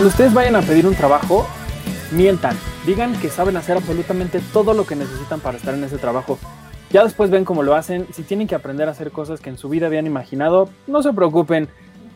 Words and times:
Cuando 0.00 0.12
ustedes 0.12 0.32
vayan 0.32 0.56
a 0.56 0.62
pedir 0.62 0.86
un 0.86 0.94
trabajo, 0.94 1.46
mientan, 2.10 2.56
digan 2.86 3.12
que 3.20 3.28
saben 3.28 3.58
hacer 3.58 3.76
absolutamente 3.76 4.40
todo 4.50 4.72
lo 4.72 4.86
que 4.86 4.96
necesitan 4.96 5.40
para 5.40 5.58
estar 5.58 5.74
en 5.74 5.84
ese 5.84 5.98
trabajo. 5.98 6.38
Ya 6.88 7.04
después 7.04 7.28
ven 7.28 7.44
cómo 7.44 7.62
lo 7.62 7.74
hacen. 7.74 8.06
Si 8.10 8.22
tienen 8.22 8.46
que 8.46 8.54
aprender 8.54 8.88
a 8.88 8.92
hacer 8.92 9.10
cosas 9.10 9.42
que 9.42 9.50
en 9.50 9.58
su 9.58 9.68
vida 9.68 9.88
habían 9.88 10.06
imaginado, 10.06 10.70
no 10.86 11.02
se 11.02 11.12
preocupen. 11.12 11.68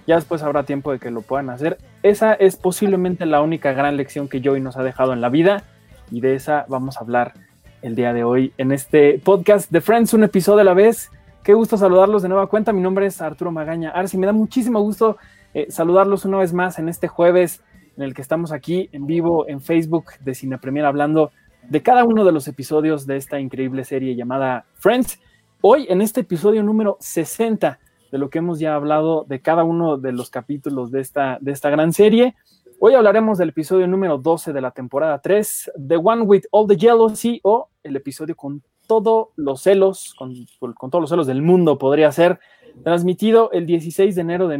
Ya 0.06 0.14
después 0.14 0.42
habrá 0.42 0.62
tiempo 0.62 0.92
de 0.92 0.98
que 0.98 1.10
lo 1.10 1.20
puedan 1.20 1.50
hacer. 1.50 1.76
Esa 2.02 2.32
es 2.32 2.56
posiblemente 2.56 3.26
la 3.26 3.42
única 3.42 3.74
gran 3.74 3.98
lección 3.98 4.28
que 4.28 4.40
Joey 4.42 4.62
nos 4.62 4.78
ha 4.78 4.82
dejado 4.82 5.12
en 5.12 5.20
la 5.20 5.28
vida. 5.28 5.64
Y 6.10 6.22
de 6.22 6.36
esa 6.36 6.64
vamos 6.68 6.96
a 6.96 7.00
hablar 7.00 7.34
el 7.82 7.96
día 7.96 8.14
de 8.14 8.24
hoy 8.24 8.54
en 8.56 8.72
este 8.72 9.20
podcast 9.22 9.70
de 9.70 9.82
Friends, 9.82 10.14
un 10.14 10.24
episodio 10.24 10.62
a 10.62 10.64
la 10.64 10.72
vez. 10.72 11.10
Qué 11.42 11.52
gusto 11.52 11.76
saludarlos 11.76 12.22
de 12.22 12.30
nueva 12.30 12.46
cuenta. 12.46 12.72
Mi 12.72 12.80
nombre 12.80 13.04
es 13.04 13.20
Arturo 13.20 13.52
Magaña 13.52 13.90
Arsi. 13.90 14.16
Me 14.16 14.24
da 14.24 14.32
muchísimo 14.32 14.80
gusto 14.80 15.18
eh, 15.52 15.66
saludarlos 15.68 16.24
una 16.24 16.38
vez 16.38 16.54
más 16.54 16.78
en 16.78 16.88
este 16.88 17.08
jueves 17.08 17.60
en 17.96 18.02
el 18.02 18.14
que 18.14 18.22
estamos 18.22 18.52
aquí 18.52 18.88
en 18.92 19.06
vivo 19.06 19.48
en 19.48 19.60
Facebook 19.60 20.06
de 20.20 20.34
Cine 20.34 20.58
Premier 20.58 20.86
hablando 20.86 21.30
de 21.68 21.82
cada 21.82 22.04
uno 22.04 22.24
de 22.24 22.32
los 22.32 22.48
episodios 22.48 23.06
de 23.06 23.16
esta 23.16 23.40
increíble 23.40 23.84
serie 23.84 24.16
llamada 24.16 24.66
Friends. 24.74 25.20
Hoy 25.60 25.86
en 25.88 26.02
este 26.02 26.20
episodio 26.22 26.62
número 26.62 26.96
60 27.00 27.78
de 28.10 28.18
lo 28.18 28.30
que 28.30 28.38
hemos 28.38 28.58
ya 28.58 28.74
hablado 28.74 29.24
de 29.28 29.40
cada 29.40 29.64
uno 29.64 29.96
de 29.96 30.12
los 30.12 30.30
capítulos 30.30 30.90
de 30.90 31.00
esta, 31.00 31.38
de 31.40 31.52
esta 31.52 31.70
gran 31.70 31.92
serie. 31.92 32.34
Hoy 32.80 32.94
hablaremos 32.94 33.38
del 33.38 33.50
episodio 33.50 33.86
número 33.86 34.18
12 34.18 34.52
de 34.52 34.60
la 34.60 34.72
temporada 34.72 35.20
3, 35.20 35.72
The 35.88 35.96
One 35.96 36.22
with 36.22 36.44
All 36.50 36.66
the 36.66 36.76
Jealousy, 36.76 37.40
o 37.44 37.68
el 37.82 37.96
episodio 37.96 38.36
con 38.36 38.62
todos 38.86 39.28
los 39.36 39.62
celos, 39.62 40.14
con, 40.18 40.34
con 40.74 40.90
todos 40.90 41.00
los 41.00 41.10
celos 41.10 41.26
del 41.26 41.40
mundo 41.40 41.78
podría 41.78 42.12
ser, 42.12 42.40
transmitido 42.82 43.50
el 43.52 43.66
16 43.66 44.14
de 44.14 44.20
enero 44.20 44.48
de 44.48 44.58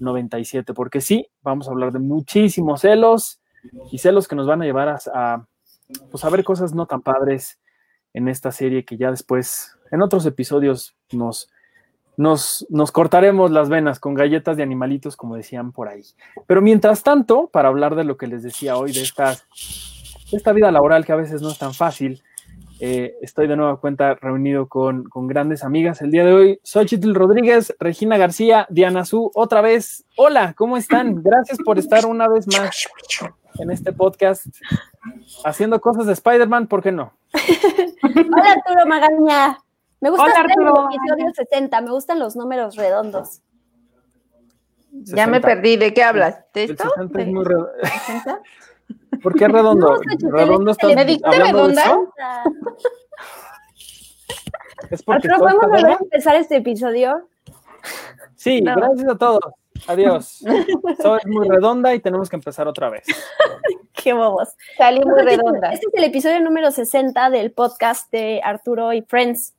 1997, 0.00 0.74
porque 0.74 1.00
sí, 1.00 1.28
vamos 1.42 1.68
a 1.68 1.70
hablar 1.70 1.92
de 1.92 1.98
muchísimos 1.98 2.80
celos 2.80 3.40
y 3.92 3.98
celos 3.98 4.26
que 4.26 4.36
nos 4.36 4.46
van 4.46 4.62
a 4.62 4.64
llevar 4.64 4.88
a, 4.88 4.98
a 5.14 5.46
pues 6.10 6.24
a 6.24 6.30
ver 6.30 6.44
cosas 6.44 6.74
no 6.74 6.86
tan 6.86 7.02
padres 7.02 7.58
en 8.12 8.28
esta 8.28 8.50
serie 8.52 8.84
que 8.84 8.96
ya 8.96 9.10
después, 9.10 9.76
en 9.90 10.02
otros 10.02 10.26
episodios, 10.26 10.96
nos, 11.12 11.50
nos, 12.16 12.66
nos, 12.68 12.92
cortaremos 12.92 13.50
las 13.50 13.68
venas 13.68 14.00
con 14.00 14.14
galletas 14.14 14.56
de 14.56 14.62
animalitos, 14.62 15.16
como 15.16 15.36
decían 15.36 15.72
por 15.72 15.88
ahí. 15.88 16.02
Pero 16.46 16.60
mientras 16.60 17.02
tanto, 17.02 17.48
para 17.52 17.68
hablar 17.68 17.94
de 17.94 18.04
lo 18.04 18.16
que 18.16 18.26
les 18.26 18.42
decía 18.42 18.76
hoy, 18.76 18.92
de, 18.92 19.02
esta, 19.02 19.36
esta 20.32 20.52
vida 20.52 20.70
laboral 20.72 21.04
que 21.04 21.12
a 21.12 21.16
veces 21.16 21.40
no 21.40 21.50
es 21.50 21.58
tan 21.58 21.74
fácil, 21.74 22.22
eh, 22.80 23.16
estoy 23.20 23.46
de 23.46 23.56
nueva 23.56 23.78
cuenta 23.78 24.14
reunido 24.14 24.68
con, 24.68 25.04
con, 25.04 25.26
grandes 25.26 25.64
amigas 25.64 26.00
el 26.00 26.10
día 26.10 26.24
de 26.24 26.32
hoy. 26.32 26.60
Xochitl 26.64 27.14
Rodríguez, 27.14 27.76
Regina 27.78 28.16
García, 28.16 28.66
Diana 28.70 29.04
Su, 29.04 29.30
otra 29.34 29.60
vez. 29.60 30.04
Hola, 30.16 30.54
¿cómo 30.54 30.76
están? 30.76 31.22
Gracias 31.22 31.58
por 31.64 31.78
estar 31.78 32.06
una 32.06 32.26
vez 32.26 32.46
más 32.46 32.88
en 33.58 33.70
este 33.70 33.92
podcast 33.92 34.46
haciendo 35.44 35.80
cosas 35.80 36.06
de 36.06 36.14
Spider-Man, 36.14 36.68
¿por 36.68 36.82
qué 36.82 36.92
no? 36.92 37.12
Hola 37.34 38.52
Arturo 38.52 38.86
Magaña. 38.86 39.58
Me 40.00 40.08
gusta 40.08 40.24
Hola, 40.24 40.40
Arturo. 40.40 40.88
el 40.88 40.96
episodio 40.96 41.34
60, 41.34 41.80
me 41.82 41.90
gustan 41.90 42.18
los 42.18 42.36
números 42.36 42.76
redondos. 42.76 43.42
60. 44.90 45.16
Ya 45.16 45.26
me 45.26 45.40
perdí, 45.40 45.76
¿de 45.76 45.92
qué 45.92 46.02
hablas? 46.02 46.44
¿De 46.54 46.64
esto? 46.64 46.84
El 46.96 47.08
60 47.08 47.22
es 47.22 47.28
muy 47.28 47.44
redondo. 47.44 47.70
¿Por 49.22 49.34
qué 49.34 49.48
redondo? 49.48 49.96
No, 49.96 50.30
redondo 50.30 50.70
está 50.70 50.88
¿Me 50.88 51.04
diste 51.04 51.30
redonda? 51.30 51.98
Es 54.90 55.02
porque 55.02 55.28
¿podemos 55.28 55.66
volver 55.66 55.86
a 55.86 55.98
empezar 56.00 56.36
este 56.36 56.56
episodio? 56.56 57.28
Sí, 58.34 58.60
no. 58.60 58.74
gracias 58.74 59.08
a 59.08 59.14
todos. 59.16 59.40
Adiós. 59.86 60.42
Soy 61.02 61.20
muy 61.26 61.48
redonda 61.48 61.94
y 61.94 62.00
tenemos 62.00 62.28
que 62.28 62.36
empezar 62.36 62.66
otra 62.66 62.90
vez. 62.90 63.04
Qué 63.92 64.12
bobos. 64.12 64.48
Salí 64.76 65.00
muy 65.04 65.22
redonda. 65.22 65.72
Este 65.72 65.86
es 65.86 65.94
el 65.94 66.04
episodio 66.04 66.40
número 66.40 66.70
60 66.70 67.30
del 67.30 67.52
podcast 67.52 68.10
de 68.10 68.40
Arturo 68.42 68.92
y 68.92 69.02
Friends. 69.02 69.54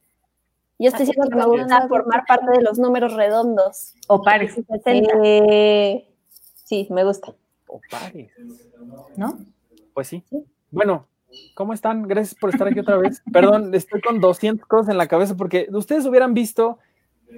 Yo 0.79 0.89
estoy 0.89 1.05
diciendo 1.05 1.29
que 1.29 1.35
me 1.35 1.45
gusta 1.45 1.87
formar 1.87 2.25
parte 2.27 2.51
de 2.57 2.63
los 2.63 2.79
números 2.79 3.13
redondos. 3.13 3.93
O 4.07 4.23
pares. 4.23 4.59
Eh, 4.85 6.07
sí, 6.63 6.87
me 6.89 7.03
gusta. 7.03 7.35
O 7.71 7.79
pares. 7.89 8.31
¿No? 9.15 9.39
Pues 9.93 10.07
sí. 10.07 10.23
Bueno, 10.71 11.07
¿cómo 11.55 11.73
están? 11.73 12.03
Gracias 12.03 12.35
por 12.35 12.49
estar 12.49 12.67
aquí 12.67 12.79
otra 12.81 12.97
vez. 12.97 13.23
Perdón, 13.31 13.73
estoy 13.73 14.01
con 14.01 14.19
200 14.19 14.67
cosas 14.67 14.89
en 14.89 14.97
la 14.97 15.07
cabeza 15.07 15.37
porque 15.37 15.67
ustedes 15.71 16.05
hubieran 16.05 16.33
visto 16.33 16.79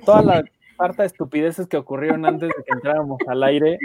toda 0.06 0.24
la 0.24 0.44
harta 0.80 1.04
de 1.04 1.08
estupideces 1.08 1.68
que 1.68 1.78
ocurrieron 1.78 2.26
antes 2.26 2.50
de 2.50 2.64
que 2.64 2.74
entráramos 2.74 3.20
al 3.28 3.44
aire. 3.44 3.78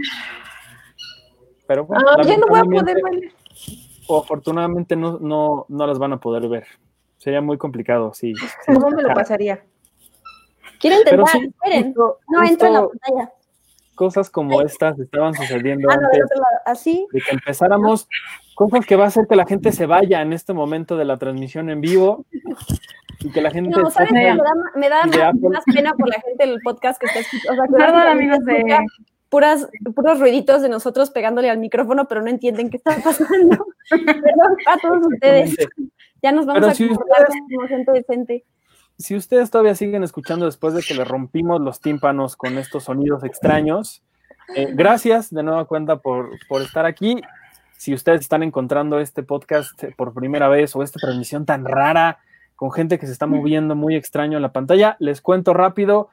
Pero 1.66 1.84
bueno, 1.84 2.06
ah, 2.08 2.22
ya 2.22 2.38
no 2.38 2.46
voy 2.46 2.60
a 2.60 2.64
poder 2.64 2.96
ver. 3.02 3.32
O 4.06 4.22
afortunadamente 4.22 4.96
no, 4.96 5.18
no, 5.18 5.66
no 5.68 5.86
las 5.86 5.98
van 5.98 6.14
a 6.14 6.20
poder 6.20 6.48
ver. 6.48 6.66
Sería 7.18 7.42
muy 7.42 7.58
complicado, 7.58 8.14
sí. 8.14 8.32
¿Cómo 8.64 8.88
me 8.88 9.02
lo 9.02 9.12
pasaría? 9.12 9.62
Quiero 10.80 10.96
intentar, 10.96 11.28
sí, 11.28 11.46
esperen. 11.46 11.84
Justo, 11.92 12.18
no 12.28 12.42
entro 12.42 12.68
en 12.68 12.72
la 12.72 12.88
pantalla. 12.88 13.32
Cosas 13.98 14.30
como 14.30 14.62
estas 14.62 14.96
estaban 15.00 15.34
sucediendo 15.34 15.88
ah, 15.90 15.96
no, 15.96 16.06
antes 16.06 16.22
así. 16.64 17.04
de 17.12 17.20
que 17.20 17.32
empezáramos. 17.32 18.06
Cosas 18.54 18.86
que 18.86 18.94
va 18.94 19.04
a 19.04 19.06
hacer 19.08 19.26
que 19.26 19.34
la 19.34 19.44
gente 19.44 19.72
se 19.72 19.86
vaya 19.86 20.22
en 20.22 20.32
este 20.32 20.52
momento 20.52 20.96
de 20.96 21.04
la 21.04 21.16
transmisión 21.16 21.68
en 21.68 21.80
vivo 21.80 22.24
y 23.18 23.32
que 23.32 23.40
la 23.40 23.50
gente 23.50 23.70
no, 23.70 23.90
¿sabes? 23.90 24.12
Me 24.12 24.24
da, 24.24 24.36
me 24.76 24.88
da 24.88 25.04
más, 25.04 25.40
más, 25.40 25.64
pena 25.64 25.94
por 25.94 26.08
la 26.08 26.20
gente 26.20 26.46
del 26.46 26.60
podcast 26.60 27.00
que 27.00 27.06
está 27.06 27.18
escuchando. 27.18 27.60
O 27.60 27.66
sea, 27.66 27.76
Perdón, 27.76 28.06
amigos 28.06 28.44
de 28.44 28.78
puras, 29.28 29.68
puros 29.96 30.20
ruiditos 30.20 30.62
de 30.62 30.68
nosotros 30.68 31.10
pegándole 31.10 31.50
al 31.50 31.58
micrófono, 31.58 32.06
pero 32.06 32.22
no 32.22 32.30
entienden 32.30 32.70
qué 32.70 32.76
está 32.76 32.94
pasando. 33.02 33.66
Perdón 33.90 34.56
a 34.64 34.78
todos 34.78 35.06
ustedes. 35.08 35.56
Ya 36.22 36.30
nos 36.30 36.46
vamos 36.46 36.60
pero 36.60 36.70
a 36.70 36.74
si 36.74 36.86
comportar 36.86 37.22
ustedes, 37.22 37.42
como 37.52 37.66
gente 37.66 37.92
decente. 37.92 38.44
Si 38.98 39.14
ustedes 39.14 39.50
todavía 39.50 39.74
siguen 39.74 40.02
escuchando 40.02 40.46
después 40.46 40.74
de 40.74 40.82
que 40.82 40.94
le 40.94 41.04
rompimos 41.04 41.60
los 41.60 41.80
tímpanos 41.80 42.36
con 42.36 42.58
estos 42.58 42.84
sonidos 42.84 43.22
extraños, 43.24 44.02
eh, 44.56 44.72
gracias 44.74 45.32
de 45.32 45.42
nueva 45.42 45.66
cuenta 45.66 45.96
por, 45.96 46.30
por 46.48 46.62
estar 46.62 46.84
aquí. 46.84 47.20
Si 47.76 47.94
ustedes 47.94 48.22
están 48.22 48.42
encontrando 48.42 48.98
este 48.98 49.22
podcast 49.22 49.84
por 49.96 50.12
primera 50.12 50.48
vez 50.48 50.74
o 50.74 50.82
esta 50.82 50.98
transmisión 50.98 51.46
tan 51.46 51.64
rara, 51.64 52.18
con 52.58 52.72
gente 52.72 52.98
que 52.98 53.06
se 53.06 53.12
está 53.12 53.28
moviendo 53.28 53.76
muy 53.76 53.94
extraño 53.94 54.36
en 54.36 54.42
la 54.42 54.52
pantalla. 54.52 54.96
Les 54.98 55.20
cuento 55.20 55.54
rápido, 55.54 56.08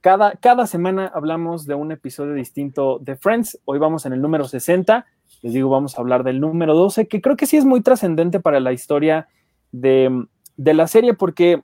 cada, 0.00 0.32
cada 0.32 0.66
semana 0.66 1.12
hablamos 1.14 1.66
de 1.66 1.74
un 1.74 1.92
episodio 1.92 2.32
distinto 2.32 2.98
de 3.00 3.16
Friends. 3.16 3.60
Hoy 3.66 3.78
vamos 3.78 4.06
en 4.06 4.14
el 4.14 4.22
número 4.22 4.44
60. 4.44 5.04
Les 5.42 5.52
digo, 5.52 5.68
vamos 5.68 5.98
a 5.98 6.00
hablar 6.00 6.24
del 6.24 6.40
número 6.40 6.74
12, 6.74 7.06
que 7.06 7.20
creo 7.20 7.36
que 7.36 7.44
sí 7.44 7.58
es 7.58 7.66
muy 7.66 7.82
trascendente 7.82 8.40
para 8.40 8.60
la 8.60 8.72
historia 8.72 9.28
de, 9.72 10.24
de, 10.56 10.72
la 10.72 10.86
serie, 10.86 11.12
porque 11.12 11.62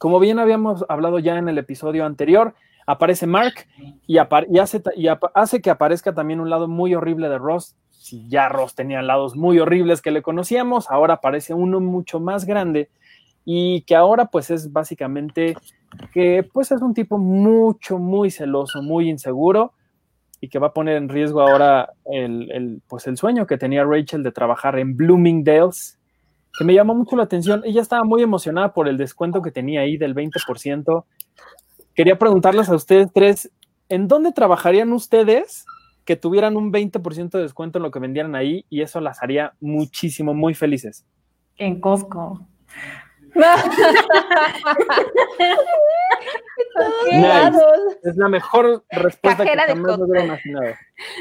como 0.00 0.18
bien 0.18 0.38
habíamos 0.38 0.86
hablado 0.88 1.18
ya 1.18 1.36
en 1.36 1.50
el 1.50 1.58
episodio 1.58 2.06
anterior, 2.06 2.54
aparece 2.86 3.26
Mark 3.26 3.66
y, 4.06 4.16
hace, 4.16 4.82
hace 5.34 5.60
que 5.60 5.68
aparezca 5.68 6.14
también 6.14 6.40
un 6.40 6.48
lado 6.48 6.68
muy 6.68 6.94
horrible 6.94 7.28
de 7.28 7.36
Ross. 7.36 7.76
Si 7.90 8.26
ya 8.26 8.48
Ross 8.48 8.74
tenía 8.74 9.02
lados 9.02 9.36
muy 9.36 9.58
horribles 9.58 10.00
que 10.00 10.10
le 10.10 10.22
conocíamos, 10.22 10.90
ahora 10.90 11.14
aparece 11.14 11.52
uno 11.52 11.80
mucho 11.80 12.18
más 12.18 12.46
grande 12.46 12.88
y 13.44 13.82
que 13.82 13.94
ahora 13.94 14.24
pues 14.24 14.50
es 14.50 14.72
básicamente 14.72 15.54
que 16.14 16.48
pues 16.50 16.72
es 16.72 16.80
un 16.80 16.94
tipo 16.94 17.18
mucho, 17.18 17.98
muy 17.98 18.30
celoso, 18.30 18.80
muy 18.80 19.10
inseguro 19.10 19.74
y 20.40 20.48
que 20.48 20.58
va 20.58 20.68
a 20.68 20.72
poner 20.72 20.96
en 20.96 21.10
riesgo 21.10 21.42
ahora 21.42 21.92
el, 22.06 22.50
el, 22.52 22.82
pues 22.88 23.06
el 23.06 23.18
sueño 23.18 23.46
que 23.46 23.58
tenía 23.58 23.84
Rachel 23.84 24.22
de 24.22 24.32
trabajar 24.32 24.78
en 24.78 24.96
Bloomingdale's, 24.96 25.99
que 26.56 26.64
me 26.64 26.74
llamó 26.74 26.94
mucho 26.94 27.16
la 27.16 27.24
atención. 27.24 27.62
Ella 27.64 27.80
estaba 27.80 28.04
muy 28.04 28.22
emocionada 28.22 28.72
por 28.72 28.88
el 28.88 28.96
descuento 28.96 29.42
que 29.42 29.50
tenía 29.50 29.80
ahí 29.80 29.96
del 29.96 30.14
20%. 30.14 31.04
Quería 31.94 32.18
preguntarles 32.18 32.68
a 32.68 32.74
ustedes 32.74 33.08
tres, 33.12 33.50
¿en 33.88 34.08
dónde 34.08 34.32
trabajarían 34.32 34.92
ustedes 34.92 35.64
que 36.04 36.16
tuvieran 36.16 36.56
un 36.56 36.72
20% 36.72 37.30
de 37.30 37.42
descuento 37.42 37.78
en 37.78 37.82
lo 37.82 37.90
que 37.90 37.98
vendieran 37.98 38.34
ahí 38.34 38.64
y 38.68 38.82
eso 38.82 39.00
las 39.00 39.22
haría 39.22 39.54
muchísimo, 39.60 40.34
muy 40.34 40.54
felices? 40.54 41.04
En 41.56 41.80
Costco. 41.80 42.46
nice. 47.12 47.60
Es 48.02 48.16
la 48.16 48.28
mejor 48.28 48.84
respuesta 48.90 49.44
Cajera 49.44 49.66
que 49.66 49.72
jamás 49.74 49.98
me 49.98 50.04
hubiera 50.04 50.24
imaginado. 50.24 50.74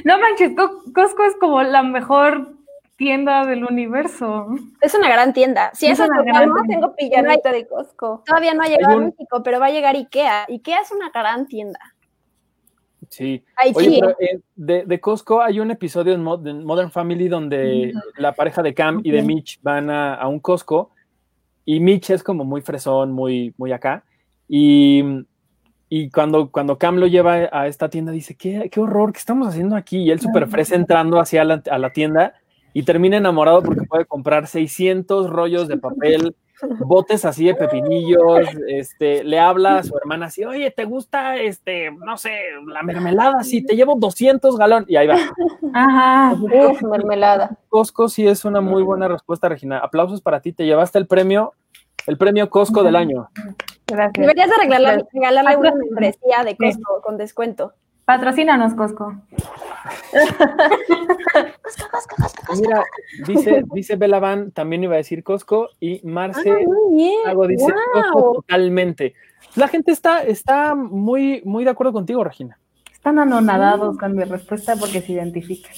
No 0.05 0.19
manches, 0.19 0.53
Costco 0.55 1.23
es 1.23 1.35
como 1.39 1.61
la 1.61 1.83
mejor 1.83 2.58
tienda 2.99 3.45
del 3.45 3.63
universo. 3.63 4.47
Es 4.81 4.93
una 4.93 5.07
gran 5.09 5.31
tienda. 5.33 5.71
Si 5.73 5.87
es 5.87 5.93
eso 5.93 6.03
es 6.03 6.25
gran 6.25 6.49
no 6.49 6.55
tengo 6.67 6.93
de 6.97 7.67
Costco. 7.67 8.23
Todavía 8.25 8.53
no 8.53 8.61
ha 8.61 8.67
llegado 8.67 8.97
un... 8.97 9.03
a 9.03 9.05
México, 9.05 9.41
pero 9.41 9.59
va 9.59 9.67
a 9.67 9.71
llegar 9.71 9.95
Ikea. 9.95 10.47
Ikea 10.49 10.81
es 10.81 10.91
una 10.91 11.09
gran 11.09 11.47
tienda. 11.47 11.79
Sí. 13.07 13.41
Oye, 13.73 13.99
pero, 14.01 14.09
eh, 14.19 14.41
de, 14.55 14.83
de, 14.85 14.99
Costco 14.99 15.41
hay 15.41 15.61
un 15.61 15.71
episodio 15.71 16.13
en 16.13 16.21
Modern 16.21 16.91
Family 16.91 17.29
donde 17.29 17.93
mm. 17.95 18.21
la 18.21 18.33
pareja 18.33 18.61
de 18.61 18.73
Cam 18.73 18.99
y 19.01 19.11
de 19.11 19.23
Mitch 19.23 19.59
van 19.63 19.89
a, 19.89 20.15
a 20.15 20.27
un 20.27 20.41
Costco 20.41 20.91
y 21.63 21.79
Mitch 21.79 22.09
es 22.09 22.21
como 22.21 22.43
muy 22.43 22.61
fresón, 22.61 23.13
muy, 23.13 23.53
muy 23.57 23.71
acá. 23.71 24.03
Y, 24.49 25.03
y 25.87 26.11
cuando, 26.11 26.51
cuando 26.51 26.77
Cam 26.77 26.97
lo 26.97 27.07
lleva 27.07 27.47
a 27.49 27.67
esta 27.67 27.89
tienda, 27.89 28.11
dice, 28.11 28.35
¿qué, 28.35 28.69
qué 28.69 28.79
horror, 28.81 29.13
¿qué 29.13 29.19
estamos 29.19 29.47
haciendo 29.47 29.77
aquí? 29.77 29.99
Y 29.99 30.11
él 30.11 30.19
súper 30.19 30.47
fresa 30.47 30.75
entrando 30.75 31.21
hacia 31.21 31.45
la, 31.45 31.63
a 31.71 31.77
la 31.77 31.93
tienda 31.93 32.33
y 32.79 32.83
termina 32.83 33.17
enamorado 33.17 33.61
porque 33.61 33.85
puede 33.85 34.05
comprar 34.05 34.47
600 34.47 35.29
rollos 35.29 35.67
de 35.67 35.75
papel, 35.75 36.33
botes 36.79 37.25
así 37.25 37.43
de 37.43 37.53
pepinillos, 37.53 38.47
este, 38.69 39.21
le 39.25 39.37
habla 39.37 39.79
a 39.79 39.83
su 39.83 39.97
hermana 39.97 40.27
así, 40.27 40.45
oye, 40.45 40.71
¿te 40.71 40.85
gusta, 40.85 41.35
este, 41.35 41.91
no 41.91 42.15
sé, 42.15 42.39
la 42.67 42.81
mermelada? 42.81 43.43
Sí, 43.43 43.65
te 43.65 43.75
llevo 43.75 43.95
200 43.95 44.55
galón 44.55 44.85
y 44.87 44.95
ahí 44.95 45.07
va. 45.07 45.17
Ajá, 45.73 46.37
uf, 46.41 46.81
mermelada. 46.83 47.57
Costco 47.67 48.07
sí 48.07 48.25
es 48.25 48.45
una 48.45 48.61
muy 48.61 48.81
buena 48.81 49.09
respuesta, 49.09 49.49
Regina. 49.49 49.79
Aplausos 49.79 50.21
para 50.21 50.39
ti, 50.39 50.53
te 50.53 50.65
llevaste 50.65 50.99
el 50.99 51.05
premio, 51.05 51.55
el 52.07 52.17
premio 52.17 52.49
Costco 52.49 52.81
del 52.81 52.95
año. 52.95 53.29
Gracias. 53.87 54.13
Deberías 54.13 54.49
de 54.49 54.55
regalarle, 54.55 55.03
regalarle 55.11 55.57
una 55.57 55.75
membresía 55.75 56.45
de 56.45 56.55
Costco 56.55 57.01
con 57.01 57.17
descuento. 57.17 57.73
Patrocínanos, 58.09 58.73
Costco. 58.73 59.13
Mira, 62.59 62.83
dice, 63.27 63.63
dice 63.71 63.95
Bella 63.97 64.17
Van, 64.19 64.49
también 64.49 64.83
iba 64.83 64.95
a 64.95 64.97
decir 64.97 65.23
Costco, 65.23 65.69
y 65.79 66.01
Marce 66.03 66.49
ah, 66.49 67.35
dice 67.47 67.71
Costco 67.93 68.33
totalmente. 68.33 69.13
La 69.55 69.67
gente 69.67 69.91
está, 69.91 70.23
está 70.23 70.73
muy, 70.73 71.43
muy 71.45 71.63
de 71.65 71.69
acuerdo 71.69 71.93
contigo, 71.93 72.23
Regina. 72.23 72.57
Están 72.91 73.19
anonadados 73.19 73.95
con 73.99 74.15
mi 74.15 74.23
respuesta 74.23 74.75
porque 74.75 75.01
se 75.01 75.11
identifican. 75.11 75.75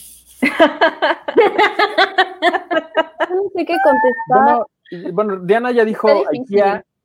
no 3.29 3.49
sé 3.53 3.65
qué 3.65 3.75
contestar. 3.83 4.65
Bueno, 5.11 5.35
Diana 5.41 5.71
ya 5.71 5.83
dijo 5.83 6.07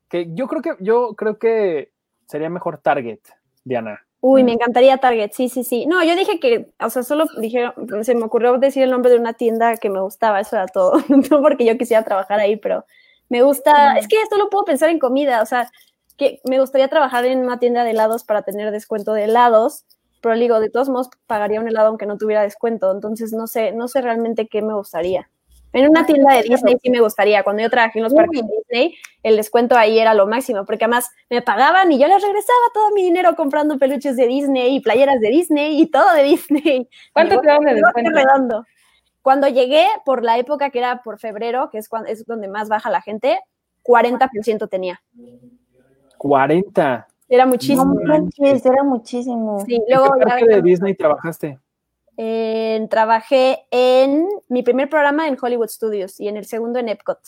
que 0.07 0.31
yo 0.33 0.47
creo 0.47 0.61
que 0.61 0.77
yo 0.79 1.15
creo 1.15 1.37
que 1.37 1.91
sería 2.27 2.49
mejor 2.49 2.77
Target, 2.77 3.19
Diana. 3.65 4.06
Uy, 4.29 4.43
me 4.43 4.51
encantaría 4.51 4.97
Target, 4.97 5.31
sí, 5.31 5.47
sí, 5.47 5.63
sí. 5.63 5.85
No, 5.85 6.03
yo 6.03 6.13
dije 6.17 6.37
que, 6.41 6.69
o 6.81 6.89
sea, 6.89 7.03
solo 7.03 7.27
dije, 7.39 7.71
se 8.01 8.13
me 8.13 8.25
ocurrió 8.25 8.57
decir 8.57 8.83
el 8.83 8.91
nombre 8.91 9.09
de 9.09 9.17
una 9.17 9.31
tienda 9.31 9.77
que 9.77 9.89
me 9.89 10.01
gustaba, 10.01 10.41
eso 10.41 10.57
era 10.57 10.67
todo. 10.67 10.93
no 11.31 11.41
porque 11.41 11.63
yo 11.63 11.77
quisiera 11.77 12.03
trabajar 12.03 12.41
ahí, 12.41 12.57
pero 12.57 12.83
me 13.29 13.41
gusta, 13.41 13.97
es 13.97 14.05
que 14.09 14.21
esto 14.21 14.37
lo 14.37 14.49
puedo 14.49 14.65
pensar 14.65 14.89
en 14.89 14.99
comida, 14.99 15.41
o 15.41 15.45
sea, 15.45 15.71
que 16.17 16.41
me 16.43 16.59
gustaría 16.59 16.89
trabajar 16.89 17.23
en 17.23 17.39
una 17.39 17.57
tienda 17.57 17.85
de 17.85 17.91
helados 17.91 18.25
para 18.25 18.41
tener 18.41 18.69
descuento 18.71 19.13
de 19.13 19.23
helados, 19.23 19.85
pero 20.19 20.35
digo, 20.35 20.59
de 20.59 20.69
todos 20.69 20.89
modos 20.89 21.09
pagaría 21.25 21.61
un 21.61 21.67
helado 21.69 21.87
aunque 21.87 22.05
no 22.05 22.17
tuviera 22.17 22.41
descuento, 22.41 22.91
entonces 22.91 23.31
no 23.31 23.47
sé, 23.47 23.71
no 23.71 23.87
sé 23.87 24.01
realmente 24.01 24.47
qué 24.47 24.61
me 24.61 24.73
gustaría. 24.73 25.29
En 25.77 25.91
una 25.91 26.07
tienda 26.07 26.33
de 26.33 26.41
Disney 26.41 26.75
sí 26.81 26.89
me 26.89 27.01
gustaría. 27.01 27.43
Cuando 27.43 27.61
yo 27.61 27.69
trabajé 27.69 27.99
en 27.99 28.03
los 28.05 28.13
parques 28.15 28.41
de 28.41 28.47
Disney, 28.47 28.97
el 29.21 29.37
descuento 29.37 29.75
ahí 29.75 29.99
era 29.99 30.15
lo 30.15 30.25
máximo, 30.25 30.65
porque 30.65 30.85
además 30.85 31.11
me 31.29 31.43
pagaban 31.43 31.91
y 31.91 31.99
yo 31.99 32.07
les 32.07 32.19
regresaba 32.19 32.57
todo 32.73 32.89
mi 32.95 33.03
dinero 33.03 33.35
comprando 33.35 33.77
peluches 33.77 34.15
de 34.15 34.25
Disney 34.25 34.75
y 34.75 34.79
playeras 34.79 35.19
de 35.19 35.29
Disney 35.29 35.79
y 35.79 35.85
todo 35.85 36.11
de 36.15 36.23
Disney. 36.23 36.89
¿Cuánto 37.13 37.39
te 37.39 37.47
daban 37.47 37.63
de 37.65 37.75
descuento? 37.75 38.11
Redondo. 38.11 38.65
Cuando 39.21 39.47
llegué, 39.49 39.85
por 40.03 40.23
la 40.23 40.39
época 40.39 40.71
que 40.71 40.79
era 40.79 41.03
por 41.03 41.19
febrero, 41.19 41.69
que 41.69 41.77
es, 41.77 41.89
cuando, 41.89 42.09
es 42.09 42.25
donde 42.25 42.47
más 42.47 42.69
baja 42.69 42.89
la 42.89 43.01
gente, 43.01 43.39
40% 43.83 44.67
tenía. 44.69 44.99
40. 46.17 47.07
Era 47.29 47.45
muchísimo. 47.45 47.85
No 47.85 48.15
era 48.15 48.83
muchísimo. 48.83 49.63
Sí, 49.63 49.79
luego. 49.87 50.11
¿Qué 50.17 50.25
parque 50.25 50.47
de 50.47 50.61
Disney 50.63 50.95
trabajaste? 50.95 51.59
Trabajé 52.89 53.65
en 53.71 54.27
mi 54.49 54.63
primer 54.63 54.89
programa 54.89 55.27
en 55.27 55.37
Hollywood 55.39 55.69
Studios 55.69 56.19
y 56.19 56.27
en 56.27 56.37
el 56.37 56.45
segundo 56.45 56.79
en 56.79 56.89
Epcot. 56.89 57.19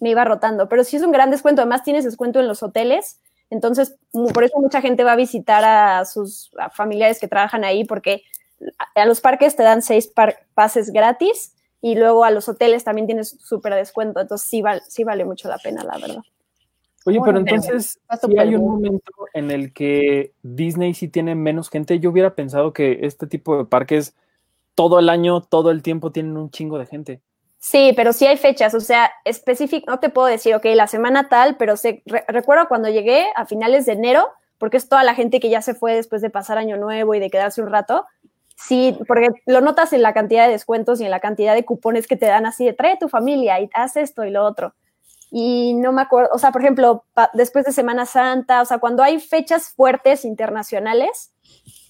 Me 0.00 0.10
iba 0.10 0.24
rotando, 0.24 0.68
pero 0.68 0.84
sí 0.84 0.96
es 0.96 1.02
un 1.02 1.12
gran 1.12 1.30
descuento. 1.30 1.62
Además, 1.62 1.82
tienes 1.82 2.04
descuento 2.04 2.40
en 2.40 2.48
los 2.48 2.62
hoteles. 2.62 3.20
Entonces, 3.50 3.96
por 4.32 4.44
eso 4.44 4.58
mucha 4.58 4.80
gente 4.80 5.04
va 5.04 5.12
a 5.12 5.16
visitar 5.16 5.64
a 5.64 6.04
sus 6.04 6.50
familiares 6.72 7.20
que 7.20 7.28
trabajan 7.28 7.64
ahí, 7.64 7.84
porque 7.84 8.22
a 8.94 9.04
los 9.04 9.20
parques 9.20 9.56
te 9.56 9.62
dan 9.62 9.82
seis 9.82 10.10
pases 10.54 10.90
gratis 10.90 11.54
y 11.80 11.96
luego 11.96 12.24
a 12.24 12.30
los 12.30 12.48
hoteles 12.48 12.82
también 12.82 13.06
tienes 13.06 13.36
súper 13.40 13.74
descuento. 13.74 14.20
Entonces, 14.20 14.48
sí, 14.48 14.62
sí 14.88 15.04
vale 15.04 15.24
mucho 15.24 15.48
la 15.48 15.58
pena, 15.58 15.84
la 15.84 15.98
verdad. 15.98 16.22
Oye, 17.06 17.20
pero 17.22 17.38
entonces, 17.38 18.00
si 18.26 18.38
hay 18.38 18.54
un 18.54 18.66
momento 18.66 19.12
en 19.34 19.50
el 19.50 19.74
que 19.74 20.32
Disney 20.42 20.94
sí 20.94 21.08
tiene 21.08 21.34
menos 21.34 21.68
gente, 21.68 22.00
yo 22.00 22.10
hubiera 22.10 22.34
pensado 22.34 22.72
que 22.72 23.00
este 23.02 23.26
tipo 23.26 23.58
de 23.58 23.64
parques 23.66 24.14
todo 24.74 24.98
el 24.98 25.10
año, 25.10 25.42
todo 25.42 25.70
el 25.70 25.82
tiempo 25.82 26.12
tienen 26.12 26.36
un 26.38 26.50
chingo 26.50 26.78
de 26.78 26.86
gente. 26.86 27.20
Sí, 27.58 27.92
pero 27.94 28.12
sí 28.12 28.26
hay 28.26 28.36
fechas, 28.36 28.74
o 28.74 28.80
sea, 28.80 29.10
específico, 29.24 29.90
no 29.90 29.98
te 29.98 30.08
puedo 30.08 30.28
decir, 30.28 30.54
ok, 30.54 30.64
la 30.74 30.86
semana 30.86 31.28
tal, 31.28 31.56
pero 31.56 31.76
se, 31.76 32.02
recuerdo 32.28 32.68
cuando 32.68 32.88
llegué 32.88 33.26
a 33.36 33.46
finales 33.46 33.86
de 33.86 33.92
enero, 33.92 34.28
porque 34.58 34.78
es 34.78 34.88
toda 34.88 35.04
la 35.04 35.14
gente 35.14 35.40
que 35.40 35.50
ya 35.50 35.60
se 35.60 35.74
fue 35.74 35.94
después 35.94 36.22
de 36.22 36.30
pasar 36.30 36.56
año 36.56 36.76
nuevo 36.78 37.14
y 37.14 37.20
de 37.20 37.30
quedarse 37.30 37.62
un 37.62 37.70
rato. 37.70 38.06
Sí, 38.56 38.96
porque 39.06 39.28
lo 39.46 39.60
notas 39.60 39.92
en 39.92 40.02
la 40.02 40.14
cantidad 40.14 40.46
de 40.46 40.52
descuentos 40.52 41.00
y 41.00 41.04
en 41.04 41.10
la 41.10 41.20
cantidad 41.20 41.54
de 41.54 41.64
cupones 41.64 42.06
que 42.06 42.16
te 42.16 42.26
dan 42.26 42.46
así 42.46 42.64
de 42.64 42.72
trae 42.72 42.96
tu 42.98 43.08
familia 43.08 43.60
y 43.60 43.68
haz 43.74 43.96
esto 43.96 44.24
y 44.24 44.30
lo 44.30 44.44
otro 44.44 44.74
y 45.36 45.74
no 45.74 45.90
me 45.90 46.00
acuerdo, 46.00 46.30
o 46.32 46.38
sea, 46.38 46.52
por 46.52 46.62
ejemplo, 46.62 47.06
después 47.32 47.64
de 47.64 47.72
Semana 47.72 48.06
Santa, 48.06 48.62
o 48.62 48.64
sea, 48.64 48.78
cuando 48.78 49.02
hay 49.02 49.18
fechas 49.18 49.70
fuertes 49.70 50.24
internacionales, 50.24 51.32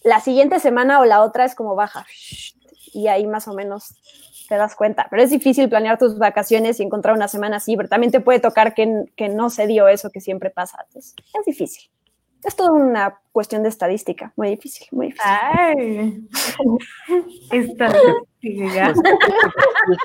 la 0.02 0.20
siguiente 0.20 0.60
semana 0.60 0.98
o 0.98 1.04
la 1.04 1.22
otra 1.22 1.44
es 1.44 1.54
como 1.54 1.74
baja. 1.74 2.06
Y 2.94 3.08
ahí 3.08 3.26
más 3.26 3.46
o 3.46 3.52
menos 3.52 3.96
te 4.48 4.56
das 4.56 4.74
cuenta. 4.74 5.08
Pero 5.10 5.22
es 5.22 5.28
difícil 5.28 5.68
planear 5.68 5.98
tus 5.98 6.16
vacaciones 6.18 6.80
y 6.80 6.84
encontrar 6.84 7.14
una 7.14 7.28
semana 7.28 7.58
así, 7.58 7.76
pero 7.76 7.90
también 7.90 8.10
te 8.10 8.20
puede 8.20 8.40
tocar 8.40 8.72
que, 8.72 9.04
que 9.14 9.28
no 9.28 9.50
se 9.50 9.66
dio 9.66 9.88
eso 9.88 10.08
que 10.08 10.22
siempre 10.22 10.48
pasa. 10.48 10.78
Entonces, 10.86 11.14
es 11.38 11.44
difícil 11.44 11.90
es 12.44 12.56
toda 12.56 12.72
una 12.72 13.20
cuestión 13.32 13.62
de 13.62 13.70
estadística, 13.70 14.32
muy 14.36 14.50
difícil, 14.50 14.86
muy 14.92 15.06
difícil. 15.06 15.30
Ay, 15.30 16.28
estadística. 18.48 18.92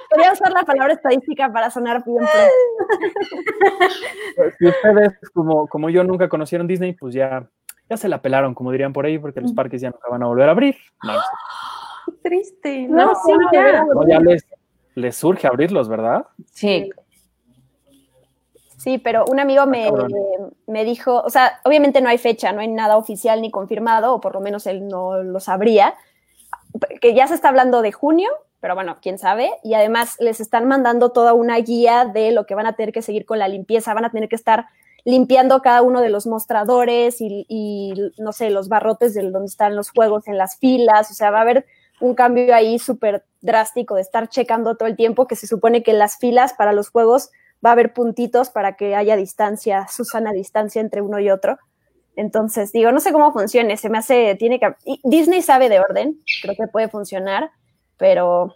Quería 0.09 0.31
usar 0.33 0.51
la 0.51 0.63
palabra 0.63 0.93
estadística 0.93 1.51
para 1.51 1.69
sonar 1.69 2.03
bien. 2.05 2.23
Si 4.57 4.67
ustedes, 4.67 5.13
como, 5.33 5.67
como 5.67 5.89
yo, 5.89 6.03
nunca 6.03 6.29
conocieron 6.29 6.67
Disney, 6.67 6.93
pues 6.93 7.13
ya, 7.13 7.47
ya 7.89 7.97
se 7.97 8.09
la 8.09 8.21
pelaron, 8.21 8.53
como 8.53 8.71
dirían 8.71 8.93
por 8.93 9.05
ahí, 9.05 9.19
porque 9.19 9.41
los 9.41 9.53
parques 9.53 9.81
ya 9.81 9.89
nunca 9.89 10.09
van 10.09 10.23
a 10.23 10.27
volver 10.27 10.47
a 10.47 10.51
abrir. 10.51 10.75
No, 11.03 11.13
triste. 12.23 12.87
No, 12.87 13.13
sí, 13.15 13.31
ya. 13.51 13.85
ya 14.07 14.19
les, 14.19 14.45
les 14.95 15.15
surge 15.15 15.47
abrirlos, 15.47 15.87
¿verdad? 15.89 16.25
Sí. 16.51 16.89
Sí, 18.77 18.97
pero 18.97 19.25
un 19.25 19.41
amigo 19.41 19.65
me, 19.65 19.91
me, 20.65 20.85
dijo, 20.85 21.21
o 21.21 21.29
sea, 21.29 21.59
obviamente 21.65 21.99
no 21.99 22.07
hay 22.07 22.17
fecha, 22.17 22.53
no 22.53 22.61
hay 22.61 22.69
nada 22.69 22.95
oficial 22.95 23.41
ni 23.41 23.51
confirmado, 23.51 24.15
o 24.15 24.21
por 24.21 24.35
lo 24.35 24.39
menos 24.39 24.65
él 24.67 24.87
no 24.87 25.21
lo 25.21 25.41
sabría, 25.41 25.95
que 27.01 27.13
ya 27.13 27.27
se 27.27 27.35
está 27.35 27.49
hablando 27.49 27.81
de 27.81 27.91
junio, 27.91 28.29
pero 28.59 28.75
bueno, 28.75 28.97
quién 29.01 29.17
sabe, 29.17 29.51
y 29.63 29.73
además 29.73 30.17
les 30.19 30.39
están 30.39 30.67
mandando 30.67 31.11
toda 31.11 31.33
una 31.33 31.57
guía 31.57 32.05
de 32.05 32.31
lo 32.31 32.45
que 32.45 32.55
van 32.55 32.65
a 32.65 32.73
tener 32.73 32.93
que 32.93 33.01
seguir 33.01 33.25
con 33.25 33.39
la 33.39 33.47
limpieza, 33.47 33.93
van 33.93 34.05
a 34.05 34.11
tener 34.11 34.29
que 34.29 34.35
estar 34.35 34.65
limpiando 35.05 35.61
cada 35.61 35.81
uno 35.81 36.01
de 36.01 36.09
los 36.09 36.27
mostradores 36.27 37.17
y, 37.19 37.93
no 38.17 38.33
sé, 38.33 38.49
los 38.49 38.67
barrotes 38.67 39.13
de 39.13 39.29
donde 39.29 39.47
están 39.47 39.75
los 39.75 39.91
juegos 39.91 40.27
en 40.27 40.37
las 40.37 40.57
filas, 40.57 41.09
o 41.09 41.13
sea, 41.13 41.31
va 41.31 41.39
a 41.39 41.41
haber 41.41 41.65
un 42.01 42.15
cambio 42.15 42.53
ahí 42.53 42.79
súper 42.79 43.23
drástico 43.41 43.95
de 43.95 44.01
estar 44.01 44.27
checando 44.27 44.75
todo 44.75 44.87
el 44.87 44.95
tiempo, 44.95 45.27
que 45.27 45.35
se 45.35 45.47
supone 45.47 45.83
que 45.83 45.93
las 45.93 46.17
filas 46.17 46.53
para 46.53 46.73
los 46.73 46.89
juegos 46.89 47.29
va 47.65 47.69
a 47.69 47.73
haber 47.73 47.93
puntitos 47.93 48.49
para 48.49 48.75
que 48.75 48.95
haya 48.95 49.15
distancia, 49.15 49.87
Susana, 49.89 50.31
distancia 50.31 50.81
entre 50.81 51.01
uno 51.01 51.19
y 51.19 51.29
otro. 51.29 51.57
Entonces, 52.15 52.71
digo, 52.71 52.91
no 52.91 52.99
sé 52.99 53.11
cómo 53.11 53.31
funcione, 53.31 53.77
se 53.77 53.89
me 53.89 53.97
hace, 53.97 54.35
tiene 54.35 54.59
que... 54.59 54.75
Disney 55.03 55.41
sabe 55.41 55.69
de 55.69 55.79
orden, 55.79 56.19
creo 56.41 56.55
que 56.55 56.67
puede 56.67 56.89
funcionar, 56.89 57.51
pero 57.97 58.53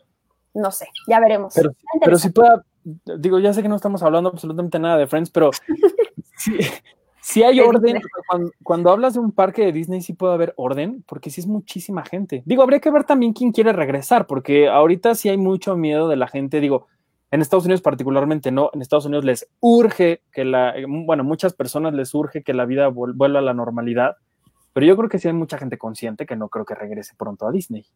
no 0.54 0.72
sé, 0.72 0.88
ya 1.08 1.20
veremos. 1.20 1.54
Pero, 1.56 1.74
pero 2.04 2.18
si 2.18 2.30
pueda, 2.30 2.64
digo, 2.84 3.40
ya 3.40 3.54
sé 3.54 3.62
que 3.62 3.70
no 3.70 3.76
estamos 3.76 4.04
hablando 4.04 4.30
absolutamente 4.30 4.80
nada 4.80 4.98
de 4.98 5.08
Friends, 5.08 5.30
pero 5.30 5.52
si, 7.22 7.44
hay 7.44 7.60
orden, 7.60 8.02
cuando, 8.28 8.52
cuando, 8.64 8.92
hablas 8.92 9.14
de 9.14 9.20
un 9.20 9.32
parque 9.32 9.66
de 9.66 9.72
Disney 9.72 10.02
sí 10.02 10.14
puede 10.14 10.34
haber 10.34 10.54
orden, 10.58 11.04
porque 11.08 11.30
sí 11.30 11.42
es 11.42 11.48
muchísima 11.48 12.04
gente. 12.04 12.44
Digo, 12.46 12.64
habría 12.64 12.80
que 12.80 12.92
ver 12.92 13.04
también 13.04 13.34
quién 13.34 13.52
quiere 13.52 13.74
regresar, 13.74 14.28
porque 14.28 14.68
ahorita 14.68 15.16
sí 15.16 15.30
hay 15.30 15.38
mucho 15.38 15.76
miedo 15.76 16.08
de 16.08 16.18
la 16.18 16.28
gente, 16.28 16.60
digo, 16.60 16.88
en 17.34 17.42
Estados 17.42 17.66
Unidos 17.66 17.82
particularmente 17.82 18.52
no, 18.52 18.70
en 18.74 18.84
Estados 18.84 19.06
Unidos 19.06 19.26
les 19.26 19.48
urge 19.60 20.22
que 20.32 20.46
la, 20.46 20.76
bueno, 20.88 21.24
muchas 21.24 21.54
personas 21.54 21.96
les 21.96 22.14
urge 22.14 22.44
que 22.44 22.54
la 22.54 22.66
vida 22.66 22.90
vuelva 22.90 23.40
a 23.40 23.42
la 23.42 23.56
normalidad, 23.56 24.18
pero 24.72 24.86
yo 24.86 24.96
creo 24.96 25.10
que 25.10 25.18
sí 25.18 25.30
hay 25.30 25.34
mucha 25.34 25.58
gente 25.58 25.80
consciente 25.80 26.28
que 26.28 26.36
no 26.36 26.48
creo 26.50 26.64
que 26.64 26.76
regrese 26.76 27.16
pronto 27.18 27.48
a 27.48 27.52
Disney. 27.52 27.88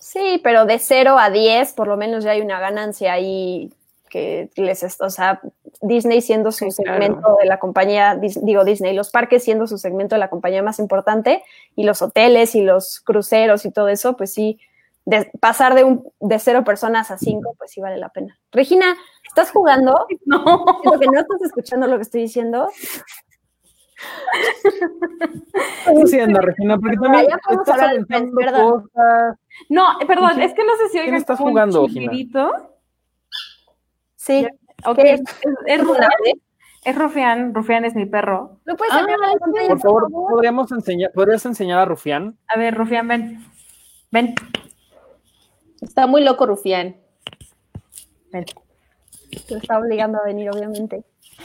Sí, 0.00 0.40
pero 0.42 0.66
de 0.66 0.80
0 0.80 1.16
a 1.20 1.30
10 1.30 1.72
por 1.74 1.86
lo 1.86 1.96
menos 1.96 2.24
ya 2.24 2.32
hay 2.32 2.40
una 2.40 2.58
ganancia 2.58 3.12
ahí 3.12 3.72
que 4.10 4.50
les, 4.56 5.00
o 5.00 5.10
sea, 5.10 5.40
Disney 5.80 6.20
siendo 6.20 6.50
su 6.50 6.68
segmento 6.72 7.36
de 7.40 7.46
la 7.46 7.60
compañía, 7.60 8.16
digo 8.16 8.64
Disney, 8.64 8.92
los 8.92 9.10
parques 9.10 9.44
siendo 9.44 9.68
su 9.68 9.78
segmento 9.78 10.16
de 10.16 10.18
la 10.18 10.30
compañía 10.30 10.64
más 10.64 10.80
importante 10.80 11.44
y 11.76 11.84
los 11.84 12.02
hoteles 12.02 12.56
y 12.56 12.62
los 12.62 12.98
cruceros 12.98 13.64
y 13.64 13.70
todo 13.70 13.86
eso, 13.86 14.16
pues 14.16 14.34
sí, 14.34 14.58
de 15.06 15.30
pasar 15.40 15.74
de, 15.74 15.84
un, 15.84 16.04
de 16.20 16.38
cero 16.38 16.64
personas 16.64 17.10
a 17.10 17.16
cinco, 17.16 17.54
pues 17.56 17.70
sí 17.70 17.80
vale 17.80 17.96
la 17.96 18.08
pena. 18.10 18.38
Regina, 18.52 18.94
¿estás 19.26 19.50
jugando? 19.50 20.06
No. 20.26 20.64
que 21.00 21.06
no 21.06 21.20
estás 21.20 21.40
escuchando 21.42 21.86
lo 21.86 21.96
que 21.96 22.02
estoy 22.02 22.22
diciendo. 22.22 22.68
estás 25.86 26.04
haciendo, 26.04 26.40
Regina? 26.40 26.78
Porque 26.78 26.96
también 26.96 27.26
ya 27.28 27.38
podemos 27.38 27.66
estás 27.68 27.74
hablar 27.74 27.90
de 27.90 27.96
aventando 27.96 28.32
Friends, 28.32 28.52
perdón. 28.52 28.82
cosas. 28.82 29.38
No, 29.68 30.00
eh, 30.00 30.06
perdón, 30.06 30.30
¿Quién- 30.34 30.42
es 30.42 30.54
que 30.54 30.64
no 30.64 30.76
sé 30.76 30.84
si 30.86 30.90
quién 30.92 31.04
oigan 31.04 31.16
estás 31.20 31.40
un 31.40 31.48
jugando. 31.48 31.86
Sí. 34.16 34.46
Ok, 34.84 34.96
¿Qué 34.96 35.12
es, 35.14 35.20
es, 35.20 35.36
¿Es 35.66 35.82
una 35.82 36.08
vez? 36.24 36.34
es 36.84 36.96
Rufián, 36.98 37.54
Rufián 37.54 37.84
es 37.84 37.94
mi 37.94 38.06
perro. 38.06 38.58
¿No 38.64 38.76
puedes 38.76 38.92
Ah, 38.92 39.04
pantalla, 39.40 39.68
Por 39.68 39.80
favor, 39.80 40.10
¿podríamos 40.10 40.70
enseñar, 40.72 41.12
¿podrías 41.12 41.46
enseñar 41.46 41.78
a 41.78 41.84
Rufián? 41.84 42.36
A 42.48 42.58
ver, 42.58 42.74
Rufián, 42.74 43.08
ven. 43.08 43.44
Ven, 44.10 44.34
Está 45.86 46.06
muy 46.08 46.22
loco, 46.24 46.46
Rufián. 46.46 46.96
ven. 48.32 48.44
Te 49.48 49.56
está 49.56 49.78
obligando 49.78 50.18
a 50.18 50.24
venir, 50.24 50.50
obviamente. 50.50 51.04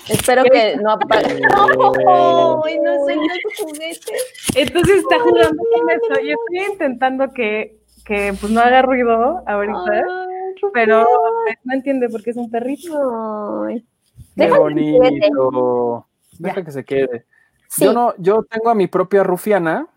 Espero 0.10 0.44
que 0.44 0.78
no 0.78 0.92
apague. 0.92 1.42
Eh, 1.42 2.66
Ay, 2.66 2.80
no 2.80 2.94
no 2.94 3.06
tu 3.06 3.64
juguete. 3.64 4.14
Entonces 4.56 4.98
está 5.00 5.20
jugando 5.20 5.64
con 5.64 5.90
eso. 5.90 6.22
Yo 6.24 6.36
estoy 6.50 6.72
intentando 6.74 7.32
que, 7.34 7.80
que 8.06 8.34
pues 8.40 8.52
no 8.52 8.62
haga 8.62 8.82
ruido 8.82 9.44
ahorita, 9.48 9.80
Ay, 9.92 10.56
pero 10.74 11.06
no 11.64 11.74
entiende 11.74 12.10
por 12.10 12.24
qué 12.24 12.32
es 12.32 12.38
un 12.38 12.50
perrito. 12.50 13.64
Ay. 13.68 13.86
Qué 14.36 14.44
que 14.44 14.48
quede. 14.48 14.58
bonito. 14.60 16.08
Deja 16.40 16.64
que 16.64 16.72
se 16.72 16.84
quede. 16.84 17.26
Sí. 17.68 17.86
Yo 17.86 17.94
no, 17.94 18.14
yo 18.18 18.44
tengo 18.44 18.70
a 18.70 18.76
mi 18.76 18.88
propia 18.88 19.24
rufiana 19.24 19.88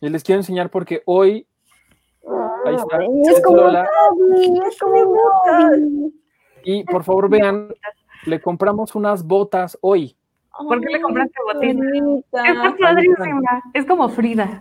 y 0.00 0.08
les 0.08 0.22
quiero 0.24 0.40
enseñar 0.40 0.70
porque 0.70 1.02
hoy 1.06 1.46
Ahí 2.64 2.74
está. 2.74 2.96
Ay, 2.98 3.08
Es 3.26 3.42
como 3.42 3.56
Lola. 3.58 3.88
Bobby, 4.10 4.60
es 4.68 4.78
como 4.78 5.04
Bobby. 5.04 6.14
y 6.64 6.84
por 6.84 7.04
favor 7.04 7.28
vean, 7.28 7.68
le 8.26 8.40
compramos 8.40 8.94
unas 8.94 9.24
botas 9.26 9.78
hoy. 9.80 10.16
¿Por 10.66 10.80
qué 10.80 10.88
le 10.92 11.00
compraste. 11.00 11.32
Está 12.32 12.76
padrísima. 12.80 13.62
Es 13.74 13.86
como 13.86 14.08
Frida. 14.08 14.60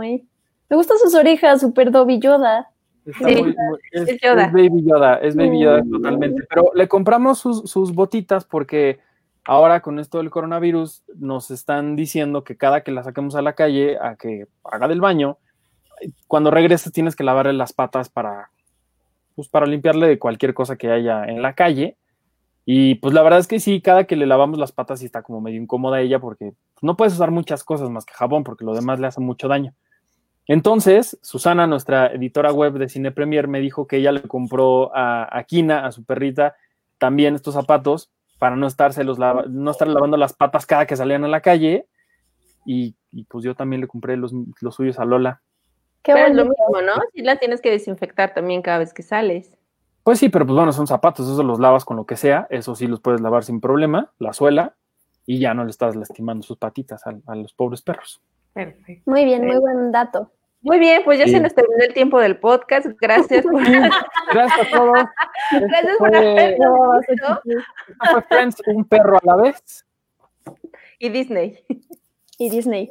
Ay. 0.00 0.26
Me 0.68 0.76
gustan 0.76 0.98
sus 0.98 1.14
orejas, 1.14 1.60
super 1.60 1.90
Dobby 1.90 2.18
Yoda. 2.18 2.68
Está 3.04 3.28
Sí, 3.28 3.34
muy- 3.42 3.54
muy- 3.56 3.78
es, 3.92 4.08
es 4.08 4.20
Yoda. 4.22 4.44
es 4.44 4.52
Baby 4.52 4.84
Yoda, 4.84 5.16
es 5.16 5.34
Baby 5.36 5.60
Yoda 5.60 5.82
Mm. 5.82 5.90
totalmente. 5.90 6.42
Pero 6.48 6.70
le 6.74 6.88
compramos 6.88 7.38
sus, 7.38 7.68
sus 7.70 7.94
botitas 7.94 8.44
porque 8.44 9.00
ahora 9.44 9.80
con 9.80 9.98
esto 9.98 10.18
del 10.18 10.30
coronavirus 10.30 11.02
nos 11.16 11.50
están 11.50 11.96
diciendo 11.96 12.44
que 12.44 12.56
cada 12.56 12.82
que 12.82 12.92
la 12.92 13.02
saquemos 13.02 13.34
a 13.34 13.42
la 13.42 13.54
calle 13.54 13.98
a 14.00 14.14
que 14.16 14.46
haga 14.64 14.88
del 14.88 15.00
baño, 15.00 15.38
cuando 16.26 16.50
regreses 16.50 16.92
tienes 16.92 17.16
que 17.16 17.24
lavarle 17.24 17.52
las 17.52 17.72
patas 17.72 18.08
para, 18.08 18.50
pues, 19.34 19.48
para 19.48 19.66
limpiarle 19.66 20.06
de 20.06 20.18
cualquier 20.18 20.54
cosa 20.54 20.76
que 20.76 20.90
haya 20.90 21.24
en 21.24 21.42
la 21.42 21.54
calle. 21.54 21.96
Y 22.64 22.96
pues 22.96 23.12
la 23.12 23.22
verdad 23.22 23.40
es 23.40 23.48
que 23.48 23.58
sí, 23.58 23.80
cada 23.80 24.04
que 24.04 24.14
le 24.14 24.26
lavamos 24.26 24.58
las 24.58 24.70
patas 24.70 25.00
sí 25.00 25.06
está 25.06 25.22
como 25.22 25.40
medio 25.40 25.60
incómoda 25.60 26.00
ella 26.00 26.20
porque 26.20 26.52
no 26.80 26.96
puedes 26.96 27.14
usar 27.14 27.32
muchas 27.32 27.64
cosas 27.64 27.90
más 27.90 28.04
que 28.04 28.14
jabón 28.14 28.44
porque 28.44 28.64
lo 28.64 28.72
demás 28.72 29.00
le 29.00 29.08
hace 29.08 29.20
mucho 29.20 29.48
daño. 29.48 29.74
Entonces, 30.46 31.18
Susana, 31.22 31.66
nuestra 31.66 32.08
editora 32.08 32.52
web 32.52 32.74
de 32.74 32.88
Cine 32.88 33.12
Premier, 33.12 33.48
me 33.48 33.60
dijo 33.60 33.86
que 33.86 33.96
ella 33.96 34.12
le 34.12 34.22
compró 34.22 34.94
a, 34.94 35.36
a 35.36 35.44
Kina, 35.44 35.86
a 35.86 35.92
su 35.92 36.04
perrita, 36.04 36.56
también 36.98 37.34
estos 37.34 37.54
zapatos 37.54 38.10
para 38.42 38.56
no, 38.56 38.66
no 38.66 39.70
estar 39.70 39.88
lavando 39.88 40.16
las 40.16 40.32
patas 40.32 40.66
cada 40.66 40.84
que 40.84 40.96
salían 40.96 41.24
a 41.24 41.28
la 41.28 41.40
calle. 41.40 41.86
Y, 42.66 42.96
y, 43.12 43.22
pues 43.24 43.44
yo 43.44 43.54
también 43.54 43.80
le 43.80 43.86
compré 43.86 44.16
los, 44.16 44.32
los 44.60 44.74
suyos 44.74 44.98
a 44.98 45.04
Lola. 45.04 45.42
Qué 46.02 46.12
Pero 46.14 46.26
es 46.26 46.34
lo 46.34 46.44
mismo, 46.44 46.82
¿no? 46.84 46.94
Si 47.14 47.22
la 47.22 47.36
tienes 47.36 47.60
que 47.60 47.70
desinfectar 47.70 48.34
también 48.34 48.60
cada 48.62 48.78
vez 48.78 48.92
que 48.92 49.02
sales. 49.02 49.56
Pues 50.02 50.18
sí, 50.18 50.28
pero 50.28 50.44
pues 50.46 50.56
bueno, 50.56 50.72
son 50.72 50.86
zapatos, 50.88 51.28
eso 51.28 51.42
los 51.44 51.60
lavas 51.60 51.84
con 51.84 51.96
lo 51.96 52.06
que 52.06 52.16
sea, 52.16 52.46
eso 52.50 52.74
sí 52.74 52.88
los 52.88 53.00
puedes 53.00 53.20
lavar 53.20 53.44
sin 53.44 53.60
problema, 53.60 54.12
la 54.18 54.32
suela, 54.32 54.74
y 55.26 55.38
ya 55.38 55.54
no 55.54 55.62
le 55.64 55.70
estás 55.70 55.94
lastimando 55.94 56.42
sus 56.42 56.56
patitas 56.58 57.06
a, 57.06 57.14
a 57.28 57.36
los 57.36 57.52
pobres 57.54 57.82
perros. 57.82 58.20
Perfecto. 58.52 59.08
Muy 59.08 59.24
bien, 59.24 59.46
muy 59.46 59.56
buen 59.58 59.92
dato. 59.92 60.32
Muy 60.60 60.78
bien, 60.80 61.02
pues 61.04 61.18
ya 61.20 61.24
Sí. 61.26 61.32
se 61.32 61.40
nos 61.40 61.54
terminó 61.54 61.82
el 61.84 61.94
tiempo 61.94 62.20
del 62.20 62.38
podcast. 62.38 62.86
Gracias 63.00 63.44
por 63.44 63.62
Gracias 63.62 64.66
a 64.66 64.76
todos. 64.76 65.04
Gracias 65.52 65.96
por 65.98 66.08
fue- 66.10 66.18
habernos 66.18 67.04
fue 68.10 68.22
Friends, 68.28 68.62
un 68.66 68.84
perro 68.84 69.16
a 69.16 69.20
la 69.24 69.36
vez. 69.36 69.84
Y 70.98 71.08
Disney. 71.08 71.58
Y 72.38 72.50
Disney. 72.50 72.90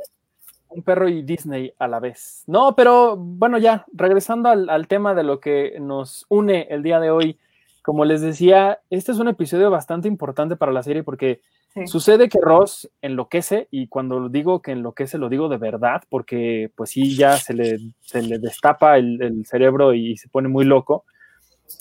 Un 0.74 0.84
perro 0.84 1.08
y 1.10 1.22
Disney 1.22 1.74
a 1.80 1.88
la 1.88 2.00
vez. 2.00 2.44
No, 2.48 2.76
pero 2.76 3.18
bueno, 3.18 3.58
ya, 3.58 3.86
regresando 3.94 4.50
al, 4.50 4.70
al 4.70 4.88
tema 4.88 5.14
de 5.14 5.24
lo 5.24 5.40
que 5.40 5.78
nos 5.80 6.26
une 6.30 6.68
el 6.70 6.82
día 6.82 7.00
de 7.00 7.12
hoy, 7.12 7.38
como 7.82 8.06
les 8.06 8.22
decía, 8.22 8.80
este 8.90 9.12
es 9.12 9.20
un 9.20 9.28
episodio 9.28 9.70
bastante 9.70 10.08
importante 10.08 10.56
para 10.56 10.72
la 10.72 10.84
serie 10.84 11.04
porque 11.04 11.42
Sí. 11.74 11.88
sucede 11.88 12.28
que 12.28 12.38
Ross 12.42 12.92
enloquece 13.02 13.70
y 13.72 13.88
cuando 13.88 14.28
digo 14.28 14.62
que 14.62 14.74
enloquece 14.74 15.18
lo 15.18 15.30
digo 15.30 15.48
de 15.48 15.56
verdad 15.56 16.04
porque 16.10 16.70
pues 16.76 16.90
sí, 16.90 17.16
ya 17.16 17.38
se 17.38 17.54
le, 17.54 17.78
se 18.02 18.22
le 18.22 18.40
destapa 18.40 18.98
el, 18.98 19.22
el 19.24 19.46
cerebro 19.46 19.94
y 19.94 20.18
se 20.18 20.28
pone 20.28 20.50
muy 20.50 20.66
loco. 20.66 21.06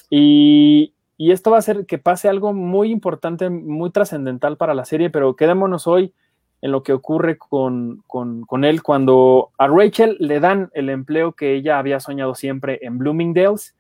Y, 0.09 0.95
y 1.17 1.33
esto 1.33 1.51
va 1.51 1.57
a 1.57 1.59
hacer 1.59 1.87
que 1.87 1.99
pase 1.99 2.29
algo 2.29 2.53
muy 2.53 2.93
importante, 2.93 3.51
muy 3.51 3.91
trascendental 3.91 4.57
para 4.57 4.75
la 4.75 4.85
serie, 4.85 5.11
pero 5.11 5.35
quedémonos 5.35 5.89
hoy 5.89 6.15
en 6.63 6.73
lo 6.73 6.83
que 6.83 6.93
ocurre 6.93 7.39
con, 7.39 8.03
con, 8.07 8.43
con, 8.43 8.65
él 8.65 8.83
cuando 8.83 9.51
a 9.57 9.67
Rachel 9.67 10.17
le 10.21 10.41
dan 10.41 10.71
el 10.75 10.91
empleo 10.91 11.33
que 11.33 11.55
ella 11.55 11.79
había 11.79 12.01
soñado 12.01 12.35
siempre 12.35 12.79
en 12.83 12.99
Bloomingdale's. 12.99 13.75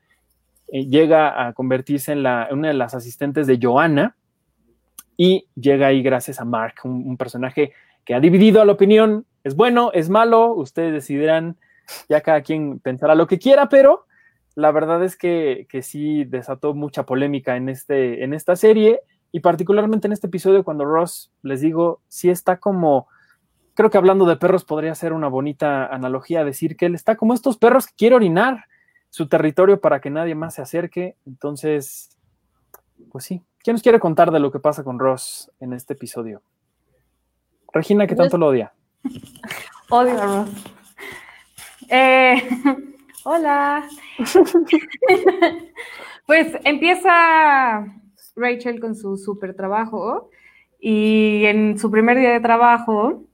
Eh, 0.69 0.87
llega 0.87 1.47
a 1.47 1.53
convertirse 1.53 2.13
en, 2.13 2.23
la, 2.23 2.49
una 2.51 2.69
de 2.69 2.75
las 2.75 2.95
asistentes 2.95 3.47
de 3.47 3.59
Joanna 3.61 4.17
y 5.17 5.47
llega 5.55 5.89
ahí 5.89 6.03
gracias 6.03 6.41
a 6.41 6.45
Mark, 6.45 6.77
un, 6.85 7.17
personaje 7.19 7.73
que 8.05 8.15
ha 8.15 8.21
dividido 8.21 8.65
la 8.65 8.73
opinión. 8.73 9.27
Es 9.45 9.55
bueno, 9.55 9.91
es 9.93 10.09
malo, 10.09 10.55
ustedes 10.55 10.93
decidirán, 10.95 11.57
ya 12.09 12.23
cada 12.23 12.41
quien 12.41 12.79
pensará 12.79 13.15
lo 13.15 13.27
que 13.27 13.39
quiera, 13.39 13.69
pero 13.69 14.07
la 14.55 14.73
verdad 14.73 15.05
es 15.05 15.17
que, 15.17 15.67
que 15.69 15.83
sí 15.83 16.25
desató 16.25 16.73
mucha 16.73 17.05
polémica 17.05 17.57
en, 17.57 17.69
este, 17.69 18.25
en 18.25 18.33
esta 18.33 18.57
serie 18.57 19.01
y 19.33 19.41
particularmente 19.41 20.07
en 20.07 20.13
este 20.13 20.27
episodio 20.27 20.65
cuando 20.65 20.85
Ross, 20.85 21.31
les 21.43 21.61
digo, 21.61 22.01
sí 22.09 22.31
está 22.31 22.59
como, 22.59 23.07
creo 23.75 23.91
que 23.91 23.99
hablando 23.99 24.27
de 24.27 24.37
perros 24.37 24.65
podría 24.65 24.95
ser 24.95 25.13
una 25.13 25.29
bonita 25.29 25.87
analogía, 25.87 26.45
decir 26.45 26.77
que 26.77 26.87
él 26.87 26.95
está 26.95 27.17
como 27.17 27.35
estos 27.35 27.57
perros 27.57 27.87
que 27.87 27.95
quiere 27.97 28.17
orinar 28.17 28.65
su 29.11 29.29
territorio 29.29 29.81
para 29.81 30.01
que 30.01 30.11
nadie 30.11 30.35
más 30.35 30.55
se 30.55 30.63
acerque. 30.63 31.17
Entonces, 31.27 32.17
pues 33.11 33.25
sí. 33.25 33.43
¿Quién 33.63 33.75
nos 33.75 33.83
quiere 33.83 34.01
contar 34.01 34.31
de 34.31 34.41
lo 34.41 34.51
que 34.51 34.59
pasa 34.59 34.83
con 34.85 34.99
Ross 34.99 35.51
en 35.61 35.73
este 35.75 35.93
episodio? 35.93 36.43
Regina, 37.73 38.07
que 38.07 38.15
tanto 38.15 38.39
lo 38.39 38.47
odia. 38.47 38.73
Odio 39.91 40.23
a 40.23 40.27
Ross. 40.27 40.51
Eh, 41.89 42.49
hola. 43.25 43.89
pues 46.27 46.57
empieza 46.65 48.00
Rachel 48.37 48.81
con 48.81 48.95
su 48.95 49.17
super 49.17 49.55
trabajo 49.55 50.31
y 50.81 51.45
en 51.45 51.79
su 51.79 51.91
primer 51.91 52.19
día 52.19 52.31
de 52.31 52.41
trabajo, 52.41 53.25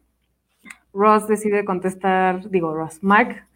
Ross 0.93 1.29
decide 1.29 1.65
contestar, 1.65 2.49
digo 2.50 2.75
Ross, 2.75 3.03
Mark 3.03 3.47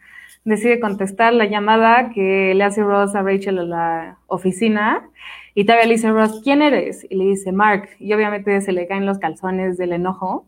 decide 0.45 0.81
contestar 0.81 1.35
la 1.35 1.45
llamada 1.45 2.11
que 2.11 2.55
le 2.55 2.65
hace 2.65 2.83
Ross 2.83 3.15
a 3.15 3.23
Rachel 3.23 3.59
a 3.59 3.65
la 3.65 4.19
oficina 4.27 5.09
y 5.55 5.65
todavía 5.65 5.87
le 5.87 5.95
dice 5.95 6.11
Ross, 6.11 6.41
¿quién 6.43 6.63
eres? 6.63 7.07
Y 7.11 7.17
le 7.17 7.25
dice 7.25 7.53
Mark 7.53 7.91
y 7.99 8.13
obviamente 8.13 8.61
se 8.61 8.73
le 8.73 8.87
caen 8.87 9.07
los 9.07 9.19
calzones 9.19 9.77
del 9.77 9.93
enojo 9.93 10.47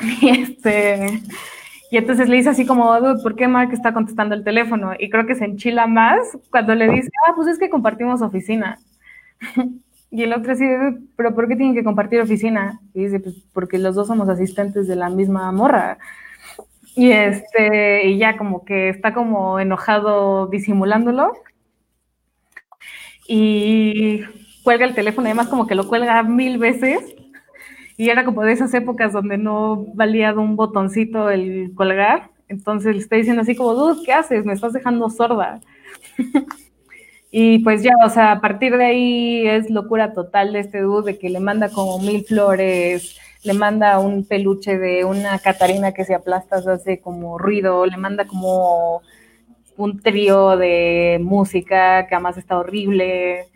y 0.20 0.30
este 0.30 1.22
y 1.90 1.98
entonces 1.98 2.28
le 2.28 2.36
dice 2.36 2.50
así 2.50 2.66
como, 2.66 2.98
¿por 3.22 3.36
qué 3.36 3.46
Mark 3.46 3.70
está 3.72 3.94
contestando 3.94 4.34
el 4.34 4.42
teléfono? 4.42 4.92
Y 4.98 5.08
creo 5.08 5.26
que 5.26 5.36
se 5.36 5.44
enchila 5.44 5.86
más 5.86 6.36
cuando 6.50 6.74
le 6.74 6.88
dice, 6.88 7.10
ah, 7.26 7.32
pues 7.36 7.46
es 7.48 7.58
que 7.58 7.70
compartimos 7.70 8.22
oficina. 8.22 8.78
Y 10.10 10.22
el 10.22 10.32
otro 10.32 10.52
así, 10.52 10.64
pero 11.16 11.34
¿por 11.34 11.48
qué 11.48 11.56
tienen 11.56 11.74
que 11.74 11.84
compartir 11.84 12.20
oficina? 12.20 12.80
Y 12.94 13.04
dice, 13.04 13.20
pues 13.20 13.34
porque 13.52 13.78
los 13.78 13.94
dos 13.94 14.06
somos 14.06 14.28
asistentes 14.28 14.86
de 14.86 14.96
la 14.96 15.10
misma 15.10 15.50
morra. 15.52 15.98
Y 16.94 17.10
este, 17.10 18.06
y 18.08 18.18
ya 18.18 18.38
como 18.38 18.64
que 18.64 18.88
está 18.88 19.12
como 19.12 19.60
enojado 19.60 20.46
disimulándolo. 20.46 21.32
Y 23.28 24.22
cuelga 24.62 24.86
el 24.86 24.94
teléfono, 24.94 25.26
además 25.26 25.48
como 25.48 25.66
que 25.66 25.74
lo 25.74 25.88
cuelga 25.88 26.22
mil 26.22 26.58
veces. 26.58 27.14
Y 27.98 28.10
era 28.10 28.24
como 28.24 28.42
de 28.42 28.52
esas 28.52 28.72
épocas 28.74 29.12
donde 29.12 29.38
no 29.38 29.86
valía 29.94 30.32
de 30.32 30.38
un 30.38 30.56
botoncito 30.56 31.30
el 31.30 31.72
colgar. 31.74 32.30
Entonces 32.48 32.94
le 32.94 33.02
está 33.02 33.16
diciendo 33.16 33.42
así 33.42 33.56
como, 33.56 34.02
¿qué 34.04 34.12
haces? 34.12 34.46
Me 34.46 34.52
estás 34.54 34.72
dejando 34.72 35.10
sorda. 35.10 35.60
Y 37.30 37.58
pues 37.60 37.82
ya, 37.82 37.92
o 38.04 38.08
sea, 38.08 38.32
a 38.32 38.40
partir 38.40 38.76
de 38.76 38.84
ahí 38.84 39.46
es 39.46 39.68
locura 39.70 40.12
total 40.12 40.52
de 40.52 40.60
este 40.60 40.80
dude 40.80 41.12
de 41.12 41.18
que 41.18 41.28
le 41.28 41.40
manda 41.40 41.68
como 41.68 41.98
mil 41.98 42.24
flores, 42.24 43.18
le 43.42 43.52
manda 43.52 43.98
un 43.98 44.24
peluche 44.24 44.78
de 44.78 45.04
una 45.04 45.38
Catarina 45.38 45.92
que 45.92 46.04
se 46.04 46.14
aplasta, 46.14 46.56
hace 46.56 47.00
como 47.00 47.38
ruido, 47.38 47.84
le 47.86 47.96
manda 47.96 48.26
como 48.26 49.02
un 49.76 50.00
trío 50.00 50.56
de 50.56 51.18
música 51.22 52.06
que 52.06 52.14
además 52.14 52.38
está 52.38 52.58
horrible. 52.58 53.46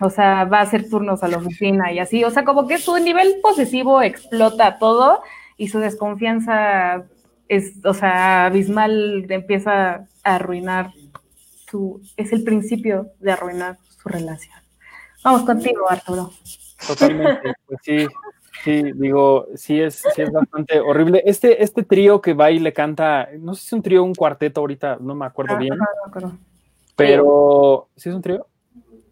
O 0.00 0.10
sea, 0.10 0.44
va 0.44 0.58
a 0.58 0.62
hacer 0.62 0.88
turnos 0.90 1.22
a 1.22 1.28
la 1.28 1.38
oficina 1.38 1.92
y 1.92 1.98
así. 1.98 2.24
O 2.24 2.30
sea, 2.30 2.44
como 2.44 2.66
que 2.66 2.78
su 2.78 2.98
nivel 2.98 3.36
posesivo 3.40 4.02
explota 4.02 4.78
todo 4.78 5.22
y 5.56 5.68
su 5.68 5.78
desconfianza 5.78 7.04
es, 7.48 7.74
o 7.84 7.94
sea, 7.94 8.46
abismal 8.46 9.26
empieza 9.28 9.94
a 10.24 10.34
arruinar 10.34 10.90
su, 11.74 12.00
es 12.16 12.32
el 12.32 12.44
principio 12.44 13.10
de 13.18 13.32
arruinar 13.32 13.78
su 14.00 14.08
relación. 14.08 14.54
Vamos 15.24 15.42
contigo, 15.42 15.90
Arturo. 15.90 16.30
Totalmente, 16.86 17.52
pues 17.66 17.80
sí, 17.82 18.06
sí, 18.62 18.92
digo, 18.94 19.48
sí 19.56 19.80
es, 19.80 20.04
sí 20.14 20.22
es 20.22 20.30
bastante 20.30 20.78
horrible. 20.78 21.20
Este, 21.26 21.64
este 21.64 21.82
trío 21.82 22.20
que 22.20 22.32
va 22.32 22.52
y 22.52 22.60
le 22.60 22.72
canta, 22.72 23.28
no 23.40 23.54
sé 23.54 23.62
si 23.62 23.66
es 23.66 23.72
un 23.72 23.82
trío 23.82 24.02
o 24.02 24.04
un 24.04 24.14
cuarteto 24.14 24.60
ahorita, 24.60 24.98
no 25.00 25.16
me 25.16 25.26
acuerdo 25.26 25.54
Ah, 25.56 25.58
bien, 25.58 25.70
no 25.70 25.84
me 25.84 26.08
acuerdo. 26.08 26.38
pero 26.94 27.88
¿sí 27.96 28.08
es 28.08 28.14
un 28.14 28.22
trío? 28.22 28.46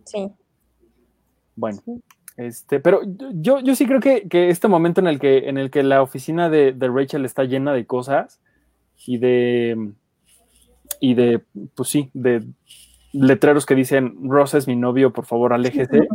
Sí. 0.05 0.31
Bueno, 1.57 1.81
este, 2.37 2.79
pero 2.79 3.01
yo, 3.33 3.59
yo 3.59 3.75
sí 3.75 3.87
creo 3.87 3.99
que, 3.99 4.29
que 4.29 4.51
este 4.51 4.69
momento 4.69 5.01
en 5.01 5.09
el 5.09 5.19
que, 5.19 5.49
en 5.49 5.59
el 5.59 5.69
que 5.73 5.83
la 5.83 6.01
oficina 6.01 6.49
de, 6.49 6.73
de 6.73 6.89
Rachel 6.89 7.25
está 7.25 7.43
llena 7.43 7.73
de 7.73 7.87
cosas 7.87 8.41
y 9.05 9.19
de, 9.19 9.95
y 11.03 11.15
de, 11.15 11.43
pues 11.75 11.89
sí, 11.89 12.11
de 12.15 12.45
letreros 13.13 13.67
que 13.67 13.75
dicen, 13.75 14.17
Ross 14.23 14.55
es 14.55 14.69
mi 14.69 14.77
novio, 14.77 15.13
por 15.13 15.27
favor, 15.27 15.53
aléjese. 15.53 16.07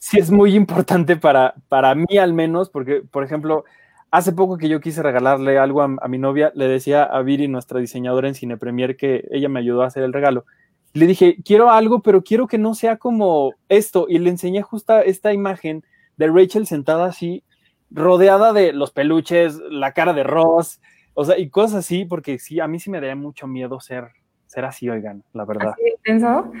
Sí 0.00 0.18
es 0.18 0.32
muy 0.32 0.56
importante 0.56 1.14
para, 1.14 1.54
para 1.68 1.94
mí 1.94 2.18
al 2.18 2.34
menos, 2.34 2.68
porque, 2.68 3.02
por 3.08 3.22
ejemplo, 3.22 3.64
hace 4.10 4.32
poco 4.32 4.58
que 4.58 4.68
yo 4.68 4.80
quise 4.80 5.00
regalarle 5.00 5.58
algo 5.58 5.80
a, 5.80 5.96
a 6.02 6.08
mi 6.08 6.18
novia, 6.18 6.50
le 6.56 6.66
decía 6.66 7.04
a 7.04 7.22
Viri, 7.22 7.46
nuestra 7.46 7.78
diseñadora 7.78 8.26
en 8.26 8.34
Cine 8.34 8.56
Premier, 8.56 8.96
que 8.96 9.28
ella 9.30 9.48
me 9.48 9.60
ayudó 9.60 9.84
a 9.84 9.86
hacer 9.86 10.02
el 10.02 10.12
regalo. 10.12 10.44
Le 10.92 11.06
dije, 11.06 11.36
quiero 11.44 11.70
algo, 11.70 12.02
pero 12.02 12.24
quiero 12.24 12.48
que 12.48 12.58
no 12.58 12.74
sea 12.74 12.96
como 12.96 13.52
esto. 13.68 14.06
Y 14.08 14.18
le 14.18 14.30
enseñé 14.30 14.62
justa 14.62 15.02
esta 15.02 15.32
imagen 15.32 15.84
de 16.16 16.26
Rachel 16.26 16.66
sentada 16.66 17.04
así, 17.06 17.44
rodeada 17.92 18.52
de 18.52 18.72
los 18.72 18.90
peluches, 18.90 19.60
la 19.70 19.92
cara 19.92 20.14
de 20.14 20.24
Ross, 20.24 20.80
o 21.16 21.24
sea, 21.24 21.38
y 21.38 21.48
cosas 21.48 21.78
así, 21.78 22.04
porque 22.04 22.38
sí, 22.38 22.60
a 22.60 22.68
mí 22.68 22.78
sí 22.78 22.90
me 22.90 23.00
daría 23.00 23.16
mucho 23.16 23.46
miedo 23.46 23.80
ser, 23.80 24.10
ser 24.46 24.66
así, 24.66 24.88
oigan, 24.90 25.24
la 25.32 25.46
verdad. 25.46 25.70
Así 25.72 25.82
de 25.82 25.90
intenso. 25.90 26.52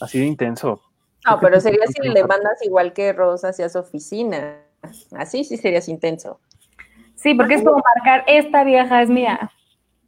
Así 0.00 0.18
de 0.18 0.26
intenso. 0.26 0.82
No, 1.24 1.38
pero 1.40 1.60
sería 1.60 1.86
si 1.86 2.08
le 2.08 2.24
mandas 2.24 2.60
igual 2.64 2.92
que 2.92 3.12
Rosa 3.12 3.50
hacia 3.50 3.68
su 3.68 3.78
oficina. 3.78 4.58
Así 5.16 5.44
sí 5.44 5.56
serías 5.56 5.88
intenso. 5.88 6.40
Sí, 7.14 7.34
porque 7.34 7.54
es 7.54 7.62
como 7.62 7.80
marcar, 7.94 8.24
esta 8.26 8.64
vieja 8.64 9.02
es 9.02 9.08
mía. 9.08 9.52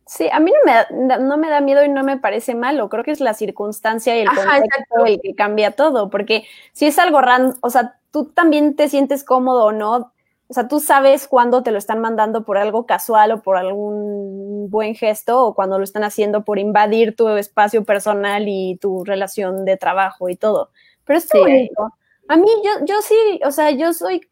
Sí, 0.07 0.29
a 0.33 0.41
mí 0.41 0.51
no 0.51 0.59
me, 0.65 1.07
da, 1.07 1.19
no 1.19 1.37
me 1.37 1.49
da 1.49 1.61
miedo 1.61 1.85
y 1.85 1.89
no 1.89 2.03
me 2.03 2.17
parece 2.17 2.57
malo. 2.57 2.89
Creo 2.89 3.05
que 3.05 3.13
es 3.13 3.21
la 3.21 3.35
circunstancia 3.35 4.17
y 4.17 4.23
el 4.23 4.29
Ajá, 4.29 4.37
contexto 4.37 4.69
exacto. 4.69 5.07
el 5.07 5.21
que 5.21 5.35
cambia 5.37 5.71
todo. 5.71 6.11
Porque 6.11 6.45
si 6.73 6.87
es 6.87 6.99
algo 6.99 7.21
random, 7.21 7.55
o 7.61 7.71
sea, 7.71 8.01
tú 8.11 8.25
también 8.25 8.75
te 8.75 8.89
sientes 8.89 9.23
cómodo 9.23 9.67
o 9.67 9.73
no. 9.73 10.13
O 10.51 10.55
sea, 10.55 10.67
tú 10.67 10.81
sabes 10.81 11.29
cuándo 11.29 11.63
te 11.63 11.71
lo 11.71 11.79
están 11.79 12.01
mandando 12.01 12.45
por 12.45 12.57
algo 12.57 12.87
casual 12.87 13.33
o 13.33 13.43
por 13.43 13.59
algún 13.59 14.71
buen 14.71 14.95
gesto 14.95 15.45
o 15.45 15.55
cuando 15.55 15.77
lo 15.79 15.85
están 15.85 16.05
haciendo 16.05 16.43
por 16.45 16.59
invadir 16.59 17.15
tu 17.15 17.29
espacio 17.29 17.85
personal 17.85 18.45
y 18.49 18.77
tu 18.81 19.05
relación 19.05 19.65
de 19.67 19.77
trabajo 19.77 20.29
y 20.31 20.37
todo. 20.37 20.71
Pero 21.05 21.19
está 21.19 21.37
Sí. 21.37 21.41
bonito. 21.43 21.91
A 22.29 22.37
mí, 22.37 22.49
yo, 22.65 22.85
yo 22.87 23.01
sí, 23.03 23.41
o 23.45 23.51
sea, 23.51 23.71
yo 23.73 23.93
soy, 23.93 24.23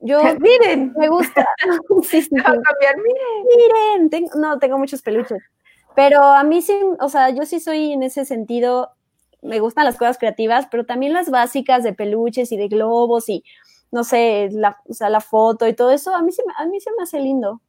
yo 0.00 0.20
Miren, 0.40 0.92
me 0.96 1.08
gusta. 1.08 1.44
Sí, 2.04 2.22
sí 2.22 2.30
cambiar, 2.30 2.96
miren. 2.96 3.46
miren, 3.56 4.10
tengo- 4.10 4.38
no, 4.38 4.58
tengo 4.60 4.78
muchos 4.78 5.02
peluches. 5.02 5.42
Pero 5.96 6.22
a 6.22 6.44
mí 6.44 6.62
sí, 6.62 6.74
o 7.00 7.08
sea, 7.08 7.30
yo 7.30 7.44
sí 7.44 7.58
soy 7.58 7.92
en 7.92 8.04
ese 8.04 8.24
sentido, 8.24 8.90
me 9.42 9.58
gustan 9.58 9.84
las 9.84 9.96
cosas 9.96 10.18
creativas, 10.18 10.68
pero 10.70 10.86
también 10.86 11.12
las 11.12 11.30
básicas 11.30 11.82
de 11.82 11.92
peluches 11.92 12.52
y 12.52 12.56
de 12.56 12.68
globos 12.68 13.28
y, 13.28 13.42
no 13.90 14.04
sé, 14.04 14.48
la, 14.52 14.76
o 14.88 14.92
sea, 14.94 15.08
la 15.10 15.20
foto 15.20 15.66
y 15.66 15.74
todo 15.74 15.90
eso, 15.90 16.14
a 16.14 16.22
mí, 16.22 16.32
sí, 16.32 16.42
me- 16.46 16.54
a 16.56 16.66
mí 16.66 16.80
se 16.80 16.90
me 16.96 17.02
hace 17.02 17.20
lindo. 17.20 17.60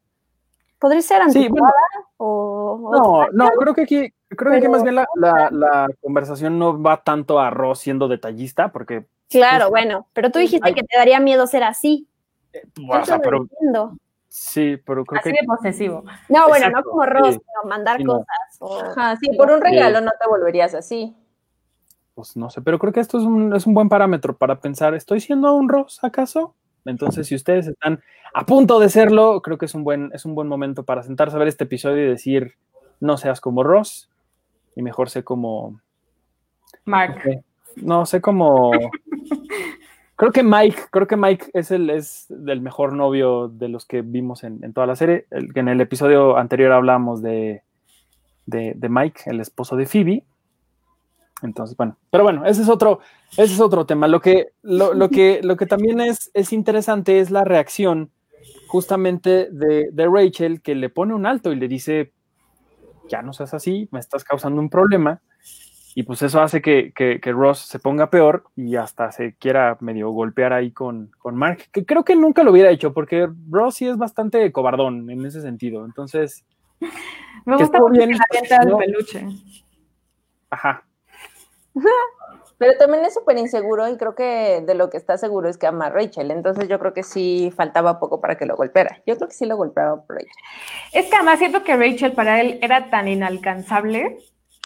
Podría 0.79 1.01
ser 1.01 1.21
Sí, 1.29 1.45
anticuada 1.45 1.73
bueno, 1.93 2.07
o, 2.17 2.79
o- 2.83 2.91
no, 2.91 3.27
no, 3.45 3.49
creo 3.57 3.73
que 3.73 3.81
aquí, 3.81 4.13
creo 4.29 4.51
que 4.51 4.57
aquí 4.59 4.67
más 4.69 4.83
bien 4.83 4.95
la, 4.95 5.05
la- 5.15 5.49
la 5.51 5.87
conversación 6.01 6.57
no 6.57 6.81
va 6.81 7.03
tanto 7.03 7.39
a 7.39 7.49
Ross 7.49 7.79
siendo 7.79 8.07
detallista, 8.07 8.71
porque, 8.71 9.05
Claro, 9.29 9.69
bueno, 9.69 10.07
pero 10.13 10.31
tú 10.31 10.39
dijiste 10.39 10.73
que 10.73 10.81
te 10.83 10.97
daría 10.97 11.19
miedo 11.19 11.45
ser 11.47 11.63
así. 11.63 12.07
eh, 12.53 12.63
Yo 12.75 12.93
o 12.99 13.05
sea, 13.05 13.19
pero 13.19 13.37
entiendo. 13.37 13.95
sí, 14.27 14.77
pero 14.85 15.05
creo 15.05 15.19
Así 15.19 15.31
que 15.31 15.37
de 15.41 15.45
posesivo. 15.47 16.03
No, 16.29 16.47
bueno, 16.47 16.65
Exacto, 16.67 16.77
no 16.77 16.83
como 16.91 17.05
Ross, 17.05 17.35
sí. 17.35 17.41
sino 17.45 17.69
mandar 17.69 17.97
Sí, 17.97 18.03
no. 18.05 18.13
cosas. 18.13 18.57
o- 18.59 18.79
Ajá, 18.79 19.17
sí, 19.17 19.29
por 19.37 19.51
un 19.51 19.61
regalo 19.61 20.01
no 20.01 20.11
te 20.19 20.27
volverías 20.27 20.73
así. 20.73 21.15
Pues 22.19 22.35
no 22.35 22.49
sé, 22.49 22.61
pero 22.61 22.79
creo 22.79 22.91
que 22.91 22.99
esto 22.99 23.17
es 23.17 23.23
un, 23.23 23.55
es 23.55 23.65
un 23.65 23.73
buen 23.73 23.87
parámetro 23.87 24.35
para 24.35 24.59
pensar, 24.59 24.93
¿estoy 24.93 25.21
siendo 25.21 25.53
un 25.53 25.69
Ross 25.69 26.03
acaso? 26.03 26.53
Entonces, 26.83 27.27
si 27.27 27.35
ustedes 27.35 27.67
están 27.67 28.01
a 28.33 28.45
punto 28.45 28.77
de 28.77 28.89
serlo, 28.89 29.41
creo 29.41 29.57
que 29.57 29.67
es 29.67 29.73
un 29.73 29.85
buen, 29.85 30.11
es 30.13 30.25
un 30.25 30.35
buen 30.35 30.49
momento 30.49 30.83
para 30.83 31.01
sentarse 31.01 31.37
a 31.37 31.39
ver 31.39 31.47
este 31.47 31.63
episodio 31.63 32.03
y 32.03 32.09
decir, 32.09 32.55
no 32.99 33.15
seas 33.15 33.39
como 33.39 33.63
Ross, 33.63 34.09
y 34.75 34.81
mejor 34.81 35.09
sé 35.09 35.23
como, 35.23 35.79
Mark. 36.83 37.41
no 37.77 38.05
sé 38.05 38.19
como, 38.19 38.71
creo 40.17 40.33
que 40.33 40.43
Mike, 40.43 40.81
creo 40.91 41.07
que 41.07 41.15
Mike 41.15 41.51
es 41.53 41.71
el, 41.71 41.89
es 41.89 42.29
el 42.29 42.59
mejor 42.59 42.91
novio 42.91 43.47
de 43.47 43.69
los 43.69 43.85
que 43.85 44.01
vimos 44.01 44.43
en, 44.43 44.61
en 44.61 44.73
toda 44.73 44.87
la 44.87 44.97
serie, 44.97 45.25
el, 45.31 45.51
en 45.55 45.69
el 45.69 45.79
episodio 45.79 46.35
anterior 46.35 46.73
hablamos 46.73 47.21
de, 47.21 47.63
de, 48.45 48.73
de 48.75 48.89
Mike, 48.89 49.21
el 49.27 49.39
esposo 49.39 49.77
de 49.77 49.85
Phoebe, 49.85 50.25
entonces, 51.41 51.75
bueno, 51.77 51.97
pero 52.09 52.23
bueno, 52.23 52.45
ese 52.45 52.61
es 52.61 52.69
otro, 52.69 52.99
ese 53.31 53.53
es 53.53 53.59
otro 53.59 53.85
tema. 53.85 54.07
Lo 54.07 54.21
que, 54.21 54.49
lo, 54.61 54.93
lo 54.93 55.09
que, 55.09 55.41
lo 55.43 55.57
que 55.57 55.65
también 55.65 56.01
es, 56.01 56.31
es 56.33 56.53
interesante 56.53 57.19
es 57.19 57.31
la 57.31 57.43
reacción 57.43 58.11
justamente 58.67 59.49
de, 59.51 59.89
de 59.91 60.07
Rachel, 60.07 60.61
que 60.61 60.75
le 60.75 60.89
pone 60.89 61.13
un 61.13 61.25
alto 61.25 61.51
y 61.51 61.55
le 61.55 61.67
dice, 61.67 62.11
ya 63.07 63.21
no 63.21 63.33
seas 63.33 63.53
así, 63.53 63.87
me 63.91 63.99
estás 63.99 64.23
causando 64.23 64.61
un 64.61 64.69
problema. 64.69 65.21
Y 65.95 66.03
pues 66.03 66.21
eso 66.21 66.41
hace 66.41 66.61
que, 66.61 66.93
que, 66.95 67.19
que 67.19 67.31
Ross 67.31 67.59
se 67.59 67.79
ponga 67.79 68.09
peor 68.09 68.43
y 68.55 68.75
hasta 68.75 69.11
se 69.11 69.35
quiera 69.35 69.75
medio 69.81 70.11
golpear 70.11 70.53
ahí 70.53 70.71
con, 70.71 71.11
con 71.17 71.35
Mark, 71.35 71.63
que 71.71 71.83
creo 71.83 72.05
que 72.05 72.15
nunca 72.15 72.43
lo 72.43 72.51
hubiera 72.51 72.69
hecho, 72.69 72.93
porque 72.93 73.27
Ross 73.49 73.75
sí 73.75 73.87
es 73.87 73.97
bastante 73.97 74.51
cobardón 74.51 75.09
en 75.09 75.25
ese 75.25 75.41
sentido. 75.41 75.83
Entonces, 75.85 76.45
Me 77.45 77.57
gusta 77.57 77.79
bien, 77.91 78.11
la 78.11 78.25
avienta 78.29 78.63
el 78.63 78.69
¿no? 78.69 78.77
peluche. 78.77 79.25
ajá, 80.49 80.83
Pero 82.57 82.77
también 82.77 83.05
es 83.05 83.13
súper 83.13 83.37
inseguro 83.37 83.87
y 83.87 83.97
creo 83.97 84.15
que 84.15 84.61
de 84.65 84.75
lo 84.75 84.89
que 84.89 84.97
está 84.97 85.17
seguro 85.17 85.47
es 85.47 85.57
que 85.57 85.67
ama 85.67 85.85
a 85.87 85.89
Rachel. 85.91 86.31
Entonces 86.31 86.67
yo 86.67 86.77
creo 86.79 86.93
que 86.93 87.03
sí 87.03 87.53
faltaba 87.55 87.99
poco 87.99 88.19
para 88.19 88.37
que 88.37 88.45
lo 88.45 88.57
golpeara. 88.57 89.01
Yo 89.07 89.15
creo 89.15 89.29
que 89.29 89.33
sí 89.35 89.45
lo 89.45 89.55
golpeaba 89.55 90.03
por 90.05 90.15
Rachel. 90.17 90.31
Es 90.91 91.09
que 91.09 91.15
además 91.15 91.39
siento 91.39 91.63
que 91.63 91.77
Rachel 91.77 92.13
para 92.13 92.41
él 92.41 92.59
era 92.61 92.89
tan 92.89 93.07
inalcanzable 93.07 94.17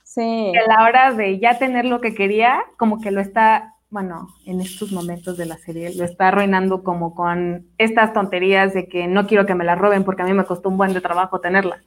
Sí. 0.04 0.52
que 0.54 0.60
a 0.60 0.68
la 0.68 0.84
hora 0.86 1.14
de 1.14 1.40
ya 1.40 1.58
tener 1.60 1.86
lo 1.86 2.00
que 2.02 2.14
quería, 2.16 2.64
como 2.78 3.02
que 3.02 3.12
lo 3.12 3.20
está, 3.22 3.76
bueno, 3.90 4.28
en 4.46 4.62
estos 4.62 4.92
momentos 4.92 5.38
de 5.38 5.46
la 5.48 5.58
serie, 5.58 5.94
lo 5.96 6.04
está 6.06 6.28
arruinando 6.30 6.84
como 6.84 7.16
con 7.16 7.68
estas 7.80 8.14
tonterías 8.14 8.74
de 8.74 8.88
que 8.88 9.08
no 9.08 9.26
quiero 9.28 9.46
que 9.48 9.56
me 9.56 9.64
la 9.66 9.76
roben 9.76 10.04
porque 10.04 10.22
a 10.24 10.26
mí 10.26 10.34
me 10.34 10.46
costó 10.46 10.70
un 10.70 10.78
buen 10.78 10.94
de 10.94 11.02
trabajo 11.02 11.42
tenerla. 11.42 11.84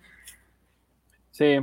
sí. 1.31 1.59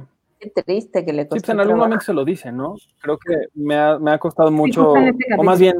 Qué 0.56 0.64
triste 0.64 1.06
que 1.06 1.14
le 1.14 1.24
Sí, 1.24 1.30
costó 1.30 1.42
pues 1.46 1.50
en 1.50 1.60
algún 1.60 1.74
trabajo. 1.76 1.88
momento 1.90 2.06
se 2.06 2.14
lo 2.14 2.26
dice, 2.26 2.52
¿no? 2.52 2.76
Creo 3.02 3.18
que 3.18 3.36
me 3.54 3.76
ha, 3.76 3.98
me 4.00 4.12
ha 4.12 4.18
costado 4.20 4.52
mucho, 4.52 4.96
en 4.98 5.08
este 5.10 5.26
o 5.38 5.44
más 5.44 5.60
bien, 5.60 5.76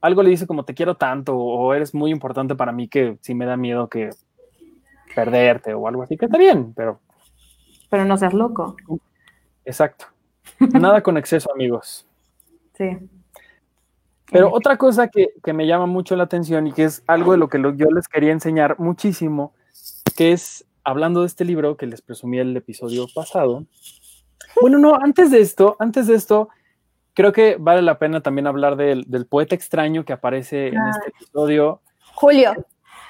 algo 0.00 0.22
le 0.22 0.30
dice 0.30 0.46
como 0.46 0.64
te 0.64 0.74
quiero 0.74 0.96
tanto 0.96 1.36
o 1.36 1.72
eres 1.74 1.94
muy 1.94 2.10
importante 2.10 2.54
para 2.54 2.72
mí 2.72 2.88
que 2.88 3.16
sí 3.22 3.34
me 3.34 3.46
da 3.46 3.56
miedo 3.56 3.88
que 3.88 4.10
perderte 5.14 5.74
o 5.74 5.86
algo 5.88 6.02
así, 6.02 6.16
que 6.16 6.26
está 6.26 6.38
bien, 6.38 6.72
pero 6.74 7.00
Pero 7.90 8.04
no 8.04 8.16
seas 8.16 8.34
loco. 8.34 8.76
exacto. 9.64 10.06
Nada 10.60 11.02
con 11.02 11.16
exceso, 11.16 11.50
amigos. 11.52 12.06
Sí. 12.76 12.98
Pero 14.30 14.52
otra 14.52 14.76
cosa 14.76 15.08
que, 15.08 15.28
que 15.42 15.52
me 15.52 15.66
llama 15.66 15.86
mucho 15.86 16.16
la 16.16 16.24
atención 16.24 16.66
y 16.66 16.72
que 16.72 16.84
es 16.84 17.02
algo 17.06 17.32
de 17.32 17.38
lo 17.38 17.48
que 17.48 17.58
lo- 17.58 17.74
yo 17.74 17.86
les 17.90 18.08
quería 18.08 18.32
enseñar 18.32 18.78
muchísimo, 18.80 19.52
que 20.16 20.32
es 20.32 20.66
hablando 20.84 21.20
de 21.22 21.26
este 21.26 21.44
libro 21.44 21.76
que 21.76 21.86
les 21.86 22.02
presumí 22.02 22.38
el 22.38 22.56
episodio 22.56 23.06
pasado. 23.14 23.64
Bueno, 24.60 24.78
no, 24.78 24.94
antes 24.94 25.30
de 25.30 25.40
esto, 25.40 25.76
antes 25.78 26.06
de 26.06 26.14
esto, 26.14 26.48
creo 27.14 27.32
que 27.32 27.56
vale 27.58 27.82
la 27.82 27.98
pena 27.98 28.20
también 28.20 28.46
hablar 28.46 28.76
del, 28.76 29.04
del 29.08 29.26
poeta 29.26 29.54
extraño 29.54 30.04
que 30.04 30.12
aparece 30.12 30.68
en 30.68 30.86
este 30.88 31.08
episodio. 31.10 31.80
Julio, 32.14 32.52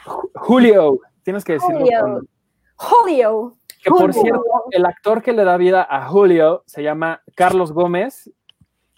Ju- 0.06 0.30
Julio, 0.34 1.00
tienes 1.22 1.44
que 1.44 1.54
decirlo 1.54 1.80
Julio. 1.80 2.00
con- 2.00 2.28
Julio. 2.76 3.56
que 3.82 3.90
por 3.90 4.00
Julio. 4.12 4.12
cierto, 4.22 4.44
el 4.70 4.86
actor 4.86 5.22
que 5.22 5.32
le 5.32 5.44
da 5.44 5.56
vida 5.58 5.86
a 5.88 6.06
Julio 6.08 6.62
se 6.66 6.82
llama 6.82 7.22
Carlos 7.34 7.72
Gómez. 7.72 8.30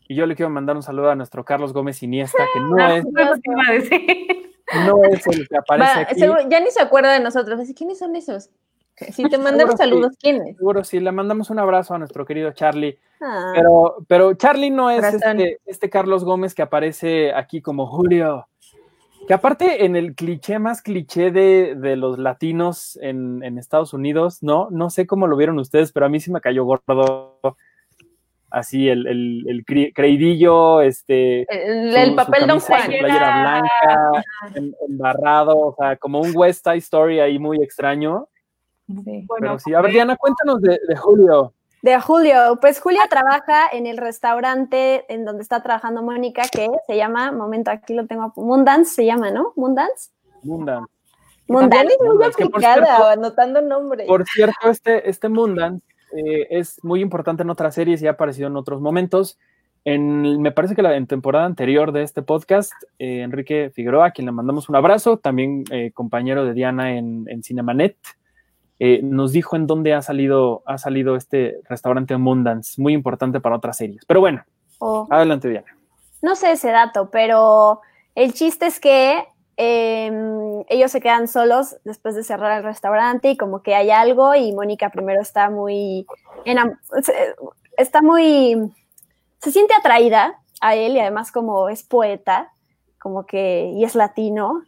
Y 0.09 0.15
yo 0.15 0.25
le 0.27 0.37
quiero 0.37 0.51
mandar 0.51 0.77
un 0.77 0.85
saludo 0.85 1.11
a 1.11 1.17
nuestro 1.17 1.45
Carlos 1.45 1.73
Gómez 1.73 2.01
Iniesta, 2.05 2.45
que 2.55 2.61
no 2.61 2.77
Ah, 2.79 2.97
es, 2.97 3.05
no 4.87 5.03
es 5.05 5.27
el 5.27 5.49
que 5.49 5.57
aparece 5.57 5.95
Va, 5.95 6.01
aquí. 6.03 6.15
seguro- 6.21 6.49
ya 6.49 6.61
ni 6.61 6.71
se 6.71 6.81
acuerda 6.81 7.13
de 7.13 7.21
nosotros. 7.21 7.59
Así, 7.59 7.75
¿Quiénes 7.75 7.99
son 7.99 8.15
esos? 8.15 8.51
Si 9.13 9.25
te 9.25 9.39
mandan 9.39 9.77
saludos, 9.77 10.17
¿quién 10.21 10.47
es? 10.47 10.57
Seguro 10.57 10.85
sí, 10.85 11.01
le 11.01 11.13
mandamos 11.13 11.51
un 11.51 11.59
abrazo 11.59 11.95
a 11.95 11.99
nuestro 11.99 12.25
querido 12.25 12.53
Charlie. 12.53 12.99
Ah. 13.21 13.53
Pero, 13.55 13.97
pero 14.09 14.35
Charlie 14.35 14.71
no 14.71 14.91
es 14.91 15.05
este, 15.05 15.59
este, 15.67 15.91
Carlos 15.91 16.25
Gómez 16.25 16.55
que 16.55 16.63
aparece 16.63 17.33
aquí 17.33 17.61
como 17.61 17.87
Julio. 17.87 18.47
Que 19.27 19.35
aparte 19.35 19.85
en 19.85 19.97
el 19.97 20.15
cliché 20.15 20.59
más 20.59 20.83
cliché 20.83 21.33
de, 21.33 21.97
los 21.97 22.19
latinos 22.19 22.97
en, 23.03 23.59
Estados 23.59 23.93
Unidos, 23.93 24.43
¿no? 24.43 24.69
No 24.71 24.89
sé 24.89 25.07
cómo 25.07 25.27
lo 25.27 25.37
vieron 25.37 25.59
ustedes, 25.59 25.93
pero 25.93 26.07
a 26.07 26.09
mí 26.09 26.21
sí 26.21 26.31
me 26.31 26.41
cayó 26.41 26.65
gordo. 26.65 27.41
Así, 28.49 28.89
el, 28.89 29.07
el, 29.09 29.65
creidillo, 29.93 30.81
este. 30.81 31.45
El, 31.51 32.15
papel 32.15 32.47
Don 32.47 32.61
Juan. 32.61 32.87
Playera 32.87 33.41
blanca, 33.41 34.25
embarrado, 34.89 35.59
o 35.59 35.75
sea, 35.77 35.97
como 35.97 36.21
un 36.21 36.31
West 36.33 36.65
Side 36.65 36.77
Story 36.77 37.19
ahí 37.19 37.41
muy 37.41 37.61
extraño. 37.61 38.29
Sí. 39.05 39.25
Bueno, 39.27 39.59
sí. 39.59 39.75
A 39.75 39.81
ver, 39.81 39.93
Diana, 39.93 40.17
cuéntanos 40.17 40.61
de, 40.61 40.79
Julio. 40.97 41.53
De 41.83 42.01
Julio, 42.01 42.59
pues 42.61 42.81
Julio 42.81 43.01
trabaja 43.11 43.69
en 43.73 43.87
el 43.87 43.97
restaurante 43.97 45.13
en 45.13 45.25
donde 45.25 45.43
está 45.43 45.63
trabajando 45.63 46.03
Mónica, 46.03 46.43
que 46.51 46.69
se 46.87 46.97
llama, 46.97 47.33
momento, 47.33 47.71
aquí 47.71 47.95
lo 47.95 48.07
tengo, 48.07 48.33
Mundance 48.37 48.95
se 48.95 49.07
llama, 49.07 49.31
¿no? 49.31 49.53
Mundance. 49.57 50.11
Mundance. 50.43 50.93
Mundance 51.49 51.95
es 51.95 52.01
muy 52.01 52.25
aplicada, 52.25 53.13
anotando 53.13 53.61
nombres. 53.61 54.07
Por 54.07 54.25
cierto, 54.25 54.71
este, 54.71 55.09
este 55.09 55.29
Mundance 55.29 55.85
eh, 56.13 56.47
es 56.51 56.83
muy 56.83 57.01
importante 57.01 57.43
en 57.43 57.51
otras 57.51 57.75
series 57.75 58.03
y 58.03 58.07
ha 58.07 58.13
aparecido 58.13 58.49
en 58.49 58.57
otros 58.57 58.81
momentos. 58.81 59.39
En, 59.85 60.43
me 60.43 60.51
parece 60.51 60.75
que 60.75 60.83
la, 60.83 60.97
en 60.97 61.07
temporada 61.07 61.45
anterior 61.45 61.93
de 61.93 62.03
este 62.03 62.23
podcast, 62.23 62.73
eh, 62.99 63.21
Enrique 63.21 63.71
Figueroa, 63.71 64.07
a 64.07 64.11
quien 64.11 64.27
le 64.27 64.33
mandamos 64.33 64.69
un 64.69 64.75
abrazo, 64.75 65.19
también 65.19 65.65
eh, 65.71 65.93
compañero 65.93 66.45
de 66.45 66.55
Diana 66.55 66.97
en, 66.97 67.25
en 67.29 67.45
Cinemanet, 67.45 67.97
eh, 68.79 69.01
nos 69.03 69.33
dijo 69.33 69.57
en 69.57 69.67
dónde 69.67 69.95
ha 69.95 70.03
salido, 70.03 70.63
ha 70.67 70.79
salido 70.79 71.17
este 71.17 71.61
restaurante 71.69 72.17
Mundance, 72.17 72.81
muy 72.81 72.93
importante 72.93 73.41
para 73.41 73.57
otras 73.57 73.77
series. 73.77 74.05
Pero 74.07 74.21
bueno, 74.21 74.45
oh. 74.79 75.07
adelante 75.11 75.49
Diana. 75.49 75.77
No 76.23 76.37
sé 76.37 76.53
ese 76.53 76.71
dato, 76.71 77.11
pero 77.11 77.81
el 78.15 78.35
chiste 78.35 78.67
es 78.67 78.81
que 78.81 79.25
em, 79.57 80.63
ellos 80.69 80.91
se 80.91 81.01
quedan 81.01 81.29
solos 81.29 81.77
después 81.85 82.15
de 82.15 82.25
cerrar 82.25 82.59
el 82.59 82.65
restaurante 82.65 83.31
y 83.31 83.37
como 83.37 83.63
que 83.63 83.75
hay 83.75 83.91
algo 83.91 84.35
y 84.35 84.53
Mónica 84.53 84.91
primero 84.91 85.23
está 85.23 85.49
muy, 85.51 86.07
está 87.79 88.03
muy, 88.03 88.57
se 89.41 89.53
siente 89.53 89.75
atraída 89.75 90.41
a 90.61 90.75
él 90.75 90.97
y 90.97 91.01
además 91.01 91.33
como 91.33 91.69
es 91.69 91.83
poeta, 91.83 92.53
como 92.99 93.25
que, 93.25 93.71
y 93.75 93.85
es 93.85 93.95
latino 93.95 94.63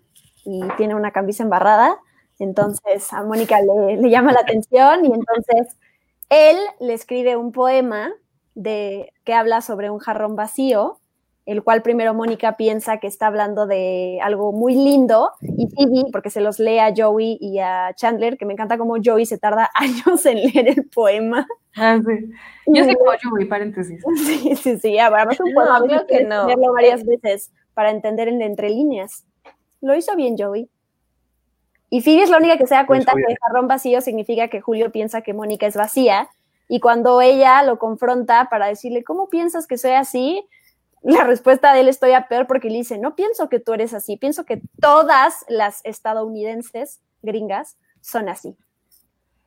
y 0.44 0.62
tiene 0.76 0.94
una 0.94 1.10
camisa 1.10 1.42
embarrada, 1.42 1.98
entonces 2.38 3.12
a 3.12 3.22
Mónica 3.22 3.58
le, 3.60 4.10
llama 4.10 4.32
la 4.32 4.40
atención 4.40 5.04
y 5.04 5.12
entonces 5.12 5.76
él 6.30 6.56
le 6.80 6.94
escribe 6.94 7.36
un 7.36 7.52
poema 7.52 8.12
de, 8.54 9.12
que 9.24 9.34
habla 9.34 9.60
sobre 9.60 9.90
un 9.90 9.98
jarrón 9.98 10.36
vacío, 10.36 10.98
el 11.46 11.62
cual 11.62 11.80
primero 11.80 12.12
Mónica 12.12 12.58
piensa 12.58 12.98
que 12.98 13.06
está 13.06 13.28
hablando 13.28 13.66
de 13.66 14.18
algo 14.22 14.52
muy 14.52 14.74
lindo 14.74 15.30
y 15.40 15.66
Phoebe, 15.68 16.10
porque 16.12 16.28
se 16.28 16.42
los 16.42 16.58
lee 16.58 16.78
a 16.78 16.92
Joey 16.94 17.38
y 17.40 17.58
a 17.58 17.94
Chandler, 17.94 18.36
que 18.36 18.44
me 18.44 18.52
encanta 18.52 18.76
cómo 18.76 18.96
Joey 19.02 19.24
se 19.24 19.38
tarda 19.38 19.70
años 19.74 20.26
en 20.26 20.42
leer 20.42 20.68
el 20.68 20.84
poema. 20.88 21.46
Ah, 21.74 21.98
sí. 22.04 22.30
Yo 22.66 22.84
sé 22.84 22.94
como 22.96 23.12
Joey, 23.22 23.46
paréntesis. 23.46 24.02
Sí, 24.16 24.56
sí, 24.56 24.78
sí, 24.78 24.98
además 24.98 25.40
un 25.40 25.54
poema, 25.54 25.80
no, 25.80 26.06
que 26.06 26.24
no. 26.24 26.46
leerlo 26.46 26.72
varias 26.74 27.04
veces 27.04 27.50
para 27.72 27.90
entender 27.90 28.28
el 28.28 28.38
de 28.38 28.44
entre 28.44 28.68
líneas. 28.68 29.24
Lo 29.80 29.94
hizo 29.94 30.14
bien 30.16 30.36
Joey. 30.36 30.68
Y 31.90 32.02
Phoebe 32.02 32.22
es 32.22 32.30
la 32.30 32.36
única 32.36 32.58
que 32.58 32.66
se 32.66 32.74
da 32.74 32.86
cuenta 32.86 33.12
que 33.14 33.32
el 33.32 33.38
jarrón 33.38 33.66
vacío 33.66 34.00
significa 34.00 34.48
que 34.48 34.60
Julio 34.60 34.92
piensa 34.92 35.22
que 35.22 35.32
Mónica 35.32 35.66
es 35.66 35.76
vacía. 35.76 36.28
Y 36.68 36.80
cuando 36.80 37.20
ella 37.22 37.62
lo 37.62 37.78
confronta 37.78 38.48
para 38.50 38.66
decirle, 38.66 39.04
¿cómo 39.04 39.28
piensas 39.28 39.66
que 39.66 39.78
soy 39.78 39.92
así? 39.92 40.46
La 41.02 41.24
respuesta 41.24 41.72
de 41.72 41.80
él 41.80 41.88
estoy 41.88 42.12
a 42.12 42.28
peor 42.28 42.46
porque 42.46 42.68
le 42.68 42.78
dice, 42.78 42.98
no 42.98 43.14
pienso 43.14 43.48
que 43.48 43.60
tú 43.60 43.72
eres 43.72 43.94
así, 43.94 44.16
pienso 44.16 44.44
que 44.44 44.60
todas 44.80 45.46
las 45.48 45.80
estadounidenses 45.84 47.00
gringas 47.22 47.78
son 48.02 48.28
así. 48.28 48.56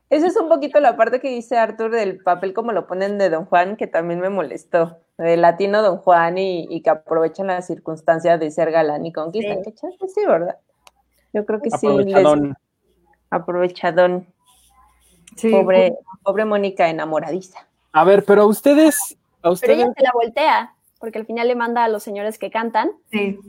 Esa 0.09 0.27
es 0.27 0.35
un 0.35 0.49
poquito 0.49 0.79
la 0.79 0.97
parte 0.97 1.21
que 1.21 1.29
dice 1.29 1.57
Arthur 1.57 1.91
del 1.91 2.21
papel 2.21 2.53
como 2.53 2.73
lo 2.73 2.87
ponen 2.87 3.17
de 3.17 3.29
Don 3.29 3.45
Juan, 3.45 3.77
que 3.77 3.87
también 3.87 4.19
me 4.19 4.29
molestó. 4.29 4.97
De 5.17 5.37
latino 5.37 5.83
Don 5.83 5.97
Juan 5.97 6.37
y, 6.37 6.81
que 6.81 6.89
aprovechan 6.89 7.47
la 7.47 7.61
circunstancia 7.61 8.37
de 8.37 8.49
ser 8.49 8.71
galán 8.71 9.05
y 9.05 9.13
conquistan. 9.13 9.59
sí 9.63 10.25
¿verdad? 10.25 10.57
Yo 11.33 11.45
creo 11.45 11.61
que 11.61 11.71
sí. 11.71 11.87
Aprovechadón. 13.29 14.27
Pobre, 15.49 15.95
pobre 16.23 16.45
Mónica 16.45 16.89
enamoradiza. 16.89 17.65
A 17.93 18.03
ver, 18.03 18.23
pero 18.25 18.43
a 18.43 18.45
ustedes, 18.45 19.17
a 19.41 19.49
ustedes. 19.49 19.77
Pero 19.77 19.83
ella 19.87 19.93
se 19.95 20.03
la 20.03 20.11
voltea, 20.13 20.73
porque 20.99 21.19
al 21.19 21.25
final 21.25 21.47
le 21.47 21.55
manda 21.55 21.85
a 21.85 21.87
los 21.87 22.03
señores 22.03 22.37
que 22.37 22.51
cantan. 22.51 22.91
Sí, 23.11 23.39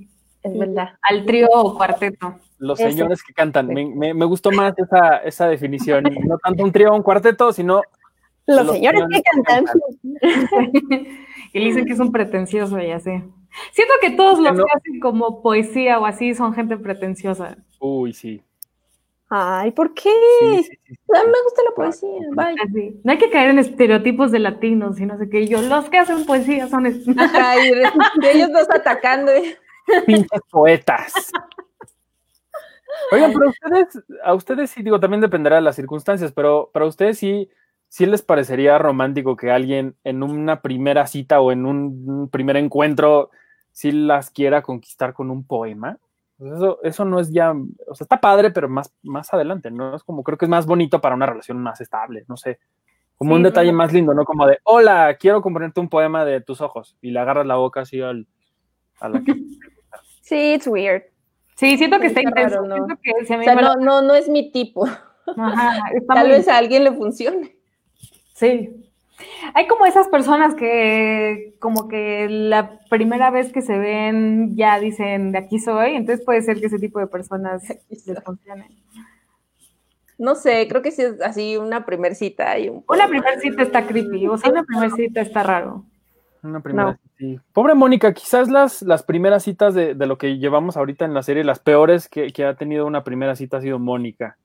es 0.43 0.59
verdad. 0.59 0.91
Al 1.03 1.27
trío 1.27 1.49
o 1.51 1.77
cuarteto. 1.77 2.37
Los 2.59 2.79
señores 2.79 3.23
que 3.25 3.35
cantan. 3.35 3.67
Me, 3.67 4.25
gustó 4.25 4.53
más 4.53 4.75
esa, 4.79 5.19
esa 5.19 5.49
definición. 5.49 6.05
no 6.25 6.39
tanto 6.39 6.63
un 6.63 6.71
trío 6.71 6.93
o 6.93 6.97
un 6.97 7.03
cuarteto, 7.03 7.53
sino 7.53 7.83
los, 8.47 8.73
señores, 8.73 9.05
que 9.11 9.23
cantan. 9.23 9.65
y 11.53 11.59
le 11.59 11.65
dicen 11.67 11.85
que 11.85 11.93
es 11.93 12.01
un 12.01 12.13
pretencioso, 12.13 12.79
ya 12.81 12.99
sé. 13.01 13.25
Siento 13.73 13.95
que 14.01 14.11
todos 14.11 14.39
los 14.39 14.57
que 14.57 14.73
hacen 14.75 15.01
como 15.01 15.43
poesía 15.43 15.99
o 15.99 16.07
así 16.07 16.35
son 16.35 16.55
gente 16.55 16.77
pretenciosa. 16.77 17.57
Uy, 17.81 18.13
sí. 18.13 18.43
Ay, 19.35 19.71
¿por 19.71 19.95
qué? 19.95 20.11
a 20.11 21.25
mí 21.25 21.31
me 21.31 21.43
gusta 21.43 21.63
la 21.67 21.75
poesía. 21.75 22.11
No 23.03 23.13
hay 23.13 23.19
que 23.19 23.31
caer 23.31 23.49
en 23.49 23.59
estereotipos 23.59 24.31
de 24.31 24.39
latinos 24.39 25.01
y 25.01 25.07
no 25.07 25.17
sé 25.17 25.31
qué. 25.31 25.47
Yo, 25.47 25.63
los 25.63 25.89
que 25.89 25.97
hacen 25.97 26.27
poesía 26.27 26.69
son. 26.69 26.85
Ay, 26.87 27.71
de, 28.21 28.31
ellos 28.31 28.53
dos 28.53 28.69
atacando. 28.69 29.33
Pinches 30.07 30.41
poetas. 30.51 31.15
Oigan, 33.11 33.33
pero 33.33 33.49
ustedes, 33.49 34.05
a 34.23 34.35
ustedes 34.35 34.71
sí, 34.71 34.83
digo, 34.83 35.01
también 35.01 35.23
dependerá 35.23 35.57
de 35.57 35.63
las 35.63 35.77
circunstancias, 35.77 36.31
pero 36.33 36.71
para 36.71 36.85
ustedes 36.85 37.17
sí, 37.17 37.49
sí 37.89 38.05
les 38.05 38.21
parecería 38.21 38.77
romántico 38.77 39.35
que 39.35 39.51
alguien 39.51 39.97
en 40.05 40.23
una 40.23 40.61
primera 40.61 41.07
cita 41.07 41.41
o 41.41 41.53
en 41.53 41.65
un 41.65 42.29
primer 42.31 42.59
encuentro 42.59 43.31
si 43.73 43.91
las 43.91 44.31
quiera 44.31 44.63
conquistar 44.63 45.13
con 45.13 45.31
un 45.31 45.45
poema. 45.45 45.99
Pues 46.39 46.53
eso, 46.55 46.79
eso 46.83 47.05
no 47.05 47.21
es 47.21 47.31
ya, 47.33 47.53
o 47.53 47.95
sea, 47.95 48.05
está 48.05 48.21
padre, 48.21 48.51
pero 48.51 48.69
más, 48.69 48.93
más 49.03 49.33
adelante, 49.33 49.71
¿no? 49.71 49.97
Es 49.97 50.03
como, 50.03 50.23
creo 50.23 50.39
que 50.39 50.45
es 50.45 50.51
más 50.51 50.67
bonito 50.67 51.01
para 51.01 51.15
una 51.15 51.27
relación 51.27 51.59
más 51.59 51.81
estable, 51.81 52.25
no 52.29 52.37
sé. 52.37 52.59
Como 53.17 53.35
un 53.35 53.43
detalle 53.45 53.73
más 53.73 53.93
lindo, 53.93 54.15
¿no? 54.15 54.25
Como 54.25 54.47
de, 54.47 54.59
hola, 54.65 55.17
quiero 55.19 55.43
componerte 55.43 55.79
un 55.79 55.89
poema 55.89 56.25
de 56.25 56.41
tus 56.41 56.61
ojos. 56.61 56.97
Y 57.01 57.13
le 57.13 57.21
agarras 57.21 57.47
la 57.47 57.55
boca 57.55 57.83
así 57.83 58.01
al, 58.01 58.27
a 59.01 59.09
la 59.09 59.23
que... 59.23 59.35
Sí, 60.23 60.55
it's 60.55 60.67
weird. 60.67 61.03
Sí, 61.57 61.77
siento 61.77 62.01
que 62.01 62.07
está 62.07 62.23
intenso. 62.23 62.63
no. 62.63 62.87
no, 62.87 63.77
no, 63.77 64.03
no 64.03 64.15
es 64.15 64.29
mi 64.29 64.51
tipo. 64.51 64.89
Tal 66.09 66.29
vez 66.29 66.49
a 66.49 66.57
alguien 66.57 66.85
le 66.85 66.93
funcione. 66.93 67.57
Sí. 68.35 68.82
Hay 69.55 69.67
como 69.67 69.87
esas 69.87 70.09
personas 70.09 70.55
que 70.55 71.55
como 71.59 71.89
que 71.89 72.29
la 72.29 72.79
primera 72.91 73.31
vez 73.31 73.53
que 73.53 73.63
se 73.63 73.79
ven 73.79 74.57
ya 74.57 74.79
dicen 74.79 75.33
de 75.33 75.39
aquí 75.39 75.59
soy, 75.59 75.95
entonces 75.95 76.25
puede 76.25 76.43
ser 76.43 76.61
que 76.61 76.67
ese 76.67 76.79
tipo 76.79 76.99
de 76.99 77.07
personas 77.07 77.63
les 77.89 78.25
funcionen. 78.25 78.69
No 80.19 80.35
sé, 80.35 80.69
creo 80.69 80.83
que 80.83 80.93
sí 80.93 81.03
es 81.03 81.21
así 81.21 81.57
una 81.57 81.85
primer 81.85 82.15
cita. 82.15 82.59
Y 82.59 82.69
un 82.69 82.85
una 82.87 83.09
primer 83.09 83.41
cita 83.41 83.63
está 83.63 83.87
creepy, 83.87 84.29
o 84.29 84.39
sea, 84.39 84.51
una 84.51 84.63
primer 84.63 84.91
cita 84.93 85.21
está 85.21 85.43
raro. 85.43 85.85
Una 86.43 86.61
primera 86.61 86.99
sí. 87.19 87.39
Pobre 87.53 87.75
Mónica, 87.75 88.13
quizás 88.13 88.49
las, 88.49 88.83
las 88.83 89.03
primeras 89.03 89.45
citas 89.45 89.75
de, 89.75 89.95
lo 89.95 90.19
que 90.19 90.39
llevamos 90.39 90.77
ahorita 90.77 91.05
en 91.05 91.15
la 91.15 91.23
serie, 91.23 91.45
las 91.45 91.61
peores 91.61 92.09
que, 92.09 92.33
que 92.33 92.45
ha 92.45 92.55
tenido 92.55 92.87
una 92.87 93.05
primera 93.05 93.37
cita 93.37 93.59
ha 93.59 93.61
sido 93.61 93.79
Mónica. 93.79 94.37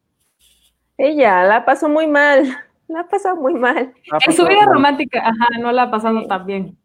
Ella 0.97 1.43
la 1.43 1.63
pasó 1.65 1.89
muy 1.89 2.07
mal. 2.07 2.57
La 2.87 3.01
ha 3.01 3.07
pasado 3.07 3.35
muy 3.35 3.53
mal. 3.53 3.93
En 4.25 4.33
su 4.33 4.45
vida 4.45 4.65
romántica, 4.65 5.19
ajá, 5.19 5.59
no 5.59 5.71
la 5.71 5.83
ha 5.83 5.91
pasado 5.91 6.25
tan 6.25 6.45
bien. 6.45 6.77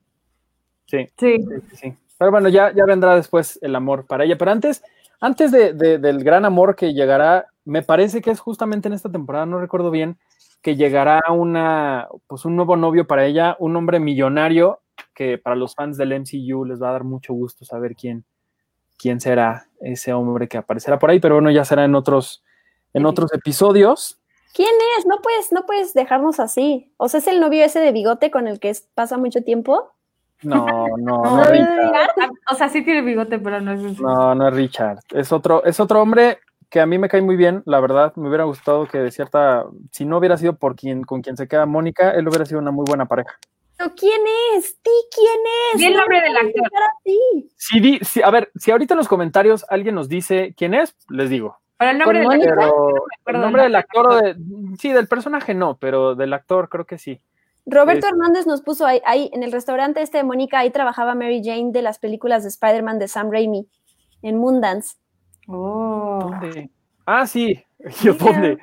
Sí, 0.86 1.08
sí. 1.16 1.36
sí, 1.72 1.96
Pero 2.18 2.30
bueno, 2.30 2.48
ya, 2.48 2.72
ya 2.72 2.84
vendrá 2.84 3.14
después 3.14 3.58
el 3.62 3.74
amor 3.76 4.06
para 4.06 4.24
ella. 4.24 4.36
Pero 4.36 4.50
antes, 4.50 4.82
antes 5.20 5.52
de, 5.52 5.72
del 5.72 6.24
gran 6.24 6.44
amor 6.44 6.74
que 6.74 6.92
llegará, 6.92 7.46
me 7.64 7.82
parece 7.82 8.20
que 8.20 8.30
es 8.30 8.40
justamente 8.40 8.88
en 8.88 8.94
esta 8.94 9.10
temporada, 9.10 9.46
no 9.46 9.60
recuerdo 9.60 9.90
bien, 9.90 10.18
que 10.60 10.76
llegará 10.76 11.22
una, 11.30 12.08
pues 12.26 12.44
un 12.44 12.56
nuevo 12.56 12.76
novio 12.76 13.06
para 13.06 13.24
ella, 13.24 13.56
un 13.58 13.76
hombre 13.76 14.00
millonario 14.00 14.80
que 15.14 15.38
para 15.38 15.56
los 15.56 15.74
fans 15.74 15.96
del 15.96 16.12
MCU 16.12 16.64
les 16.64 16.82
va 16.82 16.88
a 16.88 16.92
dar 16.92 17.04
mucho 17.04 17.34
gusto 17.34 17.64
saber 17.64 17.94
quién, 17.94 18.24
quién 18.96 19.20
será 19.20 19.66
ese 19.80 20.12
hombre 20.12 20.48
que 20.48 20.58
aparecerá 20.58 20.98
por 20.98 21.10
ahí, 21.10 21.20
pero 21.20 21.34
bueno, 21.36 21.50
ya 21.50 21.64
será 21.64 21.84
en 21.84 21.94
otros, 21.94 22.42
en 22.92 23.06
otros 23.06 23.32
episodios. 23.32 24.21
¿Quién 24.54 24.70
es? 24.98 25.06
No 25.06 25.20
puedes, 25.22 25.52
no 25.52 25.64
puedes 25.66 25.94
dejarnos 25.94 26.38
así. 26.40 26.92
O 26.98 27.08
sea, 27.08 27.18
¿es 27.20 27.26
el 27.26 27.40
novio 27.40 27.64
ese 27.64 27.80
de 27.80 27.92
bigote 27.92 28.30
con 28.30 28.46
el 28.48 28.60
que 28.60 28.72
pasa 28.94 29.16
mucho 29.18 29.42
tiempo? 29.42 29.90
No, 30.42 30.66
no, 30.98 31.22
no, 31.22 31.44
Richard. 31.44 32.10
O 32.50 32.54
sea, 32.54 32.68
sí 32.68 32.82
tiene 32.84 33.02
bigote, 33.02 33.38
pero 33.38 33.60
no 33.60 33.72
es 33.72 33.98
No, 34.00 34.34
no 34.34 34.48
es 34.48 34.54
Richard. 34.54 34.98
Es 35.10 35.32
otro, 35.32 35.64
es 35.64 35.80
otro 35.80 36.02
hombre 36.02 36.38
que 36.68 36.80
a 36.80 36.86
mí 36.86 36.96
me 36.98 37.08
cae 37.10 37.20
muy 37.20 37.36
bien, 37.36 37.62
la 37.66 37.80
verdad, 37.80 38.14
me 38.16 38.28
hubiera 38.28 38.44
gustado 38.44 38.86
que 38.88 38.96
de 38.98 39.10
cierta, 39.10 39.66
si 39.90 40.06
no 40.06 40.16
hubiera 40.16 40.38
sido 40.38 40.56
por 40.56 40.74
quien, 40.74 41.04
con 41.04 41.20
quien 41.20 41.36
se 41.36 41.46
queda 41.46 41.66
Mónica, 41.66 42.12
él 42.12 42.26
hubiera 42.26 42.46
sido 42.46 42.60
una 42.60 42.70
muy 42.70 42.86
buena 42.88 43.04
pareja. 43.04 43.38
¿Pero 43.76 43.92
quién 43.94 44.20
es? 44.56 44.76
¿Ti 44.80 44.90
quién 45.14 45.40
es? 45.74 45.78
Di 45.80 45.86
el 45.86 45.92
No 45.92 45.98
nombre 46.00 46.20
me 46.22 46.28
del 46.28 46.36
actor. 46.38 46.62
así. 46.98 47.50
Si 47.56 47.78
di- 47.80 47.98
si- 48.02 48.22
a 48.22 48.30
ver, 48.30 48.50
si 48.56 48.70
ahorita 48.70 48.94
en 48.94 48.98
los 48.98 49.08
comentarios 49.08 49.66
alguien 49.68 49.94
nos 49.94 50.08
dice 50.08 50.54
quién 50.56 50.72
es, 50.72 50.96
les 51.10 51.28
digo. 51.28 51.58
Pero 51.82 51.90
el 51.90 51.98
nombre 51.98 52.22
¿Con 52.22 52.38
del 52.38 52.48
Mónica? 52.48 52.64
actor, 52.64 52.92
Pero 52.92 52.98
el 53.02 53.20
acuerdo 53.20 53.40
nombre 53.40 53.62
del 53.62 53.72
del 53.72 53.76
actor, 53.76 54.06
o 54.06 54.16
de, 54.16 54.36
sí, 54.78 54.92
del 54.92 55.08
personaje 55.08 55.54
no, 55.54 55.76
pero 55.76 56.14
del 56.14 56.32
actor 56.32 56.68
creo 56.68 56.84
que 56.84 56.98
sí. 56.98 57.20
Roberto 57.66 58.06
Es- 58.06 58.12
Hernández 58.12 58.46
nos 58.46 58.62
puso 58.62 58.86
ahí, 58.86 59.00
ahí 59.04 59.30
en 59.32 59.42
el 59.42 59.52
restaurante 59.52 60.02
este 60.02 60.18
de 60.18 60.24
Mónica, 60.24 60.58
ahí 60.60 60.70
trabajaba 60.70 61.14
Mary 61.14 61.42
Jane 61.44 61.70
de 61.72 61.82
las 61.82 61.98
películas 61.98 62.42
de 62.42 62.48
Spider-Man 62.48 62.98
de 62.98 63.08
Sam 63.08 63.30
Raimi 63.30 63.66
en 64.22 64.38
Moondance. 64.38 64.96
Oh. 65.48 66.18
¿Dónde? 66.40 66.70
Ah, 67.06 67.26
sí. 67.26 67.62
¿Yo 68.02 68.14
dónde? 68.14 68.58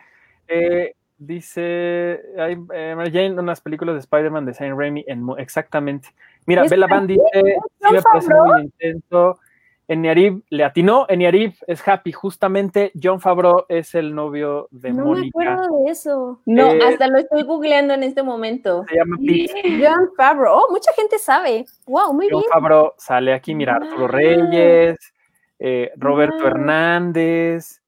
Eh, 0.48 0.94
dice 1.18 2.22
hay, 2.38 2.58
eh, 2.74 2.94
Mary 2.96 3.12
Jane, 3.12 3.32
unas 3.40 3.62
películas 3.62 3.96
de 3.96 4.00
Spider-Man 4.00 4.46
de 4.46 4.54
Sam 4.54 4.78
Raimi, 4.78 5.04
en, 5.08 5.26
exactamente. 5.38 6.10
Mira, 6.46 6.64
Bella 6.64 6.88
Van 6.88 7.06
dice, 7.06 7.22
sí 7.34 7.94
me 7.94 8.02
parece 8.02 8.34
muy 8.34 8.62
intenso. 8.64 9.40
Eniarib 9.90 10.44
le 10.50 10.64
atinó, 10.64 11.08
Eniarib 11.10 11.56
es 11.66 11.86
happy, 11.86 12.12
justamente 12.12 12.92
John 13.02 13.20
Favreau 13.20 13.66
es 13.70 13.96
el 13.96 14.14
novio 14.14 14.68
de 14.70 14.92
no 14.92 14.98
me 14.98 15.04
Mónica. 15.04 15.28
acuerdo 15.54 15.80
de 15.84 15.92
eso. 15.92 16.42
No, 16.46 16.68
Eh, 16.74 16.80
hasta 16.88 17.08
lo 17.08 17.18
estoy 17.18 17.42
googleando 17.42 17.96
en 17.96 18.04
este 18.04 18.22
momento. 18.22 18.86
Se 18.88 18.96
llama 18.96 19.18
Pete. 19.18 19.80
John 19.84 20.10
Favreau. 20.16 20.54
Oh, 20.60 20.68
mucha 20.72 20.94
gente 20.94 21.18
sabe. 21.18 21.66
Wow, 21.88 22.14
muy 22.14 22.28
John 22.30 22.42
bien. 22.42 22.52
Favreau 22.54 22.94
sale 22.98 23.34
aquí, 23.34 23.56
mira, 23.56 23.78
Arturo 23.78 24.02
Wow. 24.02 24.08
Reyes, 24.10 24.98
eh, 25.58 25.92
Roberto 25.98 26.38
Wow. 26.38 26.48
Hernández, 26.48 27.82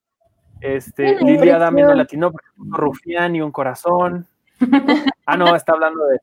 este, 0.59 1.15
Lilia 1.23 1.59
Dami 1.59 1.83
no 1.83 1.93
latino, 1.93 2.31
porque 2.31 2.47
puso 2.55 2.75
Rufián 2.77 3.35
y 3.35 3.41
un 3.41 3.51
corazón. 3.51 4.27
Ah, 5.27 5.37
no, 5.37 5.55
está 5.55 5.73
hablando 5.73 6.03
de 6.07 6.17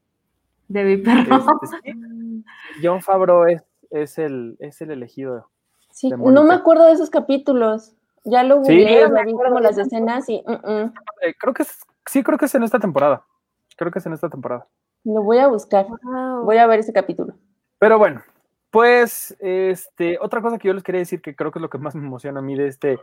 De 0.66 0.84
mi 0.84 0.96
perro. 0.98 1.36
este, 1.62 1.92
sí. 1.92 2.44
John 2.82 3.00
Favreau 3.00 3.44
es, 3.46 3.62
es 3.90 4.18
el, 4.18 4.56
es 4.58 4.80
el 4.82 4.90
elegido. 4.90 5.48
Sí, 5.98 6.11
de 6.11 6.16
no 6.16 6.44
me 6.44 6.54
acuerdo 6.54 6.84
de 6.87 6.92
esos 6.92 7.11
capítulos. 7.11 7.94
Ya 8.24 8.44
lo 8.44 8.62
Sí. 8.64 8.72
googleé, 8.72 9.08
me 9.08 9.24
vi 9.24 9.32
como 9.32 9.58
las 9.58 9.76
escenas 9.78 10.28
y 10.28 10.44
mm, 10.46 10.52
mm, 10.70 10.92
Eh, 11.22 11.34
creo 11.40 11.52
que 11.52 11.64
es, 11.64 11.76
sí, 12.06 12.22
creo 12.22 12.38
que 12.38 12.44
es 12.44 12.54
en 12.54 12.62
esta 12.62 12.78
temporada. 12.78 13.24
Creo 13.76 13.90
que 13.90 13.98
es 13.98 14.06
en 14.06 14.12
esta 14.12 14.28
temporada. 14.28 14.66
lo 15.04 15.22
voy 15.22 15.38
a 15.38 15.48
buscar. 15.48 15.87
Wow. 16.02 16.44
Voy 16.44 16.58
a 16.58 16.66
ver 16.66 16.80
ese 16.80 16.92
capítulo. 16.92 17.34
Pero 17.78 17.98
bueno, 17.98 18.22
pues 18.70 19.37
este, 19.40 20.18
otra 20.20 20.40
cosa 20.42 20.58
que 20.58 20.68
yo 20.68 20.74
les 20.74 20.82
quería 20.84 21.00
decir 21.00 21.20
que 21.22 21.34
creo 21.34 21.50
que 21.50 21.58
es 21.58 21.62
lo 21.62 21.70
que 21.70 21.78
más 21.78 21.94
me 21.94 22.06
emociona 22.06 22.38
a 22.40 22.42
mí 22.42 22.54
de 22.56 22.68
este, 22.68 22.98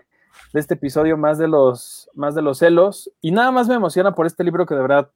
de 0.54 0.60
este 0.60 0.76
episodio, 0.76 1.18
más 1.18 1.38
de 1.38 1.48
los, 1.48 2.10
más 2.14 2.34
de 2.36 2.42
los 2.44 2.60
celos, 2.60 3.12
y 3.22 3.32
nada 3.32 3.52
más 3.52 3.68
me 3.68 3.76
emociona 3.76 4.14
por 4.16 4.26
este 4.26 4.44
libro 4.46 4.66
que 4.66 4.76
de 4.76 4.82
verdad 4.82 5.10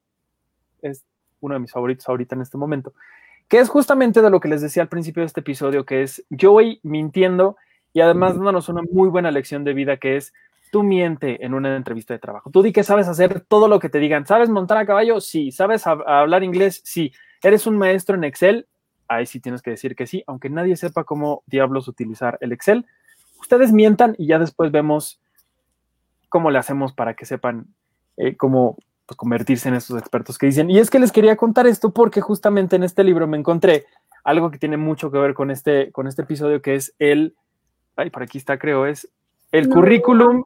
es 0.81 1.05
uno 1.41 1.53
de 1.53 1.59
mis 1.59 1.71
favoritos 1.71 2.07
ahorita 2.09 2.35
en 2.35 2.41
este 2.41 2.57
momento, 2.57 2.93
que 3.47 3.59
es 3.59 3.69
justamente 3.69 4.21
de 4.21 4.29
lo 4.29 4.39
que 4.39 4.47
les 4.49 4.61
decía 4.61 4.81
al 4.83 4.89
principio 4.89 5.21
de 5.21 5.27
este 5.27 5.41
episodio, 5.41 5.85
que 5.85 6.01
es 6.03 6.25
Joey 6.39 6.79
mintiendo 6.83 7.55
y 7.93 8.01
además 8.01 8.35
dándonos 8.35 8.69
una 8.69 8.81
muy 8.91 9.09
buena 9.09 9.31
lección 9.31 9.63
de 9.63 9.73
vida 9.73 9.97
que 9.97 10.17
es 10.17 10.33
tú 10.71 10.83
miente 10.83 11.43
en 11.43 11.53
una 11.53 11.75
entrevista 11.75 12.13
de 12.13 12.19
trabajo. 12.19 12.51
Tú 12.51 12.61
di 12.61 12.71
que 12.71 12.83
sabes 12.83 13.07
hacer 13.07 13.41
todo 13.41 13.67
lo 13.67 13.79
que 13.79 13.89
te 13.89 13.97
digan. 13.99 14.25
¿Sabes 14.27 14.49
montar 14.49 14.77
a 14.77 14.85
caballo? 14.85 15.19
Sí. 15.19 15.51
¿Sabes 15.51 15.85
hab- 15.87 16.03
hablar 16.05 16.43
inglés? 16.43 16.81
Sí. 16.83 17.11
¿Eres 17.41 17.65
un 17.65 17.77
maestro 17.77 18.15
en 18.15 18.23
Excel? 18.23 18.67
Ahí 19.07 19.25
sí 19.25 19.39
tienes 19.39 19.63
que 19.63 19.71
decir 19.71 19.95
que 19.95 20.05
sí, 20.05 20.23
aunque 20.27 20.51
nadie 20.51 20.75
sepa 20.75 21.03
cómo 21.03 21.41
diablos 21.47 21.87
utilizar 21.87 22.37
el 22.41 22.51
Excel. 22.51 22.85
Ustedes 23.41 23.71
mientan 23.71 24.13
y 24.19 24.27
ya 24.27 24.37
después 24.37 24.71
vemos 24.71 25.19
cómo 26.29 26.51
le 26.51 26.59
hacemos 26.59 26.93
para 26.93 27.15
que 27.15 27.25
sepan 27.25 27.65
eh, 28.17 28.35
cómo 28.37 28.77
pues, 29.07 29.17
convertirse 29.17 29.69
en 29.69 29.73
estos 29.75 29.97
expertos 29.99 30.37
que 30.37 30.45
dicen. 30.45 30.69
Y 30.69 30.77
es 30.77 30.91
que 30.91 30.99
les 30.99 31.11
quería 31.11 31.35
contar 31.35 31.65
esto 31.65 31.91
porque 31.91 32.21
justamente 32.21 32.75
en 32.75 32.83
este 32.83 33.03
libro 33.03 33.25
me 33.25 33.37
encontré 33.37 33.85
algo 34.23 34.51
que 34.51 34.59
tiene 34.59 34.77
mucho 34.77 35.09
que 35.09 35.17
ver 35.17 35.33
con 35.33 35.49
este, 35.49 35.91
con 35.91 36.05
este 36.05 36.21
episodio, 36.21 36.61
que 36.61 36.75
es 36.75 36.93
el, 36.99 37.35
ay, 37.99 38.09
por 38.09 38.23
aquí 38.23 38.37
está 38.37 38.57
creo, 38.57 38.85
es 38.85 39.07
el 39.51 39.69
No. 39.69 39.75
currículum. 39.75 40.43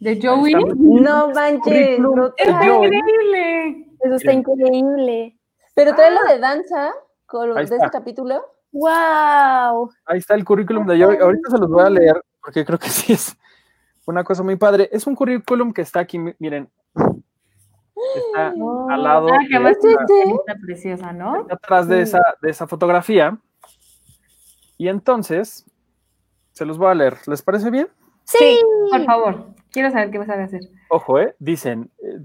De 0.00 0.18
Joey. 0.22 0.54
Está. 0.54 0.74
No 0.76 1.30
manches, 1.32 1.98
no 1.98 2.10
Joey. 2.12 2.86
Increíble. 2.86 3.86
Eso 4.02 4.14
está 4.14 4.32
increíble. 4.32 5.36
Pero 5.74 5.94
trae 5.94 6.10
lo 6.10 6.22
de 6.24 6.38
danza 6.38 6.90
con, 7.26 7.50
Ahí 7.50 7.66
de 7.66 7.74
está. 7.74 7.76
ese 7.76 7.90
capítulo. 7.90 8.42
Wow. 8.72 9.90
Ahí 10.06 10.18
está 10.18 10.34
el 10.34 10.44
currículum 10.44 10.86
de 10.86 11.02
Joey. 11.02 11.18
Ahorita 11.18 11.50
se 11.50 11.58
los 11.58 11.68
voy 11.68 11.84
a 11.84 11.90
leer 11.90 12.24
porque 12.42 12.64
creo 12.64 12.78
que 12.78 12.88
sí 12.88 13.12
es 13.12 13.36
una 14.06 14.24
cosa 14.24 14.42
muy 14.42 14.56
padre. 14.56 14.88
Es 14.90 15.06
un 15.06 15.14
currículum 15.14 15.72
que 15.72 15.82
está 15.82 16.00
aquí, 16.00 16.18
mi- 16.18 16.34
miren. 16.38 16.70
Está 18.26 18.48
al 18.88 19.02
lado, 19.02 19.28
Ah, 19.28 19.38
que 19.42 19.48
de 19.48 19.54
además 19.56 19.72
¿Es 19.72 19.80
tiene 19.80 19.94
una 20.32 20.52
este? 20.54 20.92
está 20.92 21.54
atrás 21.54 21.86
de 21.88 22.00
esa, 22.00 22.22
de 22.40 22.50
esa 22.50 22.66
fotografía. 22.66 23.38
Y 24.78 24.88
entonces, 24.88 25.66
se 26.60 26.66
los 26.66 26.76
voy 26.76 26.90
a 26.90 26.94
leer. 26.94 27.16
¿Les 27.26 27.40
parece 27.40 27.70
bien? 27.70 27.88
Sí. 28.24 28.60
Por 28.90 29.02
favor. 29.06 29.54
Quiero 29.70 29.90
saber 29.90 30.10
qué 30.10 30.18
me 30.18 30.26
sabe 30.26 30.42
hacer. 30.42 30.60
Ojo, 30.90 31.18
¿eh? 31.18 31.34
Dicen, 31.38 31.90
eh, 32.02 32.18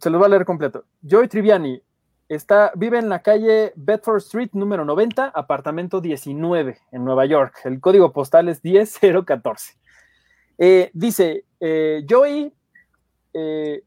se 0.00 0.08
los 0.08 0.18
voy 0.18 0.24
a 0.24 0.30
leer 0.30 0.46
completo. 0.46 0.86
Joey 1.06 1.28
Triviani 1.28 1.82
está, 2.30 2.72
vive 2.76 2.98
en 2.98 3.10
la 3.10 3.20
calle 3.20 3.74
Bedford 3.76 4.22
Street 4.22 4.48
número 4.54 4.86
90, 4.86 5.26
apartamento 5.26 6.00
19, 6.00 6.78
en 6.92 7.04
Nueva 7.04 7.26
York. 7.26 7.56
El 7.64 7.78
código 7.78 8.10
postal 8.10 8.48
es 8.48 8.62
10014. 8.62 9.76
Eh, 10.56 10.90
dice, 10.94 11.44
eh, 11.60 12.06
Joey, 12.08 12.50
eh, 13.34 13.82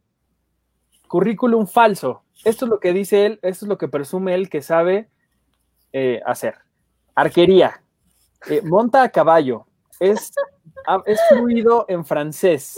currículum 1.07 1.65
falso. 1.65 2.21
Esto 2.45 2.65
es 2.65 2.69
lo 2.69 2.79
que 2.79 2.93
dice 2.93 3.25
él, 3.25 3.39
esto 3.41 3.65
es 3.65 3.69
lo 3.69 3.79
que 3.79 3.87
presume 3.87 4.35
él 4.35 4.47
que 4.47 4.61
sabe 4.61 5.09
eh, 5.91 6.21
hacer. 6.23 6.59
Arquería, 7.15 7.81
eh, 8.49 8.61
monta 8.63 9.03
a 9.03 9.09
caballo, 9.09 9.67
es, 10.01 10.33
es 11.05 11.19
fluido 11.29 11.85
en 11.87 12.03
francés, 12.03 12.75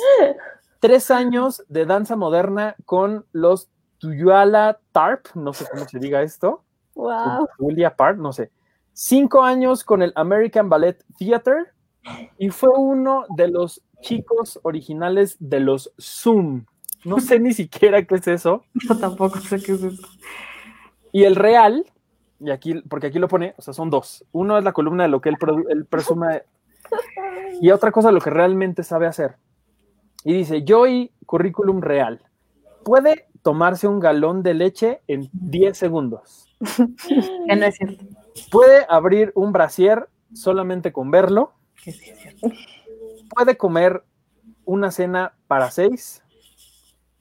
tres 0.79 1.09
años 1.09 1.63
de 1.69 1.85
danza 1.85 2.15
moderna 2.15 2.75
con 2.85 3.25
los 3.31 3.69
Tuyala 3.97 4.79
Tarp, 4.91 5.27
no 5.33 5.53
sé 5.53 5.65
cómo 5.71 5.87
se 5.87 5.97
diga 5.97 6.21
esto, 6.21 6.63
Wow. 6.95 7.47
Julia 7.57 7.95
Park, 7.95 8.17
no 8.17 8.33
sé. 8.33 8.51
Cinco 8.93 9.43
años 9.43 9.83
con 9.83 10.01
el 10.01 10.11
American 10.15 10.69
Ballet 10.69 11.03
Theater 11.17 11.73
y 12.37 12.49
fue 12.49 12.69
uno 12.77 13.25
de 13.35 13.47
los 13.47 13.81
chicos 14.01 14.59
originales 14.63 15.37
de 15.39 15.59
los 15.59 15.91
Zoom. 15.99 16.65
No 17.03 17.19
sé 17.19 17.39
ni 17.39 17.53
siquiera 17.53 18.03
qué 18.03 18.15
es 18.15 18.27
eso. 18.27 18.63
Yo 18.73 18.97
tampoco 18.97 19.39
sé 19.39 19.61
qué 19.61 19.73
es 19.73 19.83
eso. 19.83 20.07
Y 21.11 21.23
el 21.23 21.35
real, 21.35 21.85
y 22.39 22.51
aquí, 22.51 22.81
porque 22.89 23.07
aquí 23.07 23.19
lo 23.19 23.27
pone, 23.27 23.55
o 23.57 23.61
sea, 23.61 23.73
son 23.73 23.89
dos. 23.89 24.25
Uno 24.31 24.57
es 24.57 24.63
la 24.63 24.73
columna 24.73 25.03
de 25.03 25.09
lo 25.09 25.21
que 25.21 25.29
él, 25.29 25.37
él 25.69 25.85
presume 25.85 26.43
y 27.61 27.71
otra 27.71 27.91
cosa 27.91 28.11
lo 28.11 28.19
que 28.21 28.29
realmente 28.29 28.83
sabe 28.83 29.07
hacer. 29.07 29.37
Y 30.23 30.33
dice, 30.33 30.63
Joey, 30.67 31.11
currículum 31.25 31.81
real. 31.81 32.21
Puede 32.83 33.27
tomarse 33.41 33.87
un 33.87 33.99
galón 33.99 34.41
de 34.43 34.53
leche 34.53 35.01
en 35.07 35.29
10 35.33 35.77
segundos. 35.77 36.47
Que 36.77 37.55
no 37.55 37.65
es 37.65 37.75
cierto. 37.75 38.05
Puede 38.51 38.85
abrir 38.89 39.31
un 39.35 39.51
brasier 39.51 40.07
solamente 40.33 40.91
con 40.91 41.11
verlo. 41.11 41.53
Que 41.83 41.91
sí 41.91 42.09
es 42.09 42.19
cierto. 42.19 42.47
Puede 43.35 43.57
comer 43.57 44.03
una 44.65 44.91
cena 44.91 45.33
para 45.47 45.71
seis 45.71 46.23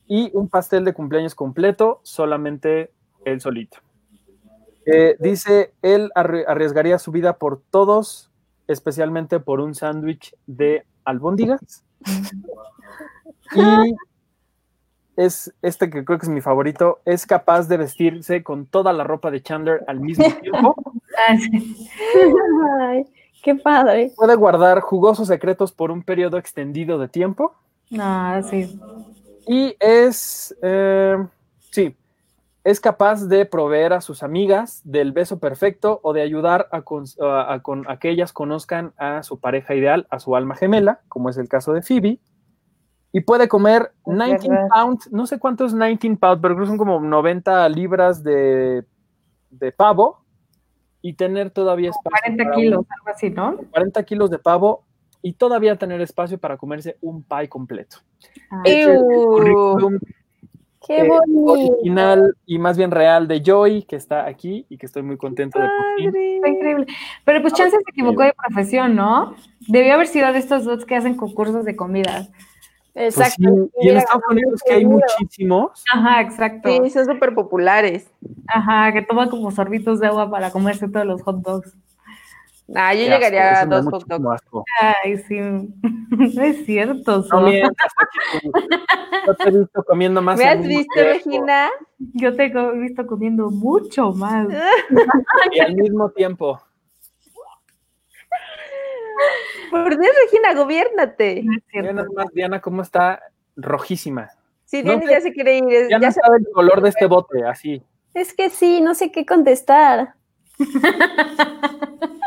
y 0.06 0.30
un 0.34 0.48
pastel 0.48 0.84
de 0.84 0.94
cumpleaños 0.94 1.34
completo 1.34 2.00
solamente 2.02 2.92
él 3.24 3.40
solito. 3.40 3.78
Eh, 4.84 5.16
dice, 5.20 5.74
él 5.82 6.10
arri- 6.16 6.44
arriesgaría 6.46 6.98
su 6.98 7.12
vida 7.12 7.38
por 7.38 7.62
todos, 7.70 8.31
especialmente 8.72 9.40
por 9.40 9.60
un 9.60 9.74
sándwich 9.74 10.34
de 10.46 10.84
albóndigas. 11.04 11.84
Y 13.54 13.94
es 15.16 15.52
este 15.60 15.90
que 15.90 16.04
creo 16.04 16.18
que 16.18 16.26
es 16.26 16.32
mi 16.32 16.40
favorito, 16.40 17.00
es 17.04 17.26
capaz 17.26 17.68
de 17.68 17.76
vestirse 17.76 18.42
con 18.42 18.66
toda 18.66 18.92
la 18.92 19.04
ropa 19.04 19.30
de 19.30 19.42
Chandler 19.42 19.84
al 19.86 20.00
mismo 20.00 20.24
tiempo. 20.40 20.74
Ah. 21.18 21.36
Ay, 22.80 23.04
qué 23.42 23.54
padre. 23.54 24.12
Puede 24.16 24.36
guardar 24.36 24.80
jugosos 24.80 25.28
secretos 25.28 25.72
por 25.72 25.90
un 25.90 26.02
periodo 26.02 26.38
extendido 26.38 26.98
de 26.98 27.08
tiempo. 27.08 27.54
No, 27.90 28.42
sí. 28.44 28.80
Y 29.46 29.76
es, 29.80 30.56
eh, 30.62 31.18
es 32.64 32.80
capaz 32.80 33.26
de 33.28 33.44
proveer 33.44 33.92
a 33.92 34.00
sus 34.00 34.22
amigas 34.22 34.80
del 34.84 35.12
beso 35.12 35.40
perfecto 35.40 35.98
o 36.02 36.12
de 36.12 36.22
ayudar 36.22 36.68
a, 36.70 36.82
con- 36.82 37.04
a- 37.20 37.54
a 37.54 37.60
con- 37.62 37.84
a 37.90 37.98
que 37.98 38.08
ellas 38.10 38.32
conozcan 38.32 38.92
a 38.96 39.22
su 39.24 39.40
pareja 39.40 39.74
ideal, 39.74 40.06
a 40.10 40.18
su 40.20 40.36
alma 40.36 40.54
gemela, 40.54 41.00
como 41.08 41.28
es 41.28 41.36
el 41.38 41.48
caso 41.48 41.72
de 41.72 41.82
Phoebe. 41.82 42.20
Y 43.12 43.20
puede 43.22 43.48
comer 43.48 43.92
Es 44.06 44.14
19 44.16 44.48
verdad. 44.48 44.68
pounds, 44.74 45.12
no 45.12 45.26
sé 45.26 45.38
cuánto 45.38 45.64
es 45.66 45.72
19 45.76 46.16
pounds, 46.18 46.40
pero 46.40 46.54
creo 46.54 46.64
que 46.64 46.68
son 46.70 46.78
como 46.78 47.00
90 47.00 47.68
libras 47.68 48.22
de, 48.22 48.84
de 49.50 49.72
pavo 49.72 50.24
y 51.02 51.14
tener 51.14 51.50
todavía 51.50 51.90
espacio 51.90 52.10
40 52.10 52.44
para 52.44 52.56
kilos, 52.56 52.78
un- 52.78 52.86
algo 52.88 53.08
así, 53.14 53.28
¿no? 53.30 53.56
40 53.72 54.02
kilos 54.04 54.30
de 54.30 54.38
pavo 54.38 54.84
y 55.20 55.34
todavía 55.34 55.76
tener 55.76 56.00
espacio 56.00 56.38
para 56.38 56.56
comerse 56.56 56.96
un 57.00 57.22
pie 57.24 57.48
completo. 57.48 57.98
Ah, 58.50 58.62
Este 58.64 58.82
es 58.94 59.00
el 59.00 59.98
Qué 60.86 61.00
eh, 61.00 61.08
bonito. 61.08 61.52
original 61.52 62.36
y 62.46 62.58
más 62.58 62.76
bien 62.76 62.90
real 62.90 63.28
de 63.28 63.42
Joy, 63.42 63.84
que 63.84 63.96
está 63.96 64.26
aquí 64.26 64.66
y 64.68 64.78
que 64.78 64.86
estoy 64.86 65.02
muy 65.02 65.16
contento 65.16 65.58
de 65.58 65.66
por 65.66 65.96
fin. 65.96 66.16
Está 66.16 66.48
increíble. 66.48 66.86
Pero 67.24 67.42
pues 67.42 67.54
Chance 67.54 67.76
se 67.76 67.90
equivocó 67.90 68.22
de 68.22 68.34
profesión, 68.34 68.94
¿no? 68.94 69.34
Debió 69.68 69.94
haber 69.94 70.06
sido 70.06 70.32
de 70.32 70.38
estos 70.38 70.64
dos 70.64 70.84
que 70.84 70.96
hacen 70.96 71.16
concursos 71.16 71.64
de 71.64 71.76
comida. 71.76 72.28
Pues 72.92 73.16
Exacto. 73.16 73.48
sí, 73.48 73.70
y 73.80 73.88
en 73.88 73.96
Estados 73.96 74.22
Unidos 74.28 74.60
que 74.66 74.74
hay 74.74 74.84
muchísimos. 74.84 75.82
Ajá, 75.92 76.20
exacto. 76.20 76.68
Sí, 76.68 76.90
son 76.90 77.06
súper 77.06 77.34
populares. 77.34 78.10
Ajá, 78.46 78.92
que 78.92 79.02
toman 79.02 79.30
como 79.30 79.50
sorbitos 79.50 80.00
de 80.00 80.08
agua 80.08 80.30
para 80.30 80.50
comerse 80.50 80.88
todos 80.88 81.06
los 81.06 81.22
hot 81.22 81.36
dogs. 81.36 81.74
Ah, 82.74 82.94
yo 82.94 83.00
Qué 83.00 83.10
asco, 83.10 83.18
llegaría 83.18 83.42
a 83.42 83.52
eso 83.52 83.66
me 83.66 83.70
da 83.74 83.80
dos 83.82 83.84
hot 83.84 83.92
muchísimo 84.08 84.28
dogs. 84.30 84.42
asco. 84.42 84.64
Ay, 84.80 85.16
sí. 85.18 85.38
No 85.40 86.42
es 86.42 86.64
cierto. 86.64 87.24
No 87.30 87.40
mientas. 87.42 87.92
Yo 89.26 89.34
te 89.36 89.48
he 89.48 89.58
visto 89.58 89.84
comiendo 89.84 90.22
más. 90.22 90.38
¿Me 90.38 90.44
has 90.46 90.66
visto, 90.66 90.92
tiempo 90.94 91.12
Regina? 91.12 91.70
Yo 91.98 92.34
te 92.34 92.44
he 92.46 92.72
visto 92.78 93.06
comiendo 93.06 93.50
mucho 93.50 94.12
más. 94.12 94.48
Y 95.52 95.60
al 95.60 95.74
mismo 95.74 96.10
tiempo. 96.10 96.60
Por 99.70 99.98
Dios, 99.98 100.14
Regina. 100.24 100.54
No 100.54 100.66
más, 102.14 102.26
Diana, 102.32 102.60
cómo 102.60 102.82
está 102.82 103.20
rojísima. 103.56 104.30
Sí, 104.64 104.82
No 104.82 104.92
Diana 104.92 105.02
sé. 105.06 105.10
ya 105.12 105.20
se 105.20 105.32
quiere 105.32 105.58
ir. 105.58 105.64
es- 105.68 105.88
Ya 105.90 105.98
no 105.98 106.10
sabe 106.12 106.38
el 106.38 106.46
color 106.52 106.80
de 106.80 106.88
este 106.88 107.06
bote, 107.06 107.44
así. 107.44 107.82
Es 108.14 108.32
que 108.34 108.50
sí, 108.50 108.80
no 108.80 108.94
sé 108.94 109.10
qué 109.12 109.26
contestar. 109.26 110.14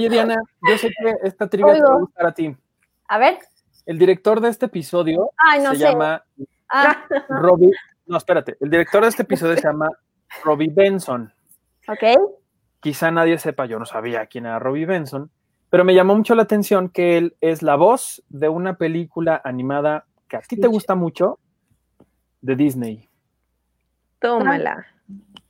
Oye, 0.00 0.08
Diana, 0.10 0.36
yo 0.68 0.78
sé 0.78 0.88
que 0.88 1.14
esta 1.22 1.48
trivia 1.48 1.74
te 1.74 1.82
va 1.82 1.94
a 1.94 1.98
gustar 1.98 2.26
a 2.26 2.32
ti. 2.32 2.56
A 3.08 3.18
ver. 3.18 3.38
El 3.86 3.98
director 3.98 4.40
de 4.40 4.48
este 4.48 4.66
episodio 4.66 5.30
Ay, 5.36 5.62
no 5.62 5.70
se 5.72 5.78
sé. 5.78 5.84
llama 5.84 6.22
Ah, 6.68 7.04
Robbie. 7.28 7.72
No, 8.06 8.16
espérate. 8.16 8.56
El 8.60 8.70
director 8.70 9.02
de 9.02 9.08
este 9.08 9.22
episodio 9.22 9.56
se 9.56 9.62
llama 9.62 9.90
Robbie 10.44 10.70
Benson. 10.72 11.32
ok. 11.88 12.20
Quizá 12.80 13.10
nadie 13.10 13.38
sepa, 13.38 13.66
yo 13.66 13.78
no 13.78 13.84
sabía 13.84 14.24
quién 14.26 14.46
era 14.46 14.58
Robbie 14.58 14.86
Benson, 14.86 15.30
pero 15.68 15.84
me 15.84 15.94
llamó 15.94 16.14
mucho 16.16 16.34
la 16.34 16.42
atención 16.44 16.88
que 16.88 17.18
él 17.18 17.36
es 17.42 17.62
la 17.62 17.76
voz 17.76 18.22
de 18.30 18.48
una 18.48 18.74
película 18.78 19.38
animada 19.44 20.06
que 20.28 20.36
a 20.38 20.40
ti 20.40 20.56
te 20.56 20.66
gusta 20.66 20.94
mucho, 20.94 21.38
de 22.40 22.56
Disney. 22.56 23.06
Tómala. 24.18 24.86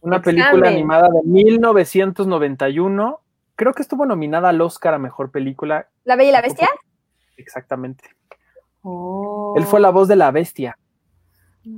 Una 0.00 0.16
Examen. 0.16 0.22
película 0.22 0.68
animada 0.70 1.08
de 1.08 1.20
1991. 1.24 3.20
Creo 3.60 3.74
que 3.74 3.82
estuvo 3.82 4.06
nominada 4.06 4.48
al 4.48 4.60
Oscar 4.62 4.94
a 4.94 4.98
Mejor 4.98 5.30
Película. 5.30 5.86
¿La 6.04 6.16
Bella 6.16 6.30
y 6.30 6.32
la 6.32 6.40
Bestia? 6.40 6.70
Exactamente. 7.36 8.04
Oh. 8.80 9.52
Él 9.54 9.64
fue 9.64 9.80
la 9.80 9.90
voz 9.90 10.08
de 10.08 10.16
la 10.16 10.30
bestia. 10.30 10.78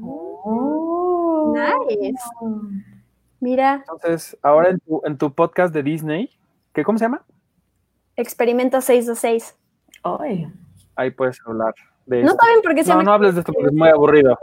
Oh. 0.00 1.52
Nice. 1.56 2.14
Mira, 3.40 3.78
Entonces, 3.80 4.38
ahora 4.42 4.68
en 4.70 4.78
tu, 4.78 5.02
en 5.04 5.18
tu 5.18 5.34
podcast 5.34 5.74
de 5.74 5.82
Disney, 5.82 6.30
¿qué, 6.72 6.84
¿cómo 6.84 6.98
se 6.98 7.06
llama? 7.06 7.24
experimento 8.14 8.80
626. 8.80 9.56
Ay. 10.04 10.46
Ahí 10.94 11.10
puedes 11.10 11.40
hablar 11.44 11.74
de 12.06 12.22
No 12.22 12.30
esto. 12.30 12.44
saben 12.46 12.62
por 12.62 12.74
qué 12.76 12.84
se 12.84 12.90
No, 12.90 12.94
llama 12.94 13.02
no 13.02 13.12
hables 13.14 13.34
de 13.34 13.40
esto 13.40 13.52
porque 13.52 13.70
es 13.70 13.72
muy 13.76 13.88
aburrido. 13.88 14.38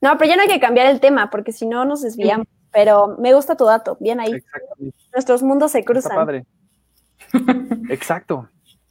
No, 0.00 0.16
pero 0.16 0.30
ya 0.30 0.36
no 0.36 0.42
hay 0.42 0.48
que 0.48 0.58
cambiar 0.60 0.86
el 0.86 1.00
tema 1.00 1.28
porque 1.28 1.52
si 1.52 1.66
no 1.66 1.84
nos 1.84 2.00
desviamos. 2.00 2.46
Pero 2.74 3.16
me 3.18 3.32
gusta 3.32 3.56
tu 3.56 3.64
dato. 3.64 3.96
Bien 4.00 4.20
ahí. 4.20 4.32
Exactamente. 4.34 4.98
Nuestros 5.14 5.42
mundos 5.42 5.72
se 5.72 5.78
Está 5.78 5.92
cruzan. 5.92 6.16
padre. 6.16 6.44
Exacto, 7.88 8.48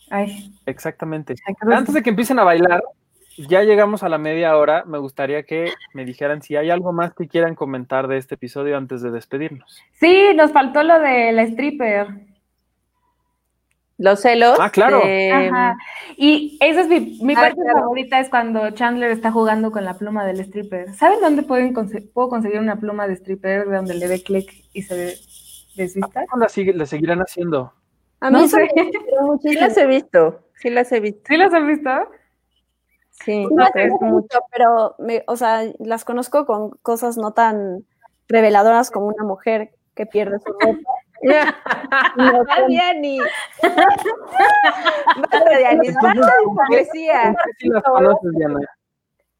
Ay. 0.10 0.52
exactamente. 0.66 1.36
Antes 1.62 1.94
de 1.94 2.02
que 2.02 2.10
empiecen 2.10 2.40
a 2.40 2.44
bailar, 2.44 2.82
ya 3.38 3.62
llegamos 3.64 4.04
a 4.04 4.10
la 4.10 4.18
media 4.18 4.56
hora. 4.58 4.84
Me 4.86 4.98
gustaría 4.98 5.44
que 5.44 5.72
me 5.94 6.06
dijeran 6.06 6.42
si 6.42 6.56
hay 6.56 6.70
algo 6.70 6.94
más 6.94 7.14
que 7.14 7.28
quieran 7.28 7.56
comentar 7.56 8.08
de 8.08 8.18
este 8.18 8.36
episodio 8.36 8.78
antes 8.78 9.02
de 9.02 9.12
despedirnos. 9.12 9.80
Sí, 10.00 10.30
nos 10.36 10.52
faltó 10.52 10.82
lo 10.84 11.00
de 11.00 11.32
la 11.34 11.44
stripper. 11.44 12.08
Los 13.98 14.22
celos. 14.22 14.58
Ah, 14.60 14.70
claro. 14.72 15.00
de- 15.00 15.32
Ajá. 15.32 15.76
Y 16.18 16.58
esa 16.62 16.82
es 16.82 16.88
mi, 16.88 17.20
mi 17.22 17.34
Ah, 17.36 17.42
parte 17.42 17.62
claro. 17.62 17.80
favorita 17.82 18.20
es 18.20 18.30
cuando 18.30 18.72
Chandler 18.72 19.12
está 19.12 19.32
jugando 19.32 19.72
con 19.72 19.86
la 19.86 19.94
pluma 19.94 20.26
del 20.26 20.40
stripper. 20.42 20.94
¿Saben 20.96 21.20
dónde 21.22 21.44
pueden 21.44 21.74
conse- 21.76 22.12
puedo 22.12 22.30
conseguir 22.30 22.60
una 22.60 22.78
pluma 22.78 23.08
de 23.08 23.14
stripper 23.14 23.68
de 23.68 23.76
donde 23.76 23.94
le 23.94 24.08
dé 24.08 24.22
clic 24.24 24.50
y 24.74 24.82
se 24.82 25.16
desvista? 25.76 26.26
¿Cómo 26.30 26.42
la, 26.44 26.50
sigue- 26.50 26.74
la 26.74 26.86
seguirán 26.86 27.20
haciendo? 27.20 27.72
A 28.20 28.32
mí 28.32 28.40
No 28.40 28.48
sé. 28.48 28.58
me 28.76 28.92
Sí 29.42 29.54
las 29.56 29.78
he 29.78 29.86
visto. 29.86 30.40
Sí 30.56 30.70
las 30.70 30.92
he 30.92 31.00
visto. 31.00 31.22
¿Sí 31.28 31.38
las 31.38 31.54
has 31.54 31.66
visto? 31.66 31.90
Sí, 33.12 33.46
No 33.46 33.66
mucho. 33.74 34.06
mucho, 34.06 34.40
pero, 34.52 34.96
me, 34.98 35.24
o 35.28 35.36
sea, 35.36 35.62
las 35.80 36.04
conozco 36.04 36.46
con 36.46 36.72
cosas 36.82 37.16
no 37.18 37.32
tan 37.32 37.86
reveladoras 38.28 38.90
como 38.92 39.08
una 39.08 39.24
mujer 39.24 39.72
que 39.96 40.06
pierde 40.08 40.40
su 40.40 40.46
ropa. 40.60 40.90
No, 41.24 42.44
Diani. 42.68 43.20
Basta, 45.18 45.44
Diani. 45.58 45.92
Basta 45.92 46.14
de 46.14 46.44
hipocresía. 46.44 47.36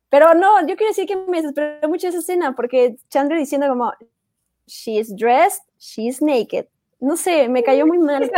Pero 0.10 0.34
no, 0.36 0.62
yo 0.62 0.76
quiero 0.76 0.90
decir 0.90 1.08
que 1.08 1.16
me 1.16 1.38
desesperó 1.38 1.90
mucho 1.90 2.08
esa 2.08 2.20
escena 2.20 2.56
porque 2.56 2.98
Chandler 3.10 3.40
diciendo 3.40 3.68
como, 3.68 3.92
she's 4.68 5.16
dressed, 5.16 5.64
she's 5.80 6.22
naked. 6.22 6.68
No 7.00 7.18
sé, 7.18 7.50
me 7.50 7.64
cayó 7.64 7.88
muy 7.88 7.98
mal. 7.98 8.32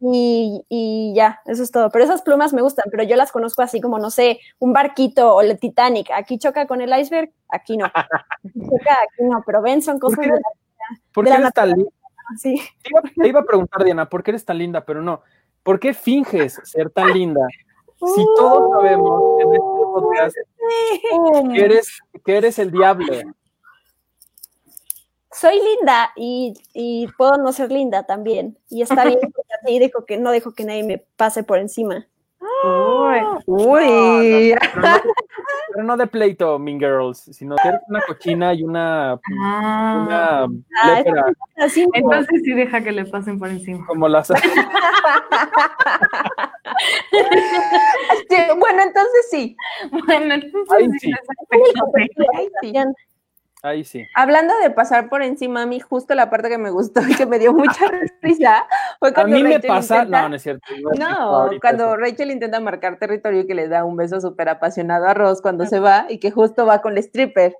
Y, 0.00 0.64
y 0.68 1.12
ya, 1.16 1.40
eso 1.46 1.62
es 1.62 1.72
todo. 1.72 1.90
Pero 1.90 2.04
esas 2.04 2.22
plumas 2.22 2.52
me 2.52 2.62
gustan, 2.62 2.84
pero 2.90 3.02
yo 3.02 3.16
las 3.16 3.32
conozco 3.32 3.62
así 3.62 3.80
como, 3.80 3.98
no 3.98 4.10
sé, 4.10 4.38
un 4.60 4.72
barquito 4.72 5.34
o 5.34 5.40
el 5.40 5.58
Titanic. 5.58 6.10
Aquí 6.12 6.38
choca 6.38 6.66
con 6.66 6.80
el 6.80 6.96
iceberg, 6.98 7.32
aquí 7.48 7.76
no. 7.76 7.86
Aquí 8.44 8.60
choca, 8.60 8.92
aquí 9.02 9.24
no. 9.24 9.42
Pero 9.44 9.62
ven, 9.62 9.82
son 9.82 9.98
¿Por 9.98 10.14
cosas 10.14 10.26
de 10.26 10.40
por 11.12 11.24
qué 11.24 11.32
eres 11.32 11.52
tan 11.52 11.70
linda? 11.70 11.90
así. 12.34 12.60
Te 12.82 12.90
iba, 12.90 13.02
te 13.02 13.28
iba 13.28 13.40
a 13.40 13.44
preguntar, 13.44 13.84
Diana, 13.84 14.08
¿por 14.08 14.22
qué 14.22 14.32
eres 14.32 14.44
tan 14.44 14.58
linda? 14.58 14.84
Pero 14.84 15.02
no. 15.02 15.22
¿Por 15.62 15.80
qué 15.80 15.94
finges 15.94 16.60
ser 16.64 16.90
tan 16.90 17.12
linda? 17.12 17.46
Si 17.96 18.24
todos 18.36 18.70
sabemos 18.70 19.40
en 19.40 19.54
este 19.54 19.60
podcast 19.92 20.36
que 21.52 21.64
eres, 21.64 21.98
que 22.24 22.36
eres 22.36 22.58
el 22.58 22.70
diablo. 22.70 23.12
Soy 25.32 25.60
linda 25.60 26.12
y, 26.16 26.54
y 26.72 27.08
puedo 27.16 27.36
no 27.38 27.52
ser 27.52 27.72
linda 27.72 28.04
también. 28.04 28.56
Y 28.70 28.82
está 28.82 29.04
bien, 29.04 29.18
así 29.64 29.78
dejo 29.78 30.04
que, 30.04 30.16
no 30.16 30.30
dejo 30.30 30.52
que 30.52 30.64
nadie 30.64 30.84
me 30.84 30.98
pase 30.98 31.42
por 31.42 31.58
encima. 31.58 32.06
Uy. 33.46 34.54
No, 34.56 35.00
pero 35.72 35.84
no 35.84 35.96
de 35.96 36.06
pleito, 36.06 36.58
Mean 36.58 36.78
Girls, 36.78 37.18
sino 37.32 37.56
que 37.56 37.68
eres 37.68 37.80
una 37.88 38.00
cochina 38.06 38.54
y 38.54 38.62
una, 38.62 39.18
Ah. 39.40 40.04
una 40.06 40.42
Ah, 40.82 41.02
Así 41.58 41.84
como- 41.84 41.94
Entonces 41.94 42.42
sí 42.44 42.52
deja 42.52 42.80
que 42.82 42.92
le 42.92 43.04
pasen 43.04 43.38
por 43.38 43.48
encima. 43.48 43.84
como 43.86 44.08
las... 44.08 44.28
Sí, 44.28 44.34
bueno, 48.58 48.82
entonces 48.82 49.26
sí. 49.30 49.56
Bueno, 50.06 50.34
entonces 50.34 50.90
sí. 51.00 51.12
Ay, 52.34 52.48
sí. 52.60 52.72
Ahí 53.62 53.82
sí. 53.84 54.06
Hablando 54.14 54.54
de 54.62 54.70
pasar 54.70 55.08
por 55.08 55.20
encima, 55.22 55.62
a 55.62 55.66
mí 55.66 55.80
justo 55.80 56.14
la 56.14 56.30
parte 56.30 56.48
que 56.48 56.58
me 56.58 56.70
gustó 56.70 57.00
y 57.08 57.14
que 57.14 57.26
me 57.26 57.38
dio 57.40 57.52
mucha 57.52 57.86
risa 58.22 58.64
fue 59.00 59.08
A 59.08 59.14
cuando 59.14 59.34
mí 59.36 59.42
me 59.42 59.54
Rachel 59.54 59.68
pasa... 59.68 59.96
intenta- 60.04 60.22
No, 60.22 60.28
no 60.28 60.36
es 60.36 60.42
cierto. 60.42 60.62
a 60.72 60.98
No, 60.98 61.50
cuando 61.60 61.84
eso. 61.86 61.96
Rachel 61.96 62.30
intenta 62.30 62.60
marcar 62.60 62.98
territorio 62.98 63.40
y 63.40 63.46
que 63.48 63.54
le 63.54 63.66
da 63.68 63.84
un 63.84 63.96
beso 63.96 64.20
súper 64.20 64.48
apasionado 64.48 65.06
a 65.06 65.14
Ross 65.14 65.42
cuando 65.42 65.66
se 65.66 65.80
va 65.80 66.06
y 66.08 66.18
que 66.18 66.30
justo 66.30 66.66
va 66.66 66.80
con 66.80 66.94
la 66.94 67.00
stripper 67.00 67.56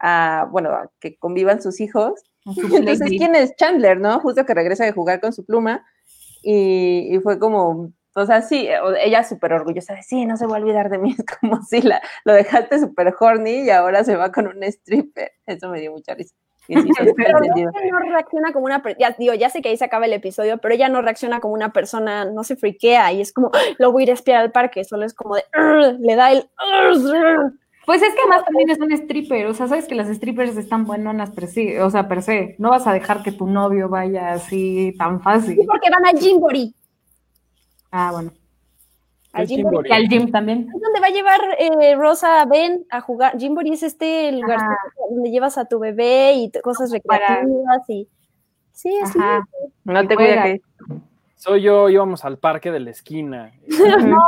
a, 0.00 0.48
bueno, 0.50 0.70
a 0.70 0.90
que 1.00 1.16
convivan 1.18 1.60
sus 1.60 1.80
hijos. 1.80 2.14
Entonces, 2.46 3.10
¿quién 3.10 3.34
es 3.34 3.54
Chandler, 3.56 4.00
no? 4.00 4.20
Justo 4.20 4.46
que 4.46 4.54
regresa 4.54 4.84
de 4.84 4.92
jugar 4.92 5.20
con 5.20 5.32
su 5.34 5.44
pluma 5.44 5.84
y, 6.42 7.14
y 7.14 7.20
fue 7.20 7.38
como, 7.38 7.92
o 8.14 8.26
sea, 8.26 8.42
sí, 8.42 8.68
o- 8.82 8.94
ella 8.94 9.24
súper 9.24 9.52
orgullosa 9.52 9.94
de, 9.94 10.02
sí, 10.02 10.26
no 10.26 10.36
se 10.36 10.46
va 10.46 10.56
a 10.56 10.60
olvidar 10.60 10.90
de 10.90 10.98
mí, 10.98 11.14
es 11.18 11.24
como 11.40 11.62
si 11.62 11.82
la, 11.82 12.00
lo 12.24 12.32
dejaste 12.34 12.78
súper 12.80 13.14
horny 13.18 13.62
y 13.62 13.70
ahora 13.70 14.04
se 14.04 14.16
va 14.16 14.30
con 14.32 14.46
un 14.46 14.62
stripper. 14.64 15.32
Eso 15.46 15.68
me 15.68 15.80
dio 15.80 15.92
mucha 15.92 16.14
risa. 16.14 16.34
Sí, 16.66 16.74
hizo 16.74 17.02
Pero 17.16 17.38
no 17.40 17.98
reacciona 17.98 18.52
como 18.52 18.66
una 18.66 18.82
persona, 18.82 19.08
ya 19.10 19.16
digo, 19.18 19.34
ya 19.34 19.50
sé 19.50 19.62
que 19.62 19.70
ahí 19.70 19.76
se 19.76 19.84
acaba 19.84 20.06
el 20.06 20.12
episodio, 20.12 20.58
pero 20.58 20.74
ella 20.74 20.88
no 20.88 21.02
reacciona 21.02 21.40
como 21.40 21.54
una 21.54 21.72
persona, 21.72 22.24
no 22.24 22.44
se 22.44 22.54
friquea 22.56 23.12
y 23.12 23.20
es 23.20 23.32
como, 23.32 23.50
"Ay, 23.52 23.74
lo 23.78 23.90
voy 23.90 24.02
a 24.02 24.04
ir 24.04 24.10
a 24.10 24.14
espiar 24.14 24.38
al 24.40 24.52
parque, 24.52 24.84
solo 24.84 25.04
es 25.04 25.12
como 25.14 25.34
de, 25.36 25.44
"Ugh", 25.58 25.96
le 26.00 26.14
da 26.14 26.30
el, 26.32 26.48
"Ugh". 26.94 27.52
Pues 27.84 28.00
es 28.00 28.14
que 28.14 28.20
además 28.20 28.44
también 28.44 28.70
es 28.70 28.78
un 28.78 28.92
stripper, 28.92 29.46
o 29.46 29.54
sea, 29.54 29.66
sabes 29.66 29.88
que 29.88 29.96
las 29.96 30.06
strippers 30.06 30.56
están 30.56 30.84
buenonas 30.86 31.30
per 31.32 31.48
se, 31.48 31.82
o 31.82 31.90
sea, 31.90 32.06
per 32.06 32.22
se. 32.22 32.54
No 32.58 32.70
vas 32.70 32.86
a 32.86 32.92
dejar 32.92 33.24
que 33.24 33.32
tu 33.32 33.46
novio 33.48 33.88
vaya 33.88 34.30
así 34.34 34.94
tan 34.96 35.20
fácil. 35.20 35.58
porque 35.66 35.90
van 35.90 36.06
al 36.06 36.16
Jimbori. 36.16 36.72
Ah, 37.92 38.10
bueno. 38.12 38.32
Al 39.34 39.46
¿Qué 39.46 39.54
Jimbori. 39.56 39.88
Y 39.88 39.92
al 39.92 40.08
gym 40.08 40.30
también. 40.30 40.68
Es 40.74 40.80
donde 40.82 41.00
va 41.00 41.06
a 41.06 41.10
llevar 41.10 41.40
eh, 41.58 41.94
Rosa 41.94 42.44
Ben 42.46 42.84
a 42.90 43.00
jugar. 43.00 43.38
Jimbori 43.38 43.72
es 43.72 43.82
este 43.82 44.30
lugar 44.32 44.58
Ajá. 44.58 44.76
donde 45.10 45.30
llevas 45.30 45.56
a 45.56 45.64
tu 45.66 45.78
bebé 45.78 46.32
y 46.34 46.50
cosas 46.60 46.90
recreativas 46.90 47.88
y 47.88 48.08
sí, 48.72 48.90
es 49.02 49.14
Ajá. 49.16 49.46
No 49.84 50.06
te 50.06 50.14
Juega. 50.16 50.42
cuida 50.42 50.54
que 50.54 50.60
Soy 51.36 51.62
yo, 51.62 51.88
íbamos 51.88 52.24
al 52.24 52.38
parque 52.38 52.70
de 52.70 52.78
la 52.80 52.90
esquina, 52.90 53.52
No, 53.68 54.18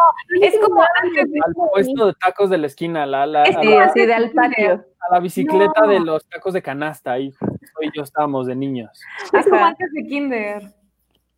es 0.42 0.58
como 0.58 0.80
antes 1.02 1.30
de, 1.30 1.38
al 1.46 1.54
puesto 1.70 2.06
de 2.06 2.12
tacos 2.14 2.50
de 2.50 2.58
la 2.58 2.66
esquina, 2.66 3.06
la, 3.06 3.24
la- 3.26 3.44
Es 3.44 3.56
a, 3.56 3.60
Sí, 3.60 3.68
la, 3.68 3.84
así 3.84 4.06
de 4.06 4.14
al 4.14 4.30
patio. 4.32 4.84
a 5.00 5.14
la 5.14 5.20
bicicleta 5.20 5.82
No. 5.82 5.88
de 5.88 6.00
los 6.00 6.26
tacos 6.28 6.54
de 6.54 6.62
canasta, 6.62 7.12
ahí 7.12 7.30
soy 7.30 7.90
yo 7.94 8.02
estábamos 8.02 8.46
de 8.48 8.56
niños. 8.56 9.00
es 9.32 9.44
como 9.48 9.64
antes 9.64 9.92
de 9.92 10.02
kinder. 10.02 10.62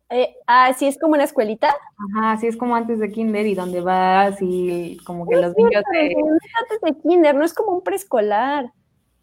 Eh, 0.09 0.35
ah, 0.47 0.71
sí, 0.77 0.87
es 0.87 0.97
como 0.97 1.13
una 1.15 1.25
escuelita. 1.25 1.75
Ajá, 2.15 2.37
sí 2.37 2.47
es 2.47 2.55
como 2.55 2.75
antes 2.75 2.99
de 2.99 3.11
kinder 3.11 3.45
y 3.45 3.55
donde 3.55 3.81
vas 3.81 4.37
y 4.41 4.97
como 5.05 5.27
que 5.27 5.35
los 5.35 5.55
niños 5.57 5.83
te... 5.91 6.15
No 6.15 6.35
es 6.35 6.51
antes 6.61 6.81
de 6.81 7.01
kinder, 7.01 7.35
no 7.35 7.43
es 7.43 7.53
como 7.53 7.71
un 7.73 7.81
preescolar. 7.83 8.71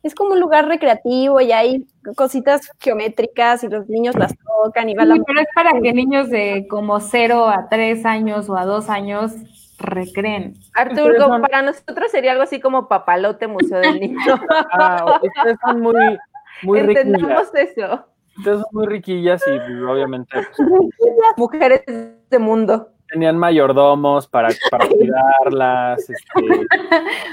Es 0.03 0.14
como 0.14 0.32
un 0.35 0.41
lugar 0.41 0.68
recreativo 0.68 1.41
y 1.41 1.53
hay 1.53 1.87
cositas 2.16 2.70
geométricas 2.78 3.64
y 3.64 3.68
los 3.68 3.89
niños 3.89 4.14
las 4.16 4.35
tocan 4.37 4.91
y 4.91 4.95
va 4.95 5.07
la 5.07 5.14
Sí, 5.14 5.22
pero 5.26 5.41
es 5.41 5.47
para 5.55 5.72
que 5.80 5.93
niños 5.95 6.28
de 6.28 6.66
como 6.68 7.01
0 7.01 7.49
a 7.49 7.68
3 7.70 8.05
años 8.05 8.51
o 8.51 8.57
a 8.59 8.66
2 8.66 8.91
años 8.91 9.32
recreen. 9.78 10.55
Artur, 10.74 10.99
Ustedes 10.99 11.22
como 11.22 11.35
son- 11.37 11.43
para 11.43 11.62
nosotros 11.62 12.11
sería 12.11 12.32
algo 12.32 12.43
así 12.43 12.61
como 12.61 12.87
papalote 12.89 13.47
museo 13.47 13.78
del 13.78 13.99
niño. 14.01 14.18
Ah, 14.72 15.20
ustedes 15.22 15.57
son 15.64 15.80
muy, 15.80 16.18
muy 16.62 16.80
riquillas. 16.82 17.07
Entendamos 17.07 17.55
eso. 17.55 18.07
Son 18.43 18.64
muy 18.72 18.87
riquillas 18.87 19.43
y 19.47 19.51
pues, 19.59 19.82
obviamente 19.89 20.37
pues, 20.57 20.68
Mujeres 21.37 21.82
de 21.87 22.39
mundo. 22.39 22.89
tenían 23.09 23.39
mayordomos 23.39 24.26
para, 24.26 24.49
para 24.70 24.89
cuidarlas. 24.89 26.01
Este, 26.11 26.66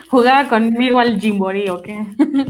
¿Jugaba 0.09 0.47
conmigo 0.47 0.99
al 0.99 1.19
Jimbori 1.19 1.69
o 1.69 1.81
qué? 1.81 2.05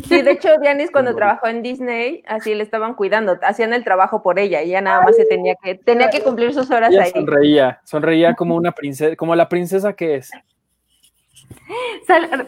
Sí, 0.07 0.21
de 0.21 0.31
hecho, 0.31 0.49
Dianis 0.61 0.91
cuando 0.91 1.15
trabajó 1.15 1.47
en 1.47 1.61
Disney, 1.61 2.23
así 2.27 2.53
le 2.55 2.63
estaban 2.63 2.95
cuidando, 2.95 3.37
hacían 3.41 3.73
el 3.73 3.83
trabajo 3.85 4.21
por 4.21 4.37
ella, 4.39 4.61
y 4.63 4.69
ella 4.69 4.81
nada 4.81 5.01
más 5.03 5.15
se 5.15 5.25
tenía 5.25 5.55
que, 5.63 5.75
tenía 5.75 6.09
que 6.09 6.21
cumplir 6.21 6.53
sus 6.53 6.69
horas 6.71 6.91
ella 6.91 7.03
ahí. 7.03 7.11
sonreía, 7.11 7.79
sonreía 7.85 8.33
como 8.33 8.55
una 8.55 8.71
princesa, 8.73 9.15
como 9.15 9.35
la 9.35 9.47
princesa 9.47 9.93
que 9.93 10.15
es. 10.15 10.31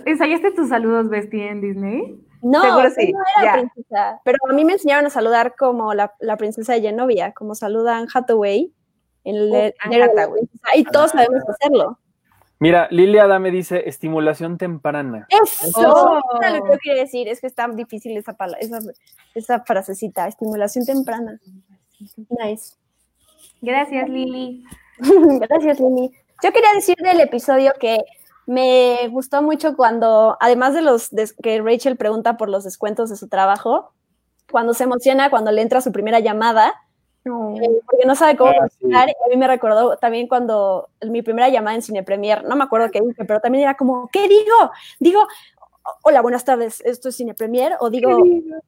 ¿Ensayaste 0.06 0.52
tus 0.52 0.70
saludos, 0.70 1.10
Bestie, 1.10 1.48
en 1.50 1.62
Disney? 1.62 2.18
No, 2.44 2.62
Seguro 2.62 2.90
yo 2.90 2.96
sí, 2.96 3.12
no 3.14 3.20
era 3.42 3.44
ya. 3.46 3.54
princesa. 3.62 4.22
Pero 4.24 4.38
a 4.50 4.54
mí 4.54 4.66
me 4.66 4.74
enseñaron 4.74 5.06
a 5.06 5.10
saludar 5.10 5.56
como 5.58 5.94
la, 5.94 6.14
la 6.20 6.38
princesa 6.38 6.74
de 6.74 6.82
Genovia, 6.82 7.32
como 7.32 7.56
saluda 7.56 7.98
Anne 7.98 8.08
Hathaway. 8.14 8.72
En 9.24 9.36
el, 9.36 9.50
Uh, 9.52 9.56
en 9.56 9.74
Anne 9.80 9.96
el- 9.96 10.04
Hathaway. 10.04 10.42
Y 10.76 10.84
todos 10.84 11.12
sabemos 11.12 11.42
hacerlo. 11.48 11.98
Mira, 12.60 12.88
Lilia 12.92 13.24
Adame 13.24 13.52
dice 13.52 13.88
estimulación 13.90 14.58
temprana. 14.58 15.26
Eso, 15.30 15.72
Oh. 15.78 16.22
era 16.42 16.52
lo 16.52 16.64
que 16.64 16.72
yo 16.74 16.78
quería 16.84 17.02
decir. 17.04 17.28
Es 17.28 17.42
que 17.42 17.48
está 17.48 17.68
difícil 17.68 18.16
esa, 18.18 18.34
pala- 18.34 18.58
esa, 18.60 18.80
esa 19.34 19.62
frasecita. 19.64 20.28
Estimulación 20.28 20.86
temprana. 20.86 21.40
Nice. 22.30 22.76
Gracias, 23.62 24.10
Lili. 24.10 24.64
Gracias, 25.40 25.80
Lini. 25.80 26.12
Yo 26.44 26.52
quería 26.52 26.74
decir 26.74 26.96
del 26.98 27.22
episodio 27.22 27.74
que 27.80 28.00
me 28.46 29.08
gustó 29.10 29.42
mucho 29.42 29.76
cuando, 29.76 30.38
además 30.40 30.74
de 30.74 30.82
los 30.82 31.10
que 31.42 31.62
Rachel 31.62 31.98
pregunta 31.98 32.38
por 32.38 32.50
los 32.50 32.64
descuentos 32.64 33.10
de 33.10 33.16
su 33.16 33.28
trabajo, 33.28 33.92
cuando 34.52 34.74
se 34.74 34.84
emociona 34.84 35.30
cuando 35.30 35.52
le 35.52 35.62
entra 35.62 35.82
su 35.82 35.92
primera 35.92 36.20
llamada, 36.20 36.74
eh, 37.26 37.82
porque 37.86 38.06
no 38.06 38.16
sabe 38.16 38.36
cómo 38.36 38.52
Ah, 38.52 38.68
sí. 38.80 38.94
a 38.94 39.06
mí 39.30 39.38
me 39.38 39.48
recordó 39.48 39.96
también 39.96 40.28
cuando 40.28 40.90
mi 41.10 41.22
primera 41.22 41.48
llamada 41.48 41.76
en 41.76 41.82
Cine 41.82 42.04
Premier, 42.04 42.44
no 42.44 42.56
me 42.56 42.66
acuerdo 42.66 42.92
qué 42.92 43.00
dije, 43.00 43.24
pero 43.26 43.40
también 43.40 43.64
era 43.64 43.76
como, 43.76 44.10
¿qué 44.12 44.28
digo? 44.28 44.72
Digo, 45.00 45.26
hola, 46.02 46.22
buenas 46.22 46.44
tardes, 46.44 46.82
esto 46.82 47.10
es 47.10 47.16
Cine 47.16 47.34
Premier, 47.34 47.78
o 47.80 47.90
digo, 47.90 48.18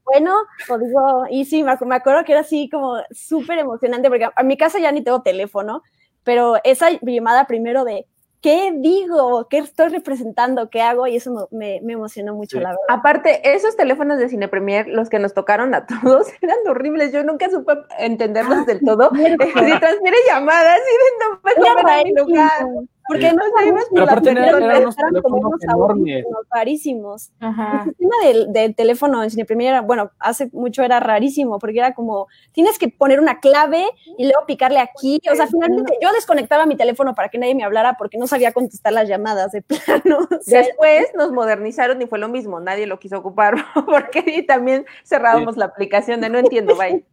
bueno, 0.06 0.36
o 0.70 0.78
digo, 0.78 1.26
y 1.30 1.46
sí, 1.46 1.64
me 1.64 1.96
acuerdo 1.96 2.24
que 2.24 2.32
era 2.32 2.42
así 2.42 2.70
como 2.70 2.96
súper 3.12 3.60
emocionante, 3.60 4.10
porque 4.10 4.30
a 4.34 4.44
mi 4.44 4.58
casa 4.58 4.80
ya 4.80 4.92
ni 4.92 5.04
tengo 5.04 5.22
teléfono, 5.22 5.84
pero 6.24 6.56
esa 6.64 6.90
llamada 7.02 7.46
primero 7.48 7.84
de, 7.84 8.08
¿qué 8.46 8.72
digo? 8.76 9.48
¿Qué 9.50 9.58
estoy 9.58 9.88
representando? 9.88 10.70
¿Qué 10.70 10.80
hago? 10.80 11.08
Y 11.08 11.16
eso 11.16 11.48
me, 11.50 11.58
me- 11.58 11.82
me 11.82 11.93
emocionó 11.93 12.36
mucho, 12.36 12.58
Sí. 12.58 12.64
la 12.64 12.70
verdad. 12.70 12.84
Aparte, 12.89 13.56
esos 13.56 13.76
teléfonos 13.76 14.20
de 14.20 14.30
Cine 14.30 14.48
Premier, 14.48 14.88
los 14.88 15.10
que 15.10 15.18
nos 15.18 15.34
tocaron 15.34 15.74
a 15.74 15.88
todos, 15.88 16.28
eran 16.41 16.58
horribles. 16.70 17.12
Yo 17.12 17.24
nunca 17.24 17.50
supe 17.50 17.74
entenderlos 17.98 18.68
del 18.68 18.82
todo. 18.86 19.10
Si 19.16 19.80
transfiere 19.80 20.18
llamadas 20.28 20.78
y 20.78 20.93
de 20.93 21.26
no 21.26 21.41
ver 21.43 21.89
a 21.89 22.04
mi 22.04 22.14
lugar. 22.14 22.68
Porque 23.08 23.30
Sí. 23.30 23.36
no 23.36 23.43
sabíamos 23.56 23.84
Pero 23.84 23.89
por 23.89 23.97
la 23.99 24.03
aparte 24.12 24.30
eran- 24.32 24.64
eran 24.64 24.82
unos 24.82 24.95
teléfonos 24.95 25.43
unos 25.45 25.64
enormes. 25.64 26.26
rarísimos. 26.51 27.32
Ajá. 27.39 27.84
El 27.84 27.89
sistema 27.89 28.16
del, 28.24 28.53
del 28.53 28.76
teléfono 28.76 29.24
en 29.24 29.30
Cine 29.30 29.45
Premier, 29.45 29.70
era- 29.74 29.82
bueno, 29.82 30.10
hace 30.20 30.49
mucho 30.53 30.82
era 30.84 30.99
rarísimo, 30.99 31.60
porque 31.60 31.78
era 31.80 31.93
como, 31.93 32.28
tienes 32.51 32.80
que 32.80 32.89
poner 32.89 33.20
una 33.20 33.39
clave 33.39 33.86
y 34.18 34.24
luego 34.26 34.45
picarle 34.47 34.80
aquí. 34.80 35.22
O 35.32 35.36
sea, 35.36 35.45
finalmente 35.47 35.93
yo 36.01 36.12
desconectaba 36.14 36.66
mi 36.66 36.76
teléfono 36.76 37.14
para 37.14 37.30
que 37.30 37.38
nadie 37.38 37.53
me 37.53 37.64
hablara 37.64 37.95
porque 37.97 38.18
no 38.18 38.26
sabía 38.28 38.53
contestar 38.53 38.93
las 38.93 39.08
llamadas 39.08 39.51
de 39.51 39.62
plano. 39.62 40.28
Después 40.47 41.08
nos 41.16 41.32
modernizaron 41.32 42.01
y 42.01 42.08
fue 42.08 42.18
lo 42.20 42.28
mismo. 42.28 42.60
Nadie 42.60 42.88
lo 42.88 42.97
quiso 42.99 43.20
ocupar 43.20 43.53
porque 43.86 44.43
también 44.47 44.86
cerrábamos 45.03 45.58
la 45.58 45.66
aplicación 45.66 46.22
de 46.22 46.30
no 46.30 46.39
entiendo, 46.39 46.76
bye. 46.76 47.06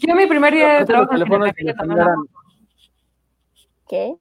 Yo 0.00 0.14
mi 0.14 0.26
primer 0.26 0.52
día 0.54 0.80
de 0.80 0.84
trabajo 0.84 1.10
¿qué? 3.88 4.14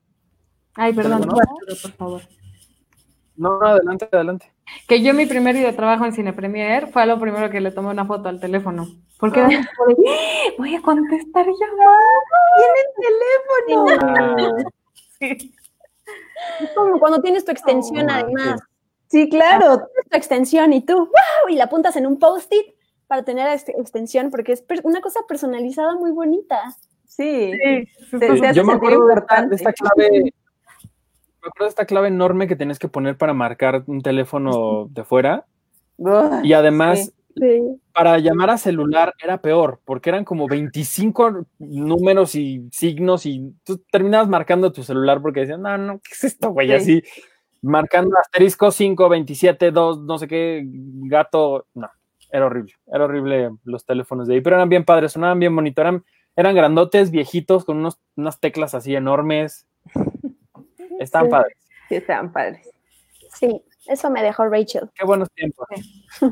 Ay, 0.76 0.94
perdón, 0.94 1.22
¿Teléfono? 1.22 1.46
Por 1.82 1.92
favor. 1.92 2.22
No, 3.36 3.58
no, 3.60 3.66
adelante, 3.68 4.08
adelante. 4.12 4.52
Que 4.88 5.02
yo 5.02 5.14
mi 5.14 5.26
primer 5.26 5.56
día 5.56 5.68
de 5.68 5.74
trabajo 5.74 6.06
en 6.06 6.12
Cine 6.14 6.34
Premier 6.34 6.88
fue 6.92 7.06
lo 7.06 7.20
primero 7.20 7.50
que 7.50 7.62
le 7.62 7.72
tomé 7.72 7.90
una 7.90 8.06
foto 8.06 8.30
al 8.30 8.40
teléfono. 8.40 8.88
Porque 9.18 9.40
era 9.40 9.50
como 9.50 9.88
de, 9.90 9.96
"¡Ah! 10.10 10.54
voy 10.58 10.76
a 10.76 10.82
contestar 10.82 11.46
llamadas. 11.46 12.00
Ah, 14.02 14.36
Sí. 15.20 15.54
Es 16.62 16.70
como 16.76 17.00
cuando 17.00 17.22
tienes 17.22 17.44
tu 17.46 17.52
extensión, 17.52 18.08
Oh, 18.10 18.14
además. 18.14 18.62
Sí, 19.08 19.28
claro. 19.30 19.80
tu 20.10 20.18
extensión 20.18 20.72
y 20.74 20.86
tú, 20.86 20.96
¡wow! 20.98 21.50
Y 21.50 21.56
la 21.56 21.66
apuntas 21.66 21.96
en 21.98 22.06
un 22.08 22.18
post-it 22.20 22.74
para 23.08 23.24
tener 23.24 23.46
la 23.46 23.54
ex- 23.56 23.68
extensión, 23.70 24.30
porque 24.32 24.54
es 24.54 24.64
una 24.84 25.02
cosa 25.02 25.22
personalizada 25.28 25.96
muy 25.96 26.12
bonita. 26.12 26.62
Sí. 27.06 27.52
Sí, 27.52 27.88
Se- 28.12 28.20
sí, 28.20 28.38
se 28.40 28.48
hace 28.48 28.54
Yo 28.58 28.64
me 28.64 28.74
acuerdo 28.74 29.06
de 29.08 29.14
esta, 29.16 29.46
de 29.46 29.56
esta 29.56 29.74
clave. 29.74 30.34
Me 31.42 31.48
acuerdo 31.48 31.66
de 31.66 31.70
esta 31.70 31.86
clave 31.86 32.10
enorme 32.10 32.48
que 32.48 32.56
tenías 32.56 32.80
que 32.80 32.90
poner 32.90 33.18
para 33.18 33.34
marcar 33.34 33.84
un 33.88 34.02
teléfono 34.02 34.88
de 34.92 35.04
fuera. 35.04 35.46
Y 36.44 36.54
además, 36.54 37.00
Sí. 37.00 37.14
Sí. 37.38 37.62
para 37.94 38.18
llamar 38.18 38.50
a 38.50 38.58
celular 38.58 39.14
era 39.24 39.40
peor, 39.42 39.80
porque 39.86 40.10
eran 40.10 40.26
como 40.26 40.48
25 40.48 41.46
números 41.60 42.36
y 42.36 42.68
signos 42.72 43.26
y 43.26 43.54
tú 43.64 43.82
terminabas 43.92 44.28
marcando 44.28 44.72
tu 44.74 44.84
celular 44.84 45.22
porque 45.22 45.42
decían, 45.42 45.62
no, 45.62 45.78
no, 45.78 46.00
¿qué 46.00 46.10
es 46.14 46.24
esto, 46.26 46.50
güey? 46.50 46.68
Sí. 46.68 46.74
Así, 46.74 47.04
marcando 47.62 48.18
asterisco 48.20 48.72
5, 48.72 49.08
27, 49.08 49.72
2, 49.72 50.02
no 50.02 50.18
sé 50.18 50.28
qué, 50.28 50.64
gato, 50.66 51.68
no, 51.76 51.90
era 52.32 52.48
horrible, 52.48 52.74
era 52.88 53.06
horrible 53.06 53.52
los 53.64 53.86
teléfonos 53.86 54.28
de 54.28 54.34
ahí, 54.36 54.42
pero 54.42 54.58
eran 54.58 54.68
bien 54.70 54.84
padres, 54.84 55.14
sonaban 55.14 55.40
bien 55.40 55.56
bonito, 55.56 55.80
eran, 55.82 56.04
eran 56.36 56.56
grandotes, 56.56 57.12
viejitos, 57.12 57.64
con 57.64 57.78
unos, 57.78 58.00
unas 58.18 58.40
teclas 58.42 58.74
así 58.76 58.96
enormes, 58.96 59.68
Sí. 61.06 61.30
padres, 61.32 61.58
Sí, 61.88 61.96
estaban 61.96 62.32
padres. 62.32 62.70
Sí, 63.34 63.64
eso 63.88 64.10
me 64.10 64.22
dejó 64.22 64.46
Rachel. 64.48 64.90
qué 64.96 65.06
buenos 65.06 65.30
tiempos. 65.32 65.68
Qué 66.20 66.28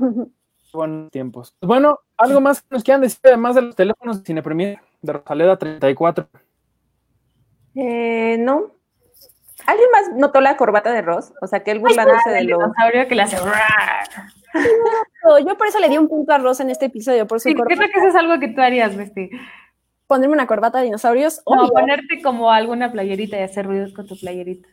buenos 0.74 1.11
tiempos. 1.11 1.55
Bueno, 1.61 1.99
algo 2.18 2.41
más 2.41 2.61
que 2.61 2.68
nos 2.72 2.84
quieran 2.84 3.01
decir, 3.01 3.20
además 3.24 3.55
de 3.55 3.61
los 3.61 3.76
teléfonos 3.76 4.20
de 4.20 4.26
Cine 4.26 4.43
Premier 4.43 4.80
de 5.01 5.13
Rosaleda 5.13 5.57
34. 5.57 6.28
Eh, 7.76 8.38
no. 8.39 8.72
¿Alguien 9.65 9.89
más 9.91 10.11
notó 10.15 10.39
la 10.41 10.55
corbata 10.57 10.91
de 10.91 11.01
Ross? 11.01 11.34
O 11.41 11.47
sea, 11.47 11.63
que 11.63 11.72
él 11.72 11.80
burlándose 11.80 12.30
de 12.30 12.39
El 12.39 12.47
los... 12.47 12.59
dinosaurio 12.59 13.07
que 13.07 13.15
le 13.15 13.22
hace. 13.24 13.38
Yo- 13.38 13.43
por 15.57 15.68
eso 15.68 15.80
le 15.80 15.89
di 15.89 15.97
un 15.97 16.07
punto 16.07 16.32
a 16.34 16.38
Rosa 16.38 16.63
en 16.63 16.70
este 16.70 16.86
episodio, 16.86 17.28
por 17.28 17.39
su 17.39 17.49
Sí, 17.49 17.55
corbata. 17.55 17.76
creo 17.76 17.89
que 17.91 17.99
eso 17.99 18.07
es 18.07 18.15
algo 18.15 18.39
que 18.39 18.47
tú 18.49 18.61
harías, 18.61 18.95
Besti. 18.95 19.30
Ponerme 20.08 20.34
una 20.34 20.47
corbata 20.47 20.78
de 20.80 20.86
dinosaurios, 20.86 21.41
No, 21.45 21.62
obvio. 21.64 21.74
ponerte 21.74 22.22
como 22.24 22.49
alguna 22.51 22.91
playerita 22.91 23.38
y 23.38 23.41
hacer 23.43 23.66
ruidos 23.66 23.93
con 23.93 24.08
tu 24.08 24.18
playerita. 24.18 24.68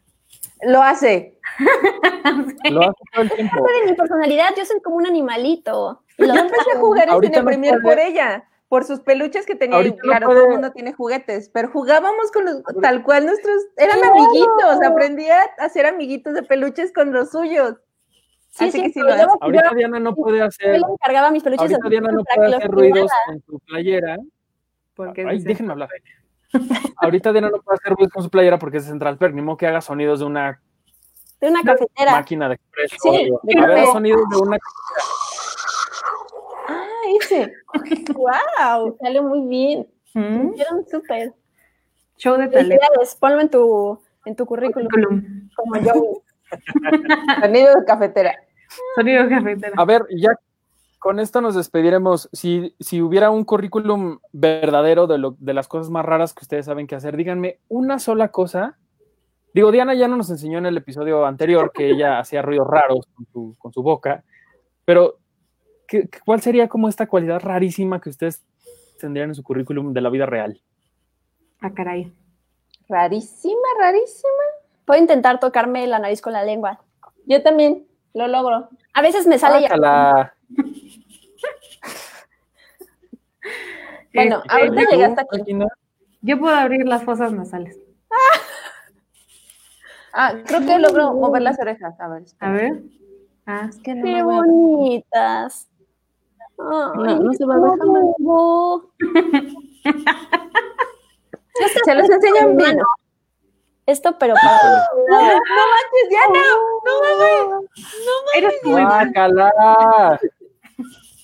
Lo 0.63 0.83
hace. 0.83 1.39
Lo 2.71 2.83
hace 2.83 3.03
todo 3.13 3.23
el 3.23 3.31
tiempo. 3.33 3.57
Parte 3.57 3.73
de 3.85 3.91
mi 3.91 3.97
personalidad, 3.97 4.49
yo 4.57 4.65
soy 4.65 4.81
como 4.81 4.97
un 4.97 5.07
animalito. 5.07 6.03
Lo 6.19 6.27
Yo 6.35 6.41
empecé 6.41 6.71
a 6.75 6.79
jugar 6.79 7.09
en 7.09 7.21
Cine 7.21 7.39
no 7.39 7.45
Premier 7.45 7.81
puede- 7.81 7.97
por 7.97 7.99
ella, 8.05 8.45
por 8.69 8.85
sus 8.85 9.01
peluches 9.01 9.45
que 9.47 9.57
tenía. 9.57 9.83
No 9.83 9.97
claro, 9.97 10.27
puede- 10.27 10.39
todo 10.41 10.49
el 10.49 10.53
mundo 10.55 10.73
tiene 10.73 10.93
juguetes, 10.93 11.51
pero 11.51 11.69
jugábamos 11.71 12.31
con 12.33 12.45
los, 12.45 12.63
tal 12.81 13.03
cual 13.03 13.27
nuestros, 13.27 13.63
eran 13.77 13.99
amiguitos, 14.05 14.83
aprendía 14.87 15.37
a 15.59 15.65
hacer 15.65 15.87
amiguitos 15.87 16.35
de 16.35 16.43
peluches 16.45 16.93
con 16.93 17.13
los 17.13 17.31
suyos. 17.33 17.75
Sí, 18.51 18.67
Así 18.69 18.79
sí, 18.79 18.83
que 18.85 18.91
sí 18.93 19.01
lo. 19.01 19.13
Ahorita 19.41 19.71
yo- 19.71 19.77
Diana 19.77 19.99
no 19.99 20.15
puede 20.15 20.41
hacer, 20.41 20.77
Yo 20.79 20.87
le 20.87 20.93
encargaba 20.93 21.33
mis 21.33 21.43
peluches 21.43 21.73
ahorita 21.73 21.89
Diana 21.89 22.13
no 22.13 22.23
puede 22.23 22.55
hacer 22.57 22.71
ruidos 22.71 23.11
con 23.27 23.43
su 23.43 23.59
playera. 23.67 24.17
Porque 24.95 25.27
Ay, 25.27 25.41
déjenme 25.41 25.73
hablar. 25.73 25.89
Ahorita 26.99 27.33
Diana 27.33 27.51
no 27.51 27.61
puede 27.61 27.77
hacer 27.77 27.93
ruidos 27.95 28.13
con 28.13 28.23
su 28.23 28.31
playera 28.31 28.59
porque 28.59 28.79
es 28.79 28.85
Central 28.85 29.19
Perk, 29.19 29.35
ni 29.35 29.43
modo 29.43 29.57
que 29.57 29.67
haga 29.67 29.81
sonidos 29.81 30.21
de 30.21 30.27
una 30.27 30.61
de 31.41 31.49
una 31.49 31.63
cafetera. 31.63 32.13
máquina 32.13 32.49
de 32.49 32.55
expreso. 32.55 32.97
Sí, 33.03 33.31
de 33.43 33.61
a 33.61 33.67
ver, 33.67 33.87
sonidos 33.87 34.23
de 34.31 34.37
una 34.39 34.57
Ah, 36.69 36.87
ese. 37.21 37.53
¡Wow! 38.15 38.97
Salió 39.01 39.23
muy 39.23 39.41
bien. 39.49 39.87
¿Mm? 40.15 40.53
Hicieron 40.53 40.87
súper. 40.87 41.33
Show 42.17 42.37
de 42.39 42.49
talento. 42.49 42.87
Ponlo 43.19 43.41
en 43.41 43.51
tu, 43.51 44.01
en 44.25 44.37
tu 44.37 44.47
currículum, 44.47 44.89
Currículum. 44.89 45.49
como 45.57 45.77
yo. 45.79 46.23
Sonido 47.43 47.75
de 47.75 47.85
cafetera. 47.85 48.35
Sonido 48.95 49.29
cafetero. 49.29 49.75
A 49.77 49.85
ver, 49.85 50.03
ya 50.17 50.31
con 51.05 51.21
esto 51.21 51.43
nos 51.43 51.55
despediremos. 51.55 52.31
Si, 52.33 52.75
si 52.81 53.03
hubiera 53.03 53.31
un 53.31 53.45
currículum 53.45 54.21
verdadero 54.33 55.07
de, 55.07 55.19
lo, 55.19 55.37
de 55.39 55.53
las 55.53 55.69
cosas 55.69 55.91
más 55.91 56.03
raras 56.03 56.33
que 56.33 56.41
ustedes 56.43 56.65
saben 56.65 56.87
qué 56.87 56.95
hacer, 56.95 57.15
díganme 57.15 57.59
una 57.69 57.99
sola 57.99 58.29
cosa. 58.29 58.79
Digo, 59.53 59.71
Diana 59.71 59.93
ya 59.93 60.09
no 60.09 60.17
nos 60.17 60.31
enseñó 60.31 60.57
en 60.57 60.65
el 60.65 60.79
episodio 60.79 61.27
anterior 61.27 61.73
que 61.75 61.91
ella 61.91 62.19
hacía 62.21 62.41
ruidos 62.41 62.67
raros 62.69 63.07
con 63.15 63.27
su, 63.31 63.55
con 63.59 63.71
su 63.75 63.83
boca, 63.83 64.25
pero 64.87 65.19
¿qué- 65.87 66.09
qué- 66.09 66.21
¿cuál 66.25 66.41
sería 66.41 66.69
como 66.69 66.89
esta 66.89 67.07
cualidad 67.07 67.41
rarísima 67.43 68.01
que 68.01 68.09
ustedes 68.09 68.43
tendrían 68.99 69.29
en 69.29 69.35
su 69.35 69.43
currículum 69.43 69.93
de 69.93 70.01
la 70.01 70.09
vida 70.09 70.25
real? 70.25 70.59
Ah, 71.61 71.71
caray. 71.75 72.11
Rarísima, 72.89 73.69
rarísima. 73.79 74.33
Puedo 74.87 75.01
intentar 75.01 75.39
tocarme 75.39 75.87
la 75.87 75.99
nariz 75.99 76.23
con 76.23 76.33
la 76.33 76.45
lengua. 76.45 76.81
Yo 77.27 77.43
también 77.43 77.87
lo 78.15 78.27
logro. 78.27 78.71
A 78.95 79.03
veces 79.03 79.27
me 79.27 79.39
sale 79.39 79.61
ya. 79.69 80.33
Bueno, 84.15 84.43
Este, 84.45 84.55
ahorita 84.55 84.83
¿Y 84.83 84.85
tú, 84.85 84.91
llegaste 84.93 85.21
aquí. 85.23 85.59
Yo 86.23 86.39
puedo 86.39 86.55
abrir 86.55 86.87
las 86.87 87.03
fosas 87.05 87.33
nasales. 87.33 87.77
Ah, 90.13 90.35
creo 90.47 90.61
que 90.61 90.79
logro 90.79 91.13
mover 91.13 91.43
las 91.43 91.59
orejas. 91.59 91.99
A 92.01 92.07
ver. 92.09 92.23
A 92.39 92.53
ver. 92.53 92.83
Ah, 93.47 93.67
Es 93.69 93.79
que 93.79 93.97
no 93.97 94.05
Qué 94.05 94.23
bonitas. 94.23 95.69
Ay, 96.57 96.93
No, 96.95 97.19
no 97.19 97.33
se 97.33 97.45
va 97.45 97.57
a 97.57 97.59
ver 97.59 97.73
qué 97.81 97.87
bonito. 97.87 98.93
Se 101.85 101.95
los 101.95 102.09
enseño 102.09 102.37
en 102.37 102.57
vivo. 102.57 102.83
Esto, 103.87 104.17
pero 104.19 104.35
para. 104.35 104.57
Híjole. 104.57 105.39
Diana, 106.09 106.41
eres 108.37 108.61
tú, 108.63 108.71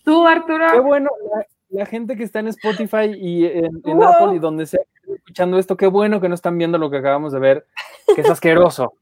tú, 0.04 0.26
Arturo. 0.26 0.66
Qué 0.72 0.80
bueno, 0.80 1.08
la, 1.32 1.46
la 1.70 1.86
gente 1.86 2.16
que 2.16 2.24
está 2.24 2.40
en 2.40 2.48
Spotify 2.48 3.12
y 3.16 3.46
en, 3.46 3.80
en 3.84 3.96
Wow. 3.96 4.04
Apple 4.04 4.36
y 4.36 4.38
donde 4.38 4.66
sea 4.66 4.80
escuchando 5.14 5.58
esto, 5.58 5.76
qué 5.76 5.86
bueno 5.86 6.20
que 6.20 6.28
no 6.28 6.34
están 6.34 6.58
viendo 6.58 6.78
lo 6.78 6.90
que 6.90 6.98
acabamos 6.98 7.32
de 7.32 7.38
ver, 7.38 7.66
que 8.14 8.20
es 8.20 8.30
asqueroso. 8.30 8.94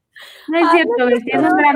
No 0.47 0.57
es 0.59 0.67
Ay, 0.69 0.83
cierto, 0.83 1.07
es 1.07 1.51
un 1.51 1.57
gran 1.57 1.75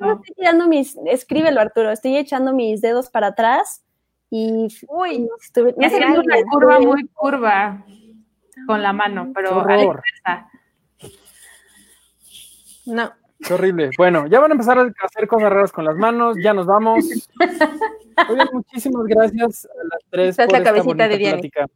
No, 0.00 0.12
estoy 0.14 0.34
tirando 0.34 0.66
mis. 0.66 0.96
Escríbelo, 1.06 1.60
Arturo. 1.60 1.92
Estoy 1.92 2.16
echando 2.16 2.52
mis 2.52 2.80
dedos 2.80 3.10
para 3.10 3.28
atrás 3.28 3.84
y. 4.28 4.66
Uy, 4.88 5.28
estuve. 5.40 5.74
Y 5.78 5.84
haciendo 5.84 6.20
una 6.20 6.36
curva 6.50 6.80
muy 6.80 7.06
curva 7.14 7.84
con 8.66 8.82
la 8.82 8.92
mano, 8.92 9.30
pero 9.32 9.60
a 9.60 9.76
la. 9.76 10.50
No. 12.86 13.12
Qué 13.46 13.54
horrible. 13.54 13.90
Bueno, 13.96 14.26
ya 14.26 14.40
van 14.40 14.50
a 14.50 14.54
empezar 14.54 14.78
a 14.78 14.90
hacer 15.04 15.26
cosas 15.28 15.50
raras 15.50 15.72
con 15.72 15.84
las 15.84 15.96
manos, 15.96 16.36
ya 16.42 16.52
nos 16.54 16.66
vamos. 16.66 17.04
Oigan, 18.30 18.48
muchísimas 18.52 19.04
gracias 19.06 19.66
a 19.66 19.84
las 19.84 20.00
tres 20.10 20.28
Esta 20.30 20.42
es 20.44 20.46
por 20.48 20.52
la 20.52 20.58
esta 20.58 20.70
cabecita 20.70 20.84
bonita 20.86 21.08
de 21.08 21.16
Diana. 21.18 21.34
plática. 21.38 21.66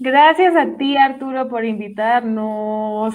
Gracias 0.00 0.54
a 0.56 0.76
ti, 0.76 0.96
Arturo, 0.96 1.48
por 1.48 1.64
invitarnos. 1.64 3.14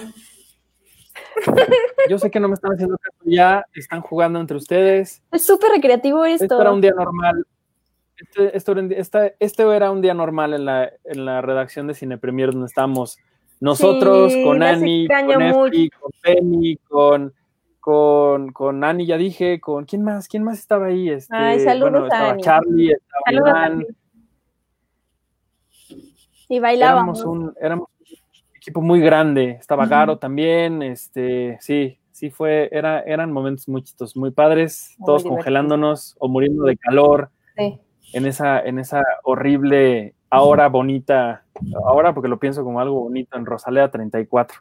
Yo 2.10 2.18
sé 2.18 2.30
que 2.30 2.40
no 2.40 2.48
me 2.48 2.56
están 2.56 2.74
haciendo 2.74 2.98
caso 2.98 3.18
ya, 3.26 3.66
están 3.74 4.02
jugando 4.02 4.40
entre 4.40 4.58
ustedes. 4.58 5.22
Es 5.32 5.46
súper 5.46 5.72
recreativo 5.72 6.26
esto. 6.26 6.46
Esto 6.46 6.62
era 6.62 6.72
un 6.72 6.82
día 6.82 6.92
normal. 6.96 7.46
Este, 8.18 8.56
esto 8.56 8.72
era 8.74 8.82
un 8.82 8.90
día- 8.90 8.98
esta- 9.00 9.32
esto 9.40 9.74
era 9.74 9.92
un 9.92 10.02
día 10.02 10.14
normal 10.14 10.54
en 10.54 10.66
la, 10.66 10.92
en 11.06 11.26
la 11.26 11.42
redacción 11.42 11.88
de 11.88 11.94
Cine 11.94 12.18
Premier 12.18 12.52
donde 12.52 12.68
estamos 12.68 13.18
nosotros, 13.60 14.34
Sí, 14.34 14.44
con 14.44 14.62
Ani, 14.64 15.08
con 15.08 15.42
Efi, 15.42 15.90
con 15.90 16.12
Penny, 16.22 16.76
con, 16.88 17.34
con, 17.80 18.52
con 18.52 18.84
Ani, 18.84 19.06
ya 19.06 19.18
dije, 19.18 19.60
con 19.60 19.86
¿quién 19.86 20.04
más? 20.04 20.28
¿Quién 20.28 20.44
más 20.44 20.60
estaba 20.60 20.88
ahí? 20.88 21.10
Este, 21.10 21.36
Ay, 21.36 21.60
saludos 21.62 21.92
bueno, 21.92 22.06
a 22.06 22.08
estaba 22.08 22.30
Ani. 22.32 22.42
Charlie, 22.44 22.92
estaba 22.92 23.22
Saludos 23.26 23.50
Iván. 23.50 23.86
Y 26.50 26.60
bailábamos. 26.60 27.20
éramos 27.20 27.26
un, 27.26 27.54
éramos 27.60 27.88
un 28.00 28.56
equipo 28.58 28.82
muy 28.82 29.00
grande, 29.00 29.58
estaba. 29.60 29.86
Garo 29.88 30.18
también, 30.18 30.82
este, 30.84 31.58
sí, 31.62 31.98
sí 32.12 32.30
fue, 32.30 32.70
era, 32.72 33.00
eran 33.02 33.32
momentos 33.32 33.68
muy 33.68 33.82
chistosos, 33.82 34.16
muy 34.16 34.32
padres, 34.32 34.94
Muy 35.00 35.06
todos 35.08 35.24
congelándonos 35.24 36.16
o 36.20 36.28
muriendo 36.28 36.64
de 36.66 36.78
calor 36.78 37.30
Sí. 37.56 37.80
en 38.14 38.26
esa, 38.26 38.60
en 38.60 38.80
esa 38.80 39.04
horrible, 39.24 40.16
ahora 40.34 40.68
bonita, 40.68 41.44
ahora 41.86 42.14
porque 42.14 42.28
lo 42.28 42.40
pienso 42.40 42.64
como 42.64 42.80
algo 42.80 43.02
bonito 43.02 43.38
en 43.38 43.46
Rosalea 43.46 43.90
34. 43.92 44.60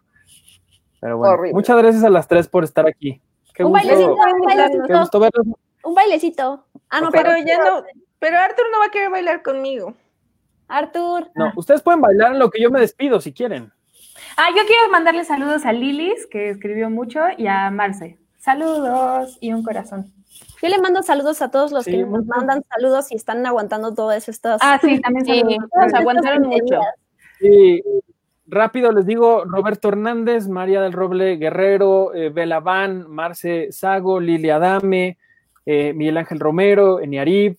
Pero 1.00 1.18
bueno, 1.18 1.34
Horrible. 1.34 1.54
muchas 1.54 1.76
gracias 1.76 2.04
a 2.04 2.10
las 2.10 2.28
tres 2.28 2.46
por 2.48 2.64
estar 2.64 2.86
aquí. 2.86 3.20
Qué 3.54 3.64
un 3.64 3.72
gusto, 3.72 3.88
bailecito, 3.88 4.12
un 4.12 4.48
qué 4.48 4.56
bailecito. 4.56 4.98
gusto 5.00 5.20
verlos. 5.20 5.46
Un 5.84 5.94
bailecito. 5.94 6.64
Ah, 6.90 7.00
no, 7.00 7.10
pero 7.10 7.30
pero 7.30 7.46
ya 7.46 7.58
no. 7.58 7.82
Pero 8.18 8.38
Arthur 8.38 8.66
no 8.70 8.78
va 8.78 8.86
a 8.86 8.90
querer 8.90 9.10
bailar 9.10 9.42
conmigo. 9.42 9.94
Artur. 10.68 11.28
No, 11.34 11.52
ustedes 11.56 11.82
pueden 11.82 12.00
bailar 12.00 12.32
en 12.32 12.38
lo 12.38 12.50
que 12.50 12.62
yo 12.62 12.70
me 12.70 12.78
despido 12.80 13.20
si 13.20 13.32
quieren. 13.32 13.72
Ah, 14.36 14.48
yo 14.56 14.62
quiero 14.66 14.88
mandarle 14.90 15.24
saludos 15.24 15.66
a 15.66 15.72
Lilis, 15.72 16.26
que 16.26 16.50
escribió 16.50 16.88
mucho, 16.88 17.20
y 17.36 17.46
a 17.48 17.70
Marce. 17.70 18.18
Saludos 18.38 19.36
y 19.40 19.52
un 19.52 19.62
corazón. 19.62 20.12
Yo 20.62 20.68
le 20.68 20.78
mando 20.80 21.02
saludos 21.02 21.42
a 21.42 21.50
todos 21.50 21.72
los 21.72 21.84
Sí, 21.84 21.90
que 21.92 22.04
nos 22.04 22.24
mandan 22.26 22.62
saludos 22.68 23.10
y 23.12 23.16
están 23.16 23.44
aguantando 23.46 23.94
todas 23.94 24.28
estas. 24.28 24.60
Ah, 24.62 24.78
sí, 24.80 25.00
también 25.00 25.24
Sí, 25.24 25.40
saludos. 25.40 25.58
nos 25.76 25.94
aguantaron 25.94 26.42
mucho. 26.48 26.80
Sí, 27.40 27.82
rápido 28.46 28.92
les 28.92 29.06
digo, 29.06 29.44
Roberto 29.44 29.88
Hernández, 29.88 30.48
María 30.48 30.80
del 30.80 30.92
Roble 30.92 31.36
Guerrero, 31.36 32.14
eh, 32.14 32.28
Bela 32.30 32.60
Van, 32.60 33.10
Marce 33.10 33.72
Sago, 33.72 34.20
Lilia 34.20 34.56
Adame, 34.56 35.18
eh, 35.66 35.92
Miguel 35.92 36.18
Ángel 36.18 36.38
Romero, 36.38 37.00
Eniarib, 37.00 37.56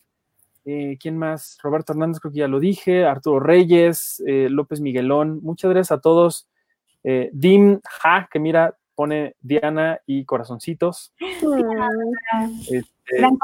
eh, 0.65 0.97
¿quién 1.01 1.17
más? 1.17 1.57
Roberto 1.61 1.91
Hernández, 1.91 2.19
creo 2.21 2.31
que 2.31 2.39
ya 2.39 2.47
lo 2.47 2.59
dije, 2.61 3.05
Arturo 3.05 3.39
Reyes, 3.41 4.23
eh, 4.25 4.47
López 4.49 4.79
Miguelón, 4.79 5.39
muchas 5.43 5.71
gracias 5.71 5.97
a 5.97 6.01
todos. 6.01 6.47
Eh, 7.03 7.29
Dim 7.33 7.81
Ja, 8.01 8.29
que 8.31 8.39
mira, 8.39 8.77
pone 8.95 9.35
Diana 9.41 9.99
y 10.05 10.25
corazoncitos. 10.25 11.13
Este, 12.69 12.87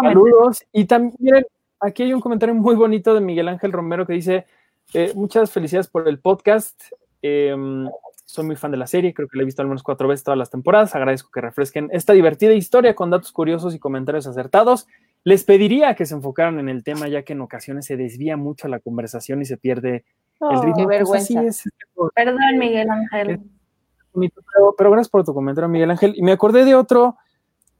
saludos. 0.01 0.63
Y 0.71 0.85
también, 0.85 1.45
aquí 1.79 2.03
hay 2.03 2.13
un 2.13 2.21
comentario 2.21 2.55
muy 2.55 2.75
bonito 2.75 3.13
de 3.13 3.21
Miguel 3.21 3.47
Ángel 3.47 3.71
Romero 3.71 4.05
que 4.05 4.13
dice, 4.13 4.45
eh, 4.93 5.11
muchas 5.15 5.51
felicidades 5.51 5.87
por 5.87 6.07
el 6.07 6.19
podcast. 6.19 6.81
Eh, 7.21 7.55
soy 8.29 8.45
muy 8.45 8.55
fan 8.55 8.69
de 8.69 8.77
la 8.77 8.85
serie, 8.85 9.11
creo 9.11 9.27
que 9.27 9.37
la 9.37 9.41
he 9.41 9.45
visto 9.45 9.63
al 9.63 9.67
menos 9.67 9.81
cuatro 9.81 10.07
veces 10.07 10.23
todas 10.23 10.37
las 10.37 10.51
temporadas. 10.51 10.93
Agradezco 10.93 11.31
que 11.31 11.41
refresquen 11.41 11.89
esta 11.91 12.13
divertida 12.13 12.53
historia 12.53 12.93
con 12.93 13.09
datos 13.09 13.31
curiosos 13.31 13.73
y 13.73 13.79
comentarios 13.79 14.27
acertados. 14.27 14.87
Les 15.23 15.43
pediría 15.43 15.95
que 15.95 16.05
se 16.05 16.13
enfocaran 16.13 16.59
en 16.59 16.69
el 16.69 16.83
tema, 16.83 17.07
ya 17.07 17.23
que 17.23 17.33
en 17.33 17.41
ocasiones 17.41 17.87
se 17.87 17.97
desvía 17.97 18.37
mucho 18.37 18.67
la 18.67 18.79
conversación 18.81 19.41
y 19.41 19.45
se 19.45 19.57
pierde 19.57 20.05
el 20.41 20.57
oh, 20.57 20.61
ritmo. 20.61 20.87
qué 20.89 20.99
Pues 21.03 21.23
así 21.23 21.33
vergüenza. 21.33 21.43
es, 21.43 21.65
este 21.65 21.85
Perdón, 22.13 22.57
Miguel 22.59 22.89
Ángel. 22.91 23.39
Pero, 24.27 24.75
pero 24.77 24.91
gracias 24.91 25.09
por 25.09 25.23
tu 25.23 25.33
comentario, 25.33 25.69
Miguel 25.69 25.91
Ángel. 25.91 26.13
Y 26.17 26.21
me 26.23 26.33
acordé 26.33 26.65
de 26.65 26.75
otro 26.75 27.15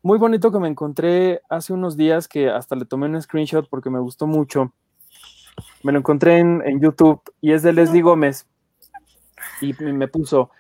muy 0.02 0.18
bonito 0.18 0.52
que 0.52 0.60
me 0.60 0.70
encontré 0.70 1.42
hace 1.50 1.74
unos 1.74 1.98
días 1.98 2.30
que 2.30 2.50
hasta 2.50 2.76
le 2.76 2.86
tomé 2.86 3.08
un 3.08 3.22
screenshot 3.22 3.68
porque 3.70 3.90
me 3.90 4.00
gustó 4.00 4.28
mucho. 4.28 4.74
Me 5.84 5.92
lo 5.92 6.00
encontré 6.00 6.38
en, 6.38 6.62
en 6.66 6.80
YouTube 6.80 7.22
y 7.42 7.52
es 7.52 7.64
de 7.64 7.74
Leslie 7.74 8.02
Gómez. 8.02 8.48
Y 9.62 9.74
me, 9.74 10.08
puso, 10.08 10.52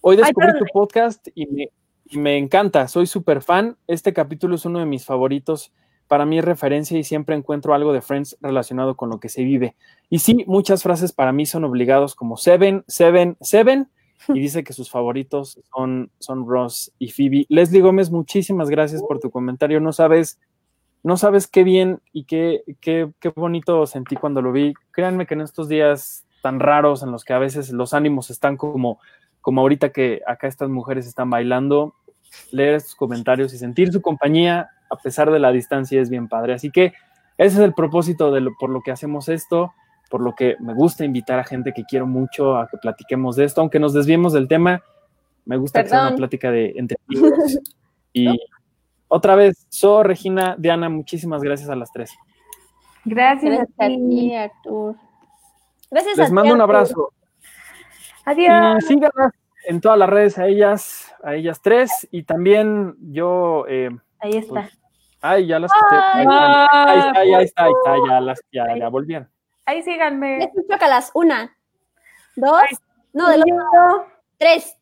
hoy 0.00 0.16
descubrí 0.16 0.58
tu 0.58 0.64
podcast 0.72 1.28
y 1.34 1.46
me, 1.46 1.68
y 2.06 2.18
me 2.18 2.38
encanta, 2.38 2.88
soy 2.88 3.06
súper 3.06 3.42
fan. 3.42 3.76
Este 3.86 4.12
capítulo 4.12 4.54
es 4.54 4.64
uno 4.64 4.78
de 4.78 4.86
mis 4.86 5.04
favoritos. 5.04 5.72
Para 6.08 6.24
mí 6.24 6.38
es 6.38 6.44
referencia 6.44 6.98
y 6.98 7.04
siempre 7.04 7.34
encuentro 7.34 7.74
algo 7.74 7.92
de 7.92 8.00
Friends 8.00 8.38
relacionado 8.40 8.96
con 8.96 9.10
lo 9.10 9.20
que 9.20 9.28
se 9.28 9.42
vive. 9.42 9.76
Y 10.08 10.20
sí, 10.20 10.44
muchas 10.46 10.82
frases 10.82 11.12
para 11.12 11.32
mí 11.32 11.44
son 11.44 11.64
obligados 11.64 12.14
como 12.14 12.36
Seven, 12.36 12.84
Seven, 12.86 13.36
Seven 13.40 13.90
y 14.28 14.40
dice 14.40 14.64
que 14.64 14.72
sus 14.72 14.90
favoritos 14.90 15.60
son, 15.74 16.10
son 16.18 16.48
Ross 16.48 16.92
y 16.98 17.10
Phoebe. 17.10 17.46
Leslie 17.48 17.80
Gómez, 17.80 18.10
muchísimas 18.10 18.70
gracias 18.70 19.02
por 19.02 19.20
tu 19.20 19.30
comentario. 19.30 19.80
No 19.80 19.92
sabes, 19.92 20.38
no 21.02 21.16
sabes 21.16 21.46
qué 21.46 21.64
bien 21.64 22.00
y 22.12 22.24
qué, 22.24 22.62
qué, 22.80 23.10
qué 23.20 23.28
bonito 23.30 23.86
sentí 23.86 24.16
cuando 24.16 24.42
lo 24.42 24.52
vi. 24.52 24.74
Créanme 24.90 25.26
que 25.26 25.34
en 25.34 25.42
estos 25.42 25.68
días 25.68 26.24
tan 26.42 26.60
raros 26.60 27.02
en 27.02 27.10
los 27.10 27.24
que 27.24 27.32
a 27.32 27.38
veces 27.38 27.70
los 27.70 27.94
ánimos 27.94 28.30
están 28.30 28.56
como, 28.56 29.00
como 29.40 29.60
ahorita 29.62 29.90
que 29.90 30.22
acá 30.26 30.46
estas 30.46 30.68
mujeres 30.68 31.06
están 31.06 31.30
bailando, 31.30 31.94
leer 32.50 32.74
estos 32.74 32.94
comentarios 32.94 33.52
y 33.54 33.58
sentir 33.58 33.92
su 33.92 34.00
compañía 34.02 34.70
a 34.90 34.96
pesar 34.96 35.30
de 35.30 35.38
la 35.38 35.52
distancia 35.52 36.00
es 36.00 36.10
bien 36.10 36.28
padre. 36.28 36.54
Así 36.54 36.70
que 36.70 36.92
ese 37.38 37.56
es 37.56 37.58
el 37.58 37.74
propósito 37.74 38.30
de 38.32 38.40
lo, 38.40 38.54
por 38.58 38.70
lo 38.70 38.80
que 38.80 38.92
hacemos 38.92 39.28
esto 39.28 39.72
por 40.10 40.20
lo 40.20 40.34
que 40.34 40.56
me 40.60 40.74
gusta 40.74 41.04
invitar 41.04 41.38
a 41.38 41.44
gente 41.44 41.72
que 41.72 41.84
quiero 41.84 42.06
mucho 42.06 42.56
a 42.56 42.68
que 42.68 42.76
platiquemos 42.78 43.36
de 43.36 43.44
esto, 43.44 43.60
aunque 43.60 43.78
nos 43.80 43.92
desviemos 43.92 44.32
del 44.32 44.48
tema, 44.48 44.82
me 45.44 45.56
gusta 45.56 45.82
que 45.82 45.88
sea 45.88 45.98
una 45.98 46.06
Perdón. 46.08 46.18
plática 46.18 46.50
de 46.50 46.72
entre 46.76 46.98
amigos. 47.08 47.58
Y 48.12 48.40
otra 49.08 49.34
vez, 49.34 49.66
So, 49.68 50.02
Regina, 50.02 50.54
Diana, 50.58 50.88
muchísimas 50.88 51.42
gracias 51.42 51.68
a 51.68 51.76
las 51.76 51.92
tres. 51.92 52.14
Gracias, 53.04 53.52
Gracias 53.52 53.68
a 53.78 53.84
a 53.84 53.88
ti. 53.88 54.34
Arthur. 54.34 54.96
Gracias 55.90 56.18
a 56.18 56.22
Les 56.22 56.30
ti, 56.30 56.34
mando 56.34 56.54
un 56.54 56.60
Artur. 56.62 56.76
abrazo. 56.76 57.12
Adiós. 58.24 58.90
Y 58.90 58.98
en 59.68 59.80
todas 59.80 59.98
las 59.98 60.08
redes 60.08 60.38
a 60.38 60.46
ellas, 60.46 61.14
a 61.22 61.34
ellas 61.34 61.60
tres. 61.62 62.08
Y 62.10 62.22
también 62.22 62.96
yo. 63.12 63.64
Eh, 63.68 63.90
Ahí 64.20 64.32
está. 64.38 64.48
pues, 64.54 64.78
ay, 65.20 65.46
ya 65.46 65.58
las 65.58 65.70
quité. 65.72 65.96
Ahí, 66.14 66.22
están. 66.22 66.88
ahí 66.88 66.98
está, 66.98 67.20
ahí 67.20 67.32
está, 67.44 67.64
ahí 67.64 67.72
está, 67.72 68.08
ya 68.08 68.20
las, 68.20 68.40
ya, 68.50 68.78
ya 68.78 68.88
volvieron. 68.88 69.28
Ahí 69.66 69.82
síganme. 69.82 70.38
Let's 70.38 70.68
chócalas. 70.70 71.10
Una, 71.14 71.56
dos, 72.36 72.62
no, 73.12 73.28
del 73.28 73.42
otro, 73.42 73.56
Yo, 73.72 74.06
tres. 74.38 74.76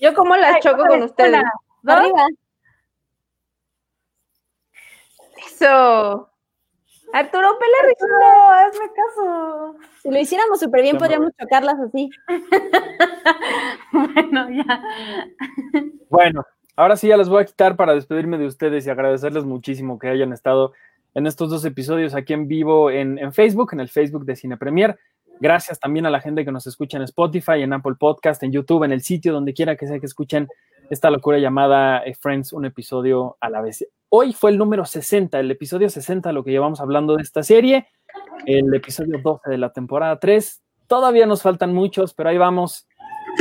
yo 0.00 0.14
como 0.14 0.36
las 0.36 0.56
Ay, 0.56 0.60
choco 0.60 0.84
con 0.84 1.00
vez, 1.00 1.10
ustedes. 1.10 1.30
una, 1.30 1.52
dos. 1.82 1.96
Arriba. 1.96 2.26
Eso. 5.46 6.30
Arturo, 7.12 7.56
pela 7.58 8.66
hazme 8.66 8.86
caso. 8.92 9.76
Si 10.02 10.10
lo 10.10 10.18
hiciéramos 10.18 10.58
súper 10.58 10.82
bien, 10.82 10.98
podríamos 10.98 11.30
chocarlas 11.40 11.76
así. 11.78 12.10
Bueno, 13.92 14.50
ya. 14.50 14.82
Bueno, 16.10 16.44
ahora 16.74 16.96
sí 16.96 17.06
ya 17.06 17.16
les 17.16 17.28
voy 17.28 17.42
a 17.42 17.44
quitar 17.44 17.76
para 17.76 17.94
despedirme 17.94 18.36
de 18.38 18.46
ustedes 18.46 18.84
y 18.86 18.90
agradecerles 18.90 19.44
muchísimo 19.44 19.98
que 20.00 20.08
hayan 20.08 20.32
estado 20.32 20.72
en 21.14 21.26
estos 21.26 21.48
dos 21.48 21.64
episodios 21.64 22.14
aquí 22.14 22.32
en 22.32 22.48
vivo 22.48 22.90
en, 22.90 23.32
Facebook, 23.32 23.70
en 23.72 23.80
el 23.80 23.88
Facebook 23.88 24.24
de 24.24 24.36
Cine 24.36 24.56
Premier. 24.56 24.98
Gracias 25.40 25.78
también 25.78 26.06
a 26.06 26.10
la 26.10 26.20
gente 26.20 26.44
que 26.44 26.52
nos 26.52 26.66
escucha 26.66 26.96
en 26.96 27.04
Spotify, 27.04 27.62
en 27.62 27.72
Apple 27.72 27.94
Podcast, 27.98 28.42
en 28.42 28.52
YouTube, 28.52 28.84
en 28.84 28.92
el 28.92 29.02
sitio 29.02 29.32
donde 29.32 29.54
quiera 29.54 29.76
que 29.76 29.86
sea 29.86 29.98
que 29.98 30.06
escuchen 30.06 30.48
esta 30.90 31.10
locura 31.10 31.38
llamada 31.38 32.04
eh, 32.04 32.14
Friends, 32.14 32.52
un 32.52 32.64
episodio 32.64 33.36
a 33.40 33.48
la 33.48 33.60
vez. 33.60 33.86
Hoy 34.10 34.32
fue 34.32 34.50
el 34.50 34.58
número 34.58 34.84
60, 34.84 35.38
el 35.40 35.50
episodio 35.50 35.88
60, 35.88 36.32
lo 36.32 36.44
que 36.44 36.50
llevamos 36.50 36.80
hablando 36.80 37.16
de 37.16 37.22
esta 37.22 37.42
serie, 37.42 37.88
el 38.46 38.72
episodio 38.74 39.18
12 39.22 39.50
de 39.50 39.58
la 39.58 39.72
temporada 39.72 40.18
3. 40.18 40.62
Todavía 40.86 41.26
nos 41.26 41.42
faltan 41.42 41.72
muchos, 41.72 42.12
pero 42.12 42.28
ahí 42.28 42.38
vamos. 42.38 42.86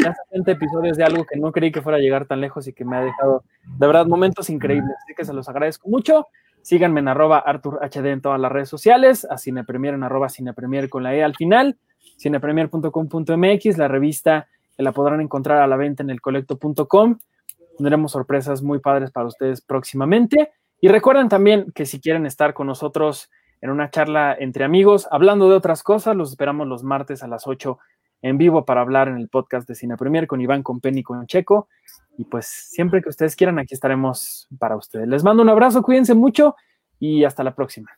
Ya 0.03 0.15
60 0.31 0.51
episodios 0.51 0.97
de 0.97 1.03
algo 1.03 1.25
que 1.25 1.37
no 1.37 1.51
creí 1.51 1.71
que 1.71 1.81
fuera 1.81 1.97
a 1.97 2.01
llegar 2.01 2.25
tan 2.25 2.41
lejos 2.41 2.67
y 2.67 2.73
que 2.73 2.85
me 2.85 2.97
ha 2.97 3.01
dejado, 3.01 3.43
de 3.77 3.87
verdad, 3.87 4.07
momentos 4.07 4.49
increíbles. 4.49 4.95
Así 5.03 5.13
que 5.15 5.25
se 5.25 5.33
los 5.33 5.47
agradezco 5.49 5.89
mucho. 5.89 6.27
Síganme 6.63 7.01
en 7.01 7.09
arroba 7.09 7.37
ArturHD 7.37 8.07
en 8.07 8.21
todas 8.21 8.39
las 8.39 8.51
redes 8.51 8.69
sociales, 8.69 9.27
a 9.29 9.37
Cinepremier 9.37 9.93
en 9.93 10.03
arroba 10.03 10.29
Cinepremier 10.29 10.89
con 10.89 11.03
la 11.03 11.13
E 11.13 11.23
al 11.23 11.35
final, 11.35 11.77
cinepremier.com.mx, 12.17 13.77
la 13.77 13.87
revista 13.87 14.47
la 14.77 14.91
podrán 14.91 15.21
encontrar 15.21 15.61
a 15.61 15.67
la 15.67 15.75
venta 15.75 16.03
en 16.03 16.09
el 16.09 16.21
colecto.com. 16.21 17.19
Tendremos 17.77 18.11
sorpresas 18.11 18.61
muy 18.61 18.79
padres 18.79 19.11
para 19.11 19.27
ustedes 19.27 19.61
próximamente. 19.61 20.51
Y 20.81 20.87
recuerden 20.89 21.29
también 21.29 21.71
que 21.73 21.85
si 21.85 22.01
quieren 22.01 22.25
estar 22.25 22.53
con 22.53 22.67
nosotros 22.67 23.29
en 23.61 23.69
una 23.69 23.89
charla 23.89 24.35
entre 24.37 24.65
amigos, 24.65 25.07
hablando 25.09 25.49
de 25.49 25.55
otras 25.55 25.83
cosas, 25.83 26.15
los 26.15 26.31
esperamos 26.31 26.67
los 26.67 26.83
martes 26.83 27.23
a 27.23 27.27
las 27.27 27.47
8 27.47 27.79
en 28.23 28.37
vivo 28.37 28.65
para 28.65 28.81
hablar 28.81 29.09
en 29.09 29.17
el 29.17 29.29
podcast 29.29 29.67
de 29.67 29.75
Cine 29.75 29.97
Premier 29.97 30.25
con 30.25 30.41
Iván, 30.41 30.63
con 30.63 30.79
Penny, 30.79 31.03
con 31.03 31.27
Checo. 31.27 31.67
Y 32.17 32.23
pues 32.23 32.47
siempre 32.47 33.01
que 33.01 33.09
ustedes 33.09 33.35
quieran, 33.35 33.59
aquí 33.59 33.73
estaremos 33.73 34.47
para 34.57 34.77
ustedes. 34.77 35.07
Les 35.07 35.23
mando 35.23 35.43
un 35.43 35.49
abrazo, 35.49 35.83
cuídense 35.83 36.15
mucho 36.15 36.55
y 36.99 37.25
hasta 37.25 37.43
la 37.43 37.53
próxima. 37.53 37.91